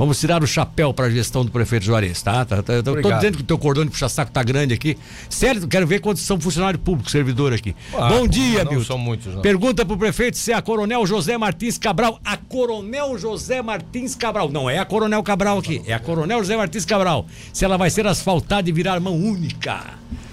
[0.00, 2.42] Vamos tirar o chapéu para a gestão do prefeito Juarez, tá?
[2.42, 3.18] tá, tá eu tô Obrigado.
[3.20, 4.96] dizendo que o teu cordão de puxa-saco tá grande aqui.
[5.28, 7.76] Sério, quero ver quantos são funcionários públicos, servidor aqui.
[7.92, 8.82] Ah, Bom dia, Milton.
[8.82, 9.42] são muitos, não.
[9.42, 12.18] Pergunta pro prefeito se é a Coronel José Martins Cabral.
[12.24, 14.48] A Coronel José Martins Cabral.
[14.50, 17.26] Não é a Coronel Cabral aqui, é a Coronel José Martins Cabral.
[17.52, 19.84] Se ela vai ser asfaltada e virar mão única,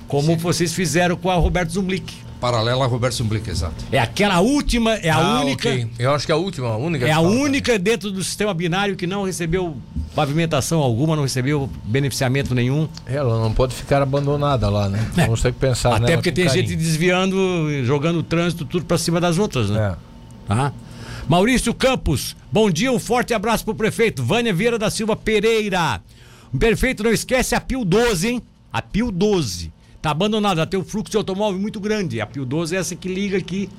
[0.07, 2.26] como vocês fizeram com a Roberto Zumblick.
[2.39, 3.73] Paralela a Roberto Sumblick, exato.
[3.91, 5.69] É aquela última, é a Ah, única.
[5.69, 5.87] ok.
[5.97, 7.07] Eu acho que é a última, a única.
[7.07, 9.75] É a única dentro do sistema binário que não recebeu
[10.13, 12.87] pavimentação alguma, não recebeu beneficiamento nenhum.
[13.07, 15.03] Ela não pode ficar abandonada lá, né?
[15.15, 15.95] Vamos ter que pensar É.
[15.95, 16.67] Até porque tem carinho.
[16.67, 17.37] gente desviando,
[17.85, 19.95] jogando o trânsito tudo pra cima das outras, né?
[19.95, 20.47] É.
[20.47, 20.73] Tá?
[21.27, 24.23] Maurício Campos, bom dia, um forte abraço pro prefeito.
[24.23, 26.01] Vânia Vieira da Silva Pereira.
[26.53, 28.41] O prefeito não esquece a Pio 12, hein?
[28.71, 29.73] A Pio 12.
[30.01, 32.21] Tá abandonada, tem um fluxo de automóvel muito grande.
[32.21, 33.69] A Pio 12 é essa que liga aqui.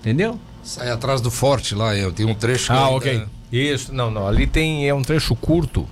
[0.00, 0.38] Entendeu?
[0.62, 3.22] Sai atrás do forte lá, eu tenho um trecho Ah, ainda- ok.
[3.52, 4.26] Isso, não, não.
[4.28, 5.86] Ali tem é um trecho curto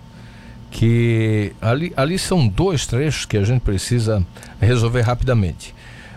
[0.70, 4.24] que ali, ali são dois trechos que a gente precisa
[4.60, 5.74] resolver rapidamente.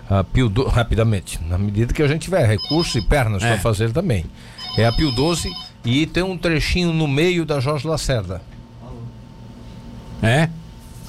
[0.09, 3.47] A Pio do, rapidamente, na medida que a gente tiver recursos e pernas É.
[3.51, 4.25] para fazer também.
[4.77, 5.51] É a Pio 12
[5.85, 8.41] e tem um trechinho no meio da Jorge Lacerda.
[10.21, 10.49] É?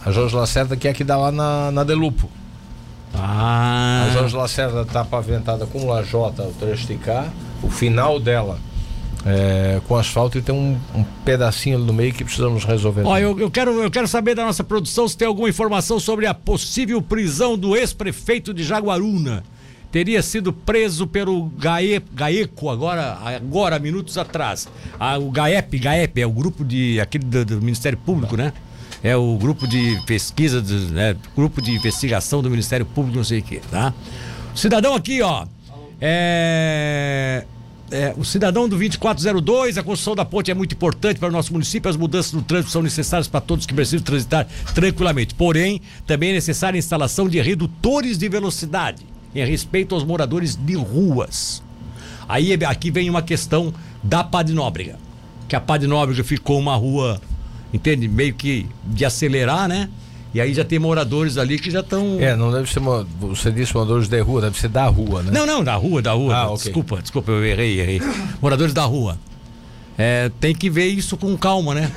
[0.05, 2.29] A Jorge Lacerda que é que dá lá na, na Delupo.
[3.15, 4.07] Ah.
[4.09, 7.29] A Jorge Lacerda está pavimentada com lajota, o trecho de cá,
[7.62, 8.59] o final dela
[9.24, 13.03] é, com asfalto e tem um, um pedacinho ali no meio que precisamos resolver.
[13.05, 16.27] Ó, eu, eu, quero, eu quero saber da nossa produção se tem alguma informação sobre
[16.27, 19.45] a possível prisão do ex-prefeito de Jaguaruna.
[19.91, 24.66] Teria sido preso pelo GAE, GAECO agora, agora, minutos atrás.
[24.99, 28.55] Ah, o GAEP, GAEP, é o grupo de aquele do, do Ministério Público, né?
[29.03, 33.41] É o grupo de pesquisa, de, né, grupo de investigação do Ministério Público, não sei
[33.41, 33.93] o quê, tá?
[34.55, 35.47] O cidadão aqui, ó,
[36.01, 37.45] é,
[37.93, 41.53] é, o cidadão do 2402, a construção da ponte é muito importante para o nosso
[41.53, 41.91] município.
[41.91, 45.35] As mudanças no trânsito são necessárias para todos que precisam transitar tranquilamente.
[45.35, 49.05] Porém, também é necessária a instalação de redutores de velocidade
[49.35, 51.62] em respeito aos moradores de ruas.
[52.29, 53.73] Aí aqui vem uma questão
[54.03, 54.99] da Padnóbrega,
[55.47, 57.20] que a Padnóbrega ficou uma rua,
[57.73, 59.89] entende, meio que de acelerar, né?
[60.35, 62.16] E aí já tem moradores ali que já estão.
[62.19, 62.81] É, não deve ser.
[62.81, 65.31] mo- Você disse moradores de rua, deve ser da rua, né?
[65.31, 66.35] Não, não, da rua, da rua.
[66.35, 66.57] Ah, ok.
[66.65, 68.01] Desculpa, desculpa, eu errei, errei.
[68.40, 69.19] Moradores da rua.
[69.99, 71.93] É, tem que ver isso com calma, né?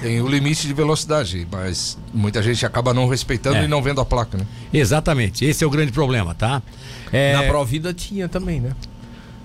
[0.00, 3.64] Tem o limite de velocidade, mas muita gente acaba não respeitando É.
[3.64, 4.46] e não vendo a placa, né?
[4.72, 6.62] Exatamente, esse é o grande problema, tá?
[7.12, 8.70] É, Na Provida tinha também, né?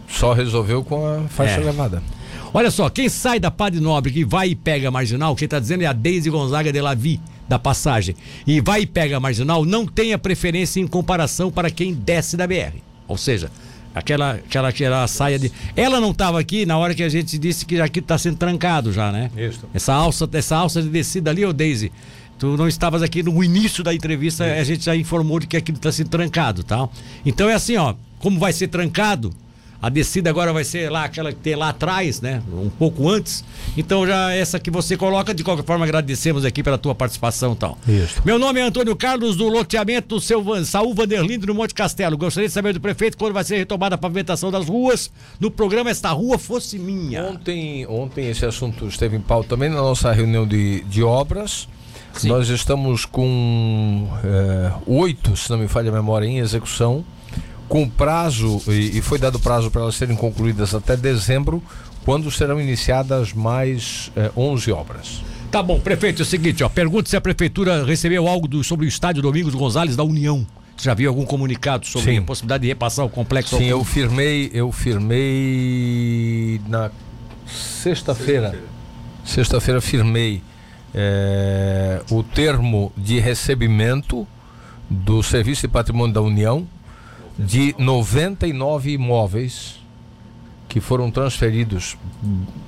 [0.08, 1.62] Só resolveu com a faixa É.
[1.62, 2.04] elevada.
[2.56, 5.60] Olha só, quem sai da Padre Nobre que vai e pega a marginal, quem tá
[5.60, 7.20] dizendo é a Deise Gonzaga de Lavi,
[7.50, 8.16] da passagem.
[8.48, 12.38] E vai e pega a marginal, não tem a preferência em comparação para quem desce
[12.38, 12.78] da BR.
[13.10, 13.52] Ou seja,
[13.94, 15.52] aquela, aquela, aquela saia de.
[15.76, 18.94] Ela não estava aqui na hora que a gente disse que aqui está sendo trancado
[18.94, 19.30] já, né?
[19.36, 19.68] Isso.
[19.74, 21.92] Essa alça, essa alça de descida ali, ô Deise.
[22.40, 25.78] Tu não estavas aqui no início da entrevista, a gente já informou de que aquilo
[25.78, 26.88] está sendo trancado, tá?
[27.26, 29.34] Então é assim, ó, como vai ser trancado,
[29.86, 32.42] a descida agora vai ser lá aquela que tem lá atrás, né?
[32.52, 33.46] Um pouco antes.
[33.78, 37.56] Então já essa que você coloca, de qualquer forma agradecemos aqui pela tua participação e
[37.56, 37.78] tal.
[37.88, 38.20] Isso.
[38.26, 42.18] Meu nome é Antônio Carlos do loteamento Seu Van, Saúl Vanderlinde no Monte Castelo.
[42.18, 45.92] Gostaria de saber do prefeito quando vai ser retomada a pavimentação das ruas no programa
[45.92, 47.24] Esta Rua Fosse Minha.
[47.24, 51.68] Ontem, ontem esse assunto esteve em pauta também na nossa reunião de, de obras.
[52.14, 52.30] Sim.
[52.30, 57.06] Nós estamos com eh, oito, se não me falha a memória, em execução,
[57.68, 61.62] com prazo, e, e foi dado prazo para elas serem concluídas até dezembro,
[62.04, 65.22] quando serão iniciadas mais eh, 11 obras.
[65.52, 68.86] Tá bom, prefeito, é o seguinte, ó, pergunta se a prefeitura recebeu algo do- sobre
[68.86, 70.46] o estádio Domingos Gonzalez da União.
[70.78, 72.18] Você já viu algum comunicado sobre Sim.
[72.20, 73.58] a possibilidade de repassar o complexo?
[73.58, 76.92] Sim, ao- eu firmei, eu firmei na
[77.48, 78.56] sexta-feira.
[79.24, 80.42] Sexta-feira firmei
[80.94, 84.28] eh, o termo de recebimento
[84.90, 86.68] do Serviço de Patrimônio da União
[87.38, 89.80] de 99 imóveis
[90.68, 91.98] que foram transferidos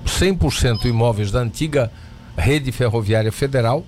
[0.05, 1.91] 100% imóveis da antiga
[2.37, 3.85] rede ferroviária federal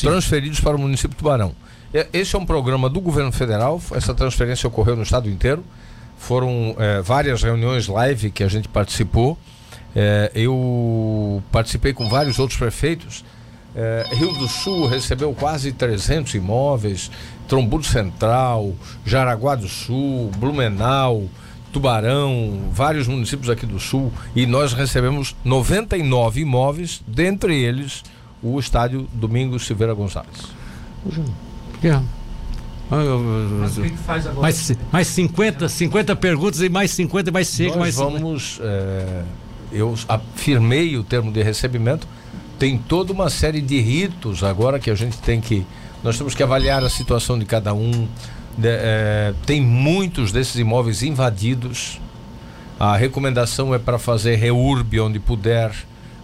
[0.00, 1.54] transferidos para o município de Tubarão.
[2.12, 5.62] Esse é um programa do governo federal, essa transferência ocorreu no estado inteiro.
[6.16, 9.36] Foram eh, várias reuniões live que a gente participou.
[9.94, 13.24] Eh, eu participei com vários outros prefeitos.
[13.76, 17.10] Eh, Rio do Sul recebeu quase 300 imóveis,
[17.52, 18.72] Trombudo Central,
[19.04, 21.24] Jaraguá do Sul, Blumenau,
[21.70, 28.02] Tubarão, vários municípios aqui do Sul, e nós recebemos 99 imóveis, dentre eles
[28.42, 30.46] o estádio Domingos Silveira Gonçalves.
[31.84, 31.90] É.
[32.90, 34.40] Ah, eu- eu- eu- faz agora?
[34.40, 38.18] Mais, mais 50, 50 perguntas e mais 50 e mais seca, Nós mais 50.
[38.18, 38.60] vamos.
[38.62, 39.22] eh,
[39.72, 42.06] eu afirmei o termo de recebimento.
[42.58, 45.66] Tem toda uma série de ritos agora que a gente tem que.
[46.02, 48.08] Nós temos que avaliar a situação de cada um.
[48.58, 52.00] De- eh, tem muitos desses imóveis invadidos.
[52.78, 55.72] A recomendação é para fazer reurb onde puder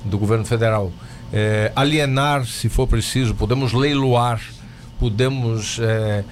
[0.04, 0.90] do governo federal.
[1.32, 4.40] Eh, alienar, se for preciso, podemos leiloar,
[4.98, 6.24] podemos eh,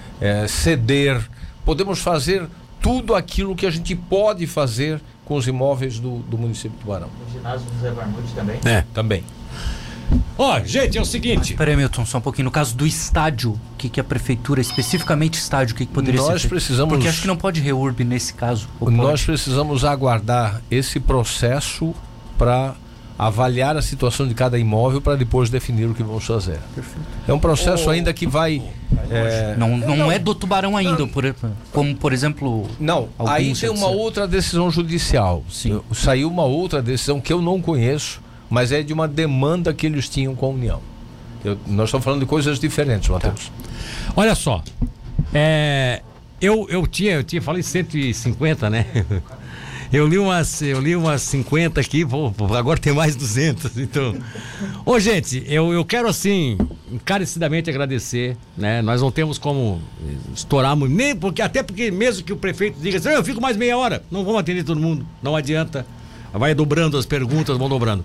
[0.49, 1.21] ceder,
[1.65, 2.47] podemos fazer
[2.81, 7.09] tudo aquilo que a gente pode fazer com os imóveis do, do município de Tubarão.
[7.29, 8.59] O ginásio do Zé Barmude também?
[8.65, 8.85] É.
[8.95, 9.25] Também.
[10.39, 11.55] Ó, gente, é o seguinte.
[11.55, 12.45] Peraí, Milton, só um pouquinho.
[12.47, 16.21] No caso do estádio, o que, que a prefeitura, especificamente estádio, o que, que poderia
[16.21, 16.49] Nós ser feito?
[16.51, 18.69] precisamos- Porque acho que não pode reurb nesse caso.
[18.81, 21.95] Nós precisamos aguardar esse processo
[22.39, 22.75] para
[23.19, 26.59] avaliar a situação de cada imóvel para depois definir o que vamos fazer.
[27.27, 28.63] É um processo ainda que vai.
[29.11, 31.35] é, Não, não, é do tubarão ainda, por,
[31.73, 32.69] como por exemplo.
[32.79, 35.43] Não, aí tem uma outra decisão judicial.
[35.51, 35.81] Sim.
[35.95, 38.21] Saiu uma outra decisão que eu não conheço,
[38.51, 40.81] mas é de uma demanda que eles tinham com a União.
[41.45, 43.51] Eu- nós estamos falando de coisas diferentes, Matheus.
[44.17, 44.63] Olha só.
[45.35, 46.03] É,
[46.41, 48.87] eu, eu tinha, eu tinha, falei 150, né?
[49.93, 54.17] Eu li umas, eu li umas 50 aqui, vou, agora tem mais 200, então.
[54.85, 56.59] Ô, gente, eu, eu quero assim
[56.91, 58.83] encarecidamente agradecer, né?
[58.83, 59.81] Nós não temos como
[60.35, 63.41] estourar muito, nem porque até porque mesmo que o prefeito diga assim, "Ah, eu fico
[63.41, 65.87] mais meia hora, não vamos atender todo mundo, não adianta.
[66.39, 68.05] Vai dobrando as perguntas, vão dobrando.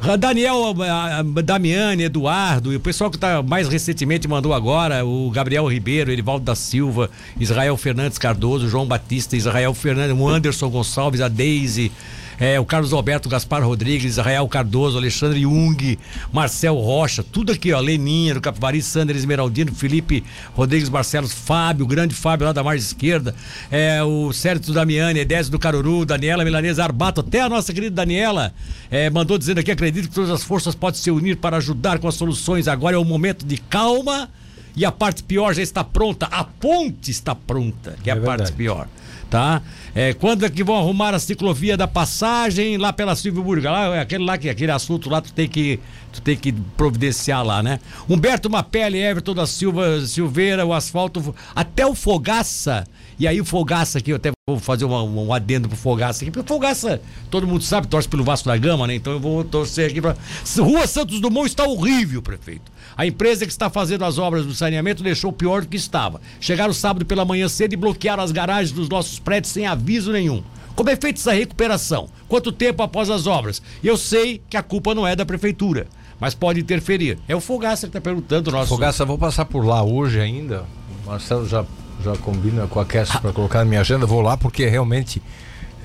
[0.00, 5.04] Ah, Daniel, ah, ah, Damiane, Eduardo, e o pessoal que tá mais recentemente mandou agora,
[5.04, 7.10] o Gabriel Ribeiro, Erivaldo da Silva,
[7.40, 11.90] Israel Fernandes Cardoso, João Batista, Israel Fernandes, o Anderson Gonçalves, a Deise,
[12.38, 15.98] é, o Carlos Alberto Gaspar Rodrigues, Israel Cardoso, Alexandre Jung,
[16.32, 20.24] Marcel Rocha, tudo aqui, ó, Leninha do Capivari, Sander Esmeraldino, Felipe
[20.54, 23.34] Rodrigues Barcelos, Fábio, o grande Fábio lá da margem esquerda,
[23.70, 28.52] é, o Sérgio Damiani, Edésio do Caruru, Daniela Milanesa Arbato, até a nossa querida Daniela
[28.90, 32.08] é, mandou dizendo aqui, acredito que todas as forças podem se unir para ajudar com
[32.08, 34.28] as soluções, agora é o momento de calma
[34.76, 38.38] e a parte pior já está pronta, a ponte está pronta, que é, a parte
[38.38, 38.52] verdade.
[38.52, 38.88] pior,
[39.30, 39.62] tá?
[39.94, 43.70] É, quando é que vão arrumar a ciclovia da passagem lá pela Silvio Burga?
[43.70, 45.78] Lá, é aquele lá que aquele assunto lá tu tem que
[46.12, 47.80] tu tem que providenciar lá, né?
[48.08, 52.84] Humberto Mapelli, Everton da Silva Silveira, o asfalto até o Fogaça.
[53.18, 56.30] E aí o Fogaça aqui, eu até vou fazer uma- um, adendo pro Fogaça aqui,
[56.30, 58.94] porque o Fogaça, todo mundo sabe, torce pelo Vasco da Gama, né?
[58.94, 60.16] Então eu vou torcer aqui pra.
[60.58, 62.73] Rua Santos Dumont está horrível, prefeito.
[62.96, 66.20] A empresa que está fazendo as obras do saneamento deixou pior do que estava.
[66.40, 70.42] Chegaram sábado pela manhã cedo e bloquearam as garagens dos nossos prédios sem aviso nenhum.
[70.74, 72.08] Como é feita essa recuperação?
[72.28, 73.62] Quanto tempo após as obras?
[73.82, 75.86] Eu sei que a culpa não é da prefeitura,
[76.18, 77.18] mas pode interferir.
[77.28, 78.68] É o Fogaça que está perguntando, nosso.
[78.68, 80.64] Fogaça, vou passar por lá hoje ainda.
[81.04, 81.64] O Marcelo já,
[82.02, 84.04] já combina com a Cass para colocar na minha agenda.
[84.04, 85.22] Vou lá porque realmente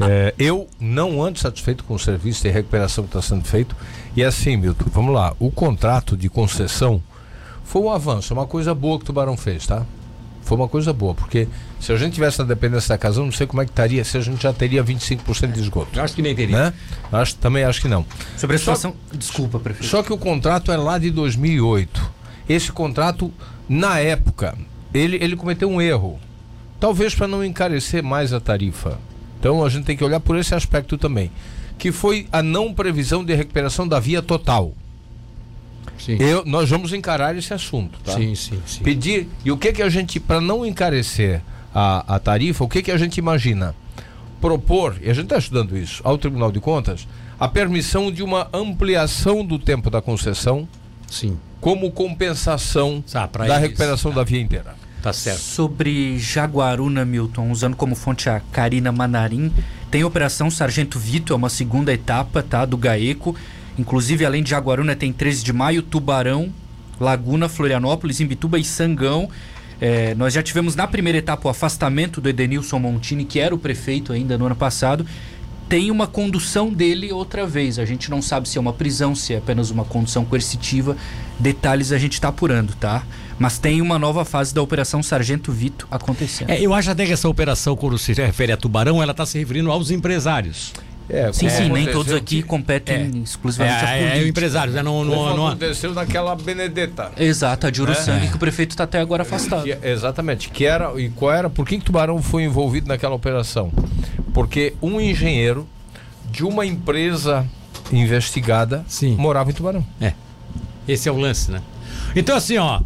[0.02, 3.76] é, eu não ando satisfeito com o serviço de recuperação que está sendo feito.
[4.16, 5.34] E assim, Milton, vamos lá.
[5.40, 7.02] O contrato de concessão
[7.64, 9.86] foi um avanço, uma coisa boa que o Tubarão fez, tá?
[10.42, 11.48] Foi uma coisa boa, porque
[11.80, 14.04] se a gente tivesse na dependência da casa, eu não sei como é que estaria,
[14.04, 16.00] se a gente já teria 25% de esgoto.
[16.00, 16.58] Eu acho que nem teria.
[16.58, 16.74] Né?
[17.12, 18.04] Acho, também acho que não.
[18.36, 18.96] Sobre a Só- situação.
[19.14, 19.88] Desculpa, prefeito.
[19.88, 22.12] Só que o contrato é lá de 2008.
[22.48, 23.32] Esse contrato,
[23.68, 24.58] na época,
[24.92, 26.20] ele, ele cometeu um erro.
[26.80, 28.98] Talvez para não encarecer mais a tarifa.
[29.40, 31.32] Então a gente tem que olhar por esse aspecto também.
[31.78, 34.74] Que foi a não previsão de recuperação da via total.
[35.98, 36.18] Sim.
[36.20, 38.14] Eu, nós vamos encarar esse assunto, tá?
[38.14, 38.84] Sim, sim, sim.
[38.84, 39.28] Pedir.
[39.44, 41.42] E o que que a gente, para não encarecer
[41.74, 43.76] a, a tarifa, o que que a gente imagina?
[44.40, 47.06] Propor, e a gente está estudando isso, ao Tribunal de Contas,
[47.38, 50.68] a permissão de uma ampliação do tempo da concessão
[51.08, 51.38] Sim.
[51.60, 53.58] como compensação Ah, da eles.
[53.58, 54.76] recuperação da via inteira.
[55.02, 55.40] Tá certo.
[55.40, 59.52] Sobre Jaguaruna, Milton, usando como fonte a Karina Manarim,
[59.90, 63.36] tem Operação Sargento Vito, é uma segunda etapa, tá, do GAECO.
[63.78, 66.52] Inclusive, além de Jaguaruna, tem 13 de maio, Tubarão,
[67.00, 69.30] Laguna, Florianópolis, Imbituba e Sangão.
[69.80, 73.58] É, nós já tivemos na primeira etapa o afastamento do Edenilson Montini, que era o
[73.58, 75.06] prefeito ainda no ano passado.
[75.70, 77.80] Tem uma condução dele outra vez.
[77.80, 80.98] A gente não sabe se é uma prisão, se é apenas uma condução coercitiva.
[81.40, 83.04] Detalhes a gente está apurando, tá?
[83.40, 86.50] Mas tem uma nova fase da Operação Sargento Vito acontecendo.
[86.50, 89.40] É, eu acho até que essa operação, quando se refere a Tubarão, ela está se
[89.40, 90.74] referindo aos empresários.
[91.12, 93.18] É, sim, sim, nem todos aqui que- competem É.
[93.24, 94.26] exclusivamente a É, é, política.
[94.26, 94.84] é, empresários, né?
[94.84, 97.12] Não, como não, não, aconteceu naquela Benedetta.
[97.18, 98.28] Exato, a de Uruçanga, É.
[98.28, 99.64] que o prefeito está até agora afastado.
[99.64, 100.50] Que- exatamente.
[100.50, 103.72] Que era, e qual era, por que, que Tubarão foi envolvido naquela operação?
[104.34, 105.66] Porque um engenheiro
[106.30, 107.44] de uma empresa
[107.92, 109.16] investigada Sim.
[109.18, 109.84] morava em Tubarão.
[110.88, 111.62] Esse é o lance, né?
[112.16, 112.82] Então, assim, ó.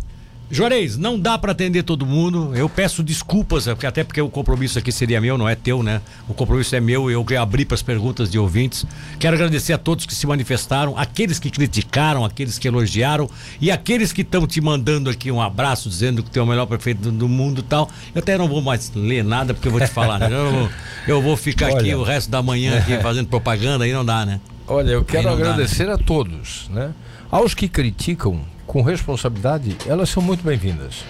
[0.54, 2.52] Juarez, não dá pra atender todo mundo.
[2.56, 5.82] Eu peço desculpas, é, porque- até porque o compromisso aqui seria meu, não é teu,
[5.82, 6.00] né?
[6.28, 8.86] O compromisso é meu e eu abrir para as perguntas de ouvintes.
[9.20, 14.14] Quero agradecer a todos que se manifestaram, aqueles que criticaram, aqueles que elogiaram e aqueles
[14.14, 17.12] que estão te mandando aqui um abraço, dizendo que tu é o melhor prefeito do-
[17.12, 17.90] do mundo e tal.
[18.14, 20.28] Eu até não vou mais ler nada, porque eu vou te falar, né?
[20.32, 20.70] Eu, vou-
[21.08, 21.98] eu vou ficar aqui Olha.
[22.00, 24.40] o resto da manhã aqui fazendo propaganda, aí não dá, né?
[24.68, 26.92] Olha, eu quero não dá, agradecer a todos, né?
[27.32, 31.04] Aos que criticam com responsabilidade, elas são muito bem-vindas.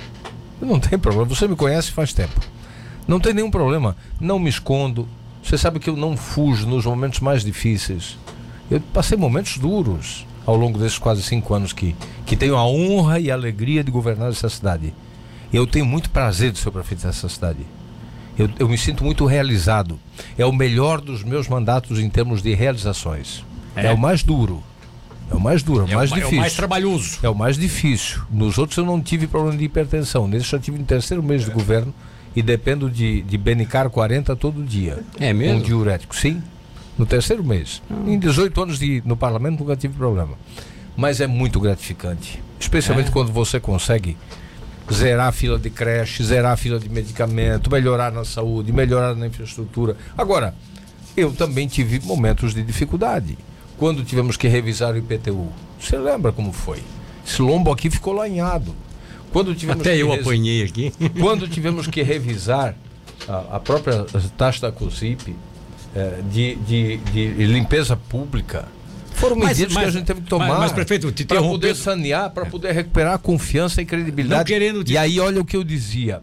[0.62, 2.40] Não tem problema, você me conhece faz tempo.
[3.08, 5.08] Não tem nenhum problema, não me escondo.
[5.44, 8.18] Você sabe que eu não fujo nos momentos mais difíceis.
[8.72, 13.20] Eu passei momentos duros ao longo desses quase cinco anos que, que tenho a honra
[13.20, 14.94] e a alegria de governar essa cidade.
[15.52, 17.60] Eu tenho muito prazer de ser prefeito dessa cidade.
[18.40, 20.00] Eu, eu me sinto muito realizado.
[20.38, 23.44] É o melhor dos meus mandatos em termos de realizações.
[23.76, 23.94] É, É.
[23.94, 24.64] o mais duro.
[25.34, 26.38] É o mais duro, é o É mais o, é difícil.
[26.38, 27.20] o mais trabalhoso.
[27.24, 28.22] É o mais difícil.
[28.30, 30.28] Nos outros eu não tive problema de hipertensão.
[30.28, 31.94] Nesse já tive no terceiro mês de governo
[32.36, 35.00] e dependo de, de Benicar 40 todo dia.
[35.20, 35.58] É mesmo?
[35.60, 36.42] Um diurético, sim.
[36.98, 37.82] No terceiro mês.
[38.06, 40.38] Em 18 anos de, no parlamento nunca tive problema.
[40.96, 42.40] Mas é muito gratificante.
[42.60, 43.12] Especialmente É.
[43.12, 44.16] quando você consegue
[44.92, 49.26] zerar a fila de creche, zerar a fila de medicamento, melhorar na saúde, melhorar na
[49.26, 49.96] infraestrutura.
[50.18, 50.54] Agora,
[51.18, 53.38] eu também tive momentos de dificuldade.
[53.78, 55.48] Quando tivemos que revisar o IPTU.
[55.80, 56.82] Você lembra como foi?
[57.26, 58.76] Esse lombo aqui ficou lanhado.
[59.32, 60.94] Quando tivemos Até que eu apanhei aqui.
[61.20, 62.76] quando tivemos que revisar
[63.28, 64.06] a, a própria
[64.38, 65.36] taxa da COSIP
[65.96, 68.66] eh, de, de, de limpeza pública,
[69.14, 72.30] foram Mas- medidas que mas- a gente teve que tomar mas, prefeito, para poder sanear,
[72.32, 74.40] para poder recuperar a confiança e credibilidade.
[74.40, 76.22] Não querendo te- E aí olha o que eu dizia: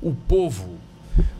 [0.00, 0.78] o povo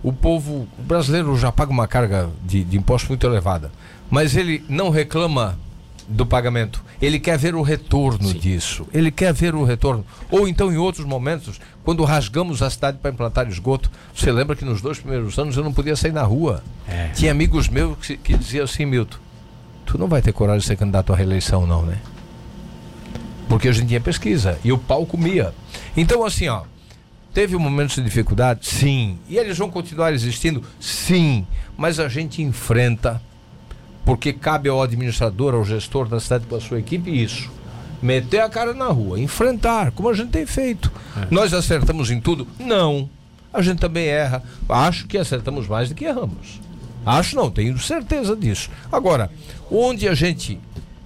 [0.02, 3.70] o povo o brasileiro já paga uma carga de, de imposto muito elevada,
[4.12, 5.59] mas ele não reclama
[6.06, 6.84] do pagamento.
[7.01, 8.86] Ele quer ver o retorno disso.
[8.93, 10.05] Ele quer ver o retorno.
[10.30, 14.66] Ou então, em outros momentos, quando rasgamos a cidade para implantar esgoto, você lembra que
[14.66, 16.62] nos dois primeiros anos eu não podia sair na rua.
[16.86, 17.09] É.
[17.14, 19.16] Tinha amigos meus que, que diziam assim, Milton,
[19.86, 21.97] tu não vai ter coragem de ser candidato à reeleição, não, né?
[23.48, 25.55] Porque a gente tinha pesquisa e o pau comia.
[25.97, 26.64] Então, assim, ó,
[27.32, 28.66] teve momentos de dificuldade?
[28.66, 29.18] Sim.
[29.26, 30.62] E eles vão continuar existindo?
[30.78, 31.47] Sim.
[31.78, 33.18] Mas a gente enfrenta
[34.05, 37.51] porque cabe ao administrador, ao gestor da cidade com a sua equipe isso.
[38.03, 40.91] Meter a cara na rua, enfrentar, como a gente tem feito.
[41.31, 42.49] Nós acertamos em tudo?
[42.59, 43.09] Não.
[43.53, 44.43] A gente também erra.
[44.69, 46.61] Acho que acertamos mais do que erramos.
[47.05, 48.70] Acho não, tenho certeza disso.
[48.91, 49.31] Agora,
[49.70, 50.59] onde a gente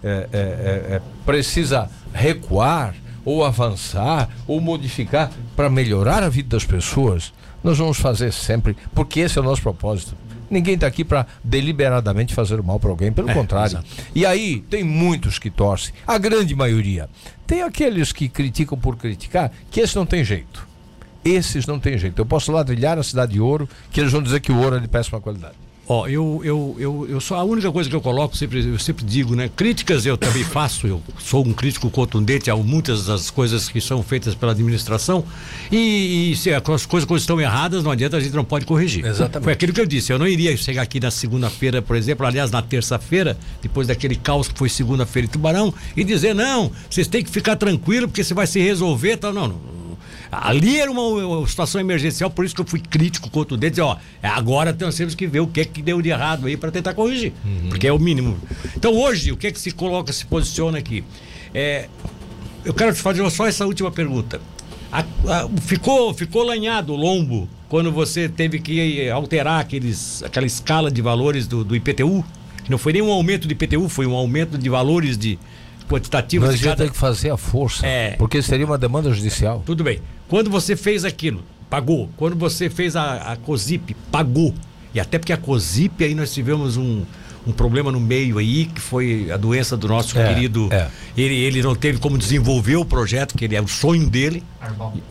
[0.02, 2.94] é, é, é, é, precisa recuar,
[3.24, 7.32] ou avançar, ou modificar para melhorar a vida das pessoas,
[7.64, 10.14] nós vamos fazer sempre, porque esse é o nosso propósito.
[10.50, 13.72] Ninguém está aqui para deliberadamente fazer mal para alguém, pelo É, contrário.
[13.78, 13.86] exato.
[14.14, 17.08] E aí tem muitos que torcem, a grande maioria.
[17.46, 20.66] Tem aqueles que criticam por criticar, que esse não tem jeito.
[21.24, 22.20] Esses não tem jeito.
[22.20, 24.80] Eu posso ladrilhar a cidade de ouro, que eles vão dizer que o ouro é
[24.80, 25.54] de péssima qualidade.
[25.88, 29.04] Ó, eu, eu, eu, eu sou a única coisa que eu coloco, sempre, eu sempre
[29.04, 29.48] digo, né?
[29.54, 34.02] Críticas eu também faço, eu sou um crítico contundente a muitas das coisas que são
[34.02, 35.24] feitas pela administração.
[35.70, 39.06] E, e se as coisas, coisas estão erradas, não adianta, a gente não pode corrigir.
[39.06, 39.44] Exatamente.
[39.44, 40.12] Foi aquilo que eu disse.
[40.12, 44.48] Eu não iria chegar aqui na segunda-feira, por exemplo, aliás, na terça-feira, depois daquele caos
[44.48, 48.34] que foi segunda-feira em Tubarão, e dizer, não, vocês têm que ficar tranquilo, porque você
[48.34, 49.18] vai se resolver.
[49.18, 49.32] Tal.
[49.32, 49.75] Não, não.
[50.30, 53.96] Ali era uma, uma situação emergencial, por isso que eu fui crítico contundente, dizer, ó,
[54.22, 56.94] é agora nós temos que ver o que que deu de errado aí para tentar
[56.94, 57.32] corrigir,
[57.68, 58.36] porque é o mínimo.
[58.76, 61.04] Então hoje, o que que se coloca, se posiciona aqui?
[61.54, 61.88] É,
[62.64, 64.40] eu quero te fazer só essa última pergunta.
[64.92, 70.90] A- a- ficou, ficou lanhado o lombo quando você teve que alterar aqueles, aquela escala
[70.90, 72.24] de valores do, do IPTU?
[72.64, 75.38] Que não foi nem um aumento de IPTU, foi um aumento de valores de
[75.88, 76.88] quantitativos Nós de cada...
[76.88, 78.16] que fazer a força, É.
[78.16, 79.62] porque seria uma demanda judicial.
[79.64, 80.00] Tudo bem.
[80.28, 82.10] Quando você fez aquilo, pagou.
[82.16, 84.54] Quando você fez a, a COSIP, pagou.
[84.94, 87.04] E até porque a COSIP aí nós tivemos um,
[87.46, 90.68] um problema no meio aí, que foi a doença do nosso É, querido.
[90.72, 90.88] é.
[91.16, 94.42] Ele, ele não teve como desenvolver o projeto, que ele é o sonho dele.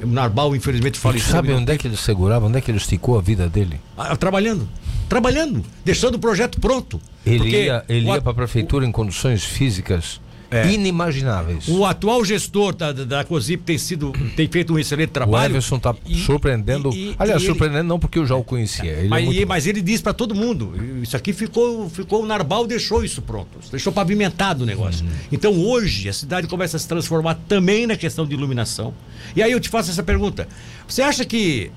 [0.04, 1.32] O Narbal, infelizmente, faleceu.
[1.32, 3.80] sabe onde é que ele segurava, onde é que ele esticou a vida dele?
[3.98, 4.68] Ah, trabalhando.
[5.08, 7.00] Trabalhando, deixando o projeto pronto.
[7.24, 10.20] Ele ia, ele o ia para a prefeitura em condições físicas
[10.56, 10.72] É.
[10.72, 11.68] inimagináveis.
[11.68, 15.52] O atual gestor da, da, COSIP tem, sido, tem feito um excelente O trabalho.
[15.54, 15.96] Everson está
[16.26, 16.90] surpreendendo.
[16.94, 18.92] e- e- aliás, e ele- surpreendendo não porque eu já o conhecia.
[18.92, 19.46] Ele é mas, e- bom.
[19.48, 23.50] mas ele diz para todo mundo: isso aqui ficou, ficou o Narbal deixou isso pronto,
[23.72, 25.06] deixou pavimentado o negócio.
[25.06, 25.12] Uhum.
[25.32, 28.94] Então hoje a cidade começa a se transformar também na questão de iluminação.
[29.36, 30.48] E aí eu te faço essa pergunta:
[30.88, 31.72] você acha que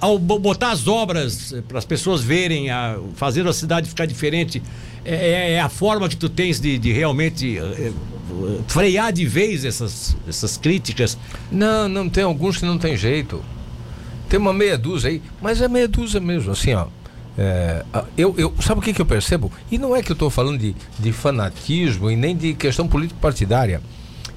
[0.00, 4.62] ao bo- botar as obras para as pessoas verem, a, fazendo a cidade ficar diferente,
[5.04, 7.92] é, é- é a forma que tu tens de, de realmente eh, eh,
[8.68, 11.18] frear de vez essas, essas críticas?
[11.50, 13.42] Não, não tem alguns que não tem jeito.
[14.28, 16.86] Tem uma meia dúzia aí, mas é meia dúzia mesmo, assim, ó.
[17.38, 17.84] É,
[18.18, 19.50] eu, eu, sabe o que, que eu percebo?
[19.70, 23.80] E não é que eu estou falando de, de fanatismo e nem de questão político-partidária.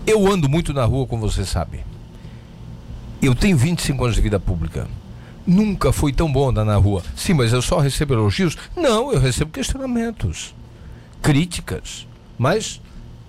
[0.08, 1.80] Eu ando muito na rua, como você sabe.
[3.22, 4.88] Eu tenho 25 anos de vida pública.
[5.46, 7.04] Nunca foi tão bom andar na rua.
[7.16, 8.58] Sim, mas eu só recebo elogios?
[8.76, 10.56] Não, eu recebo questionamentos,
[11.22, 12.08] críticas.
[12.38, 12.82] Mas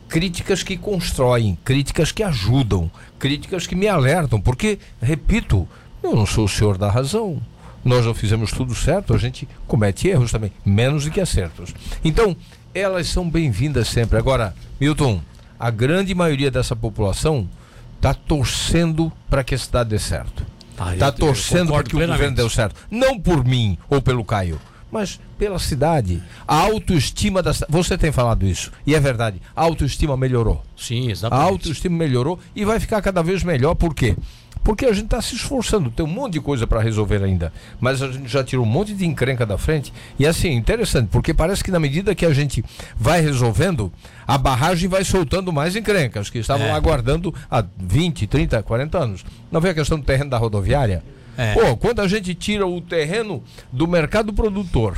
[0.08, 5.68] críticas que constroem, críticas que ajudam, críticas que me alertam, porque, repito,
[6.02, 7.40] eu não sou o senhor da razão.
[7.84, 11.74] Nós não fizemos tudo certo, a gente comete erros também, menos do que acertos.
[12.04, 12.36] Então,
[12.72, 14.16] elas são bem-vindas sempre.
[14.16, 15.20] Agora, Milton,
[15.58, 17.48] a grande maioria dessa população
[17.96, 20.46] está torcendo para que a cidade dê certo.
[20.78, 22.74] Ah, eu- Está torcendo para que o governo deu certo.
[22.90, 24.60] Não por mim ou pelo Caio,
[24.90, 26.22] mas pela cidade.
[26.46, 27.72] A autoestima da cidade.
[27.72, 28.70] Você tem falado isso.
[28.86, 29.40] E é verdade.
[29.54, 30.62] A autoestima melhorou.
[30.76, 31.46] Sim, A exatamente.
[31.48, 33.74] autoestima melhorou e vai ficar cada vez melhor.
[33.74, 34.16] Por quê?
[34.64, 37.52] Porque a gente está se esforçando, tem um monte de coisa para resolver ainda.
[37.78, 39.92] Mas a gente já tirou um monte de encrenca da frente.
[40.18, 42.64] E assim, interessante, porque parece que na medida que a gente
[42.96, 43.92] vai resolvendo,
[44.26, 46.72] a barragem vai soltando mais encrencas que estavam É.
[46.72, 49.24] aguardando há 20, 30, 40 anos.
[49.52, 51.02] Não vê a questão do terreno da rodoviária?
[51.36, 51.52] É.
[51.52, 54.96] Pô, quando a gente tira o terreno do mercado produtor,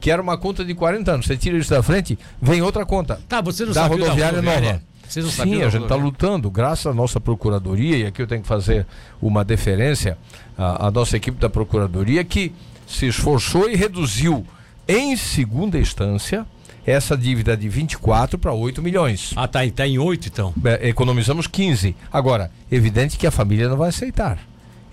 [0.00, 3.20] que era uma conta de 40 anos, você tira isso da frente, vem outra conta
[3.28, 4.82] Tá, você não da sabia rodoviária nova.
[5.08, 8.26] Vocês não Sim, sabiam a gente está lutando, graças à nossa procuradoria, e aqui eu
[8.26, 8.86] tenho que fazer
[9.20, 10.18] uma deferência
[10.56, 12.52] à, à nossa equipe da procuradoria, que
[12.86, 14.46] se esforçou e reduziu
[14.88, 16.46] em segunda instância
[16.86, 19.32] essa dívida de 24 para 8 milhões.
[19.34, 20.54] Ah, tá, tá em oito então.
[20.64, 21.96] É, economizamos 15.
[22.12, 24.38] Agora, evidente que a família não vai aceitar.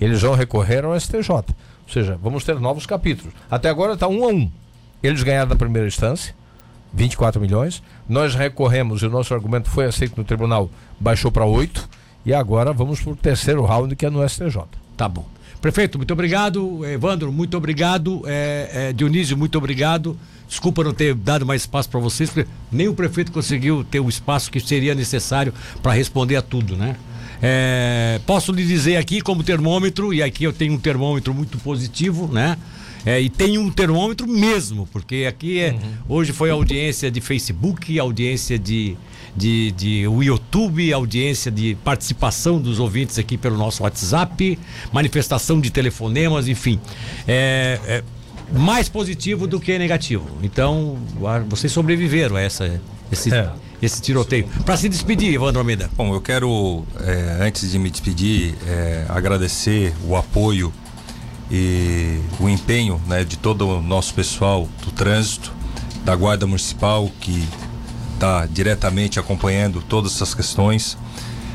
[0.02, 1.30] Eles vão recorrer ao STJ.
[1.30, 3.34] Ou seja, vamos ter novos capítulos.
[3.50, 4.52] Até agora está um a um.
[5.04, 6.34] Eles ganharam na primeira instância,
[6.92, 7.84] 24 milhões.
[8.08, 10.70] Nós recorremos e o nosso argumento foi aceito no tribunal,
[11.00, 11.90] baixou para 8.
[12.26, 14.64] E agora vamos para o terceiro round, que é no STJ.
[14.96, 15.26] Tá bom.
[15.62, 16.86] Prefeito, muito obrigado.
[16.86, 18.22] Evandro, muito obrigado.
[18.26, 20.18] É, é, Dionísio, muito obrigado.
[20.48, 24.10] Desculpa não ter dado mais espaço para vocês, porque nem o prefeito conseguiu ter o
[24.10, 26.96] espaço que seria necessário para responder a tudo, né?
[27.42, 32.28] É, posso lhe dizer aqui como termômetro, e aqui eu tenho um termômetro muito positivo,
[32.32, 32.58] né?
[33.06, 35.80] É, e tem um termômetro mesmo, porque aqui é, uhum.
[36.18, 38.96] hoje foi audiência de Facebook, audiência de,
[39.36, 44.58] de, de o YouTube, audiência de participação dos ouvintes aqui pelo nosso WhatsApp,
[44.92, 46.80] manifestação de telefonemas, enfim.
[47.28, 48.04] É, é
[48.58, 50.26] mais positivo do que negativo.
[50.42, 50.98] Então,
[51.50, 52.82] vocês sobreviveram a essa,
[53.12, 53.50] esse, é.
[53.82, 54.48] esse tiroteio.
[54.66, 55.90] Para se despedir, Evandro Almeida.
[55.98, 60.72] Bom, eu quero, é, antes de me despedir, é, agradecer o apoio
[61.56, 65.54] e o empenho né, de todo o nosso pessoal do trânsito,
[66.04, 67.48] da Guarda Municipal, que
[68.16, 70.98] está diretamente acompanhando todas essas questões,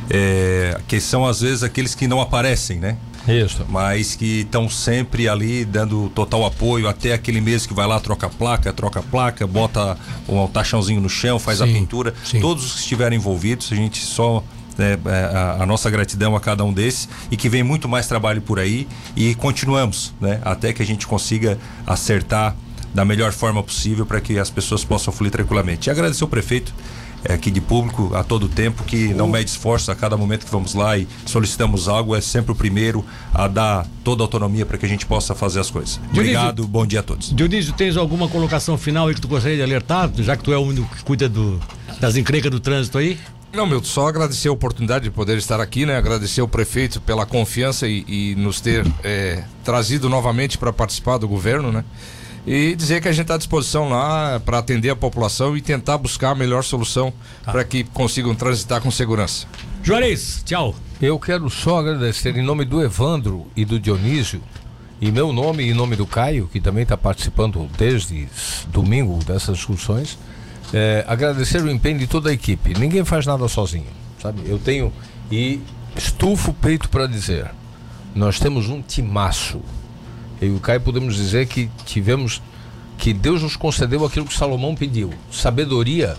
[0.09, 2.97] é, que são às vezes aqueles que não aparecem, né?
[3.27, 3.67] Isso.
[3.69, 8.29] Mas que estão sempre ali dando total apoio, até aquele mesmo que vai lá, troca
[8.29, 9.99] a placa, troca a placa, bota
[10.29, 12.15] um taxãozinho no chão, faz sim, a pintura.
[12.25, 12.41] Sim.
[12.41, 14.45] Todos os que estiveram envolvidos, a gente só
[14.79, 18.07] né, é, a, a, nossa gratidão a cada um desses e que vem muito mais
[18.07, 18.87] trabalho por aí
[19.17, 22.57] e continuamos, né, até que a gente consiga acertar
[22.95, 25.89] da melhor forma possível para que as pessoas possam fluir tranquilamente.
[25.89, 26.73] E agradecer ao prefeito
[27.25, 30.51] é, aqui de público a todo tempo que não mede esforço a cada momento que
[30.51, 34.79] vamos lá e solicitamos algo é sempre o primeiro a dar toda a autonomia para
[34.79, 36.01] que a gente possa fazer as coisas.
[36.13, 37.35] Obrigado, bom dia a todos.
[37.35, 40.57] Dionísio, tens alguma colocação final aí que tu gostaria de alertar, já que tu é
[40.57, 41.61] o único que cuida do,
[42.01, 43.19] das encrencas do trânsito aí?
[43.53, 45.97] Não, meu, só agradecer a oportunidade de poder estar aqui, né?
[45.97, 51.27] Agradecer ao prefeito pela confiança e, e nos ter é, trazido novamente para participar do
[51.27, 51.85] governo, né?
[52.47, 55.99] e dizer que a gente está à disposição lá para atender a população e tentar
[55.99, 57.13] buscar a melhor solução
[57.45, 57.53] tá.
[57.53, 59.47] para que consigam transitar com segurança.
[59.83, 60.75] Juarez, tchau.
[61.01, 64.41] Eu quero só agradecer em nome do Evandro e do Dionísio,
[65.01, 68.27] em meu nome e em nome do Caio, que também está participando desde
[68.69, 70.19] domingo dessas discussões,
[70.73, 72.79] é, agradecer o empenho de toda a equipe.
[72.79, 73.87] Ninguém faz nada sozinho,
[74.21, 74.43] sabe?
[74.47, 74.93] Eu tenho
[75.31, 75.61] e
[75.97, 77.51] estufo o peito para dizer,
[78.15, 79.61] nós temos um timaço
[80.41, 82.41] eu e o Caio podemos dizer que tivemos
[82.97, 86.17] que Deus nos concedeu aquilo que Salomão pediu, sabedoria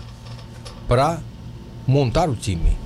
[0.86, 1.20] para
[1.86, 2.76] montar o time.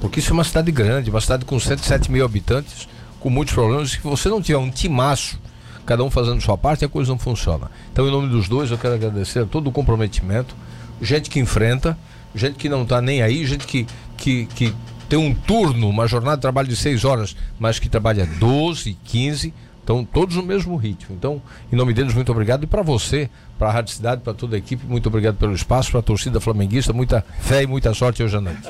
[0.00, 2.88] Porque isso é uma cidade grande, uma cidade com 107 mil habitantes,
[3.18, 3.90] com muitos problemas.
[3.90, 5.38] Se você não tiver um timaço,
[5.84, 7.70] cada um fazendo sua parte, a coisa não funciona.
[7.92, 10.54] Então, em nome dos dois, eu quero agradecer todo o comprometimento,
[11.00, 11.98] gente que enfrenta,
[12.34, 14.74] gente que não está nem aí, gente que, que, que
[15.08, 19.54] tem um turno, uma jornada de trabalho de 6 horas, mas que trabalha 12, 15
[19.88, 21.16] então, todos no mesmo ritmo.
[21.16, 21.40] Então,
[21.72, 22.62] em nome deles, muito obrigado.
[22.64, 25.90] E para você, para a Rádio Cidade, para toda a equipe, muito obrigado pelo espaço,
[25.90, 28.68] para a torcida flamenguista, muita fé e muita sorte hoje à noite.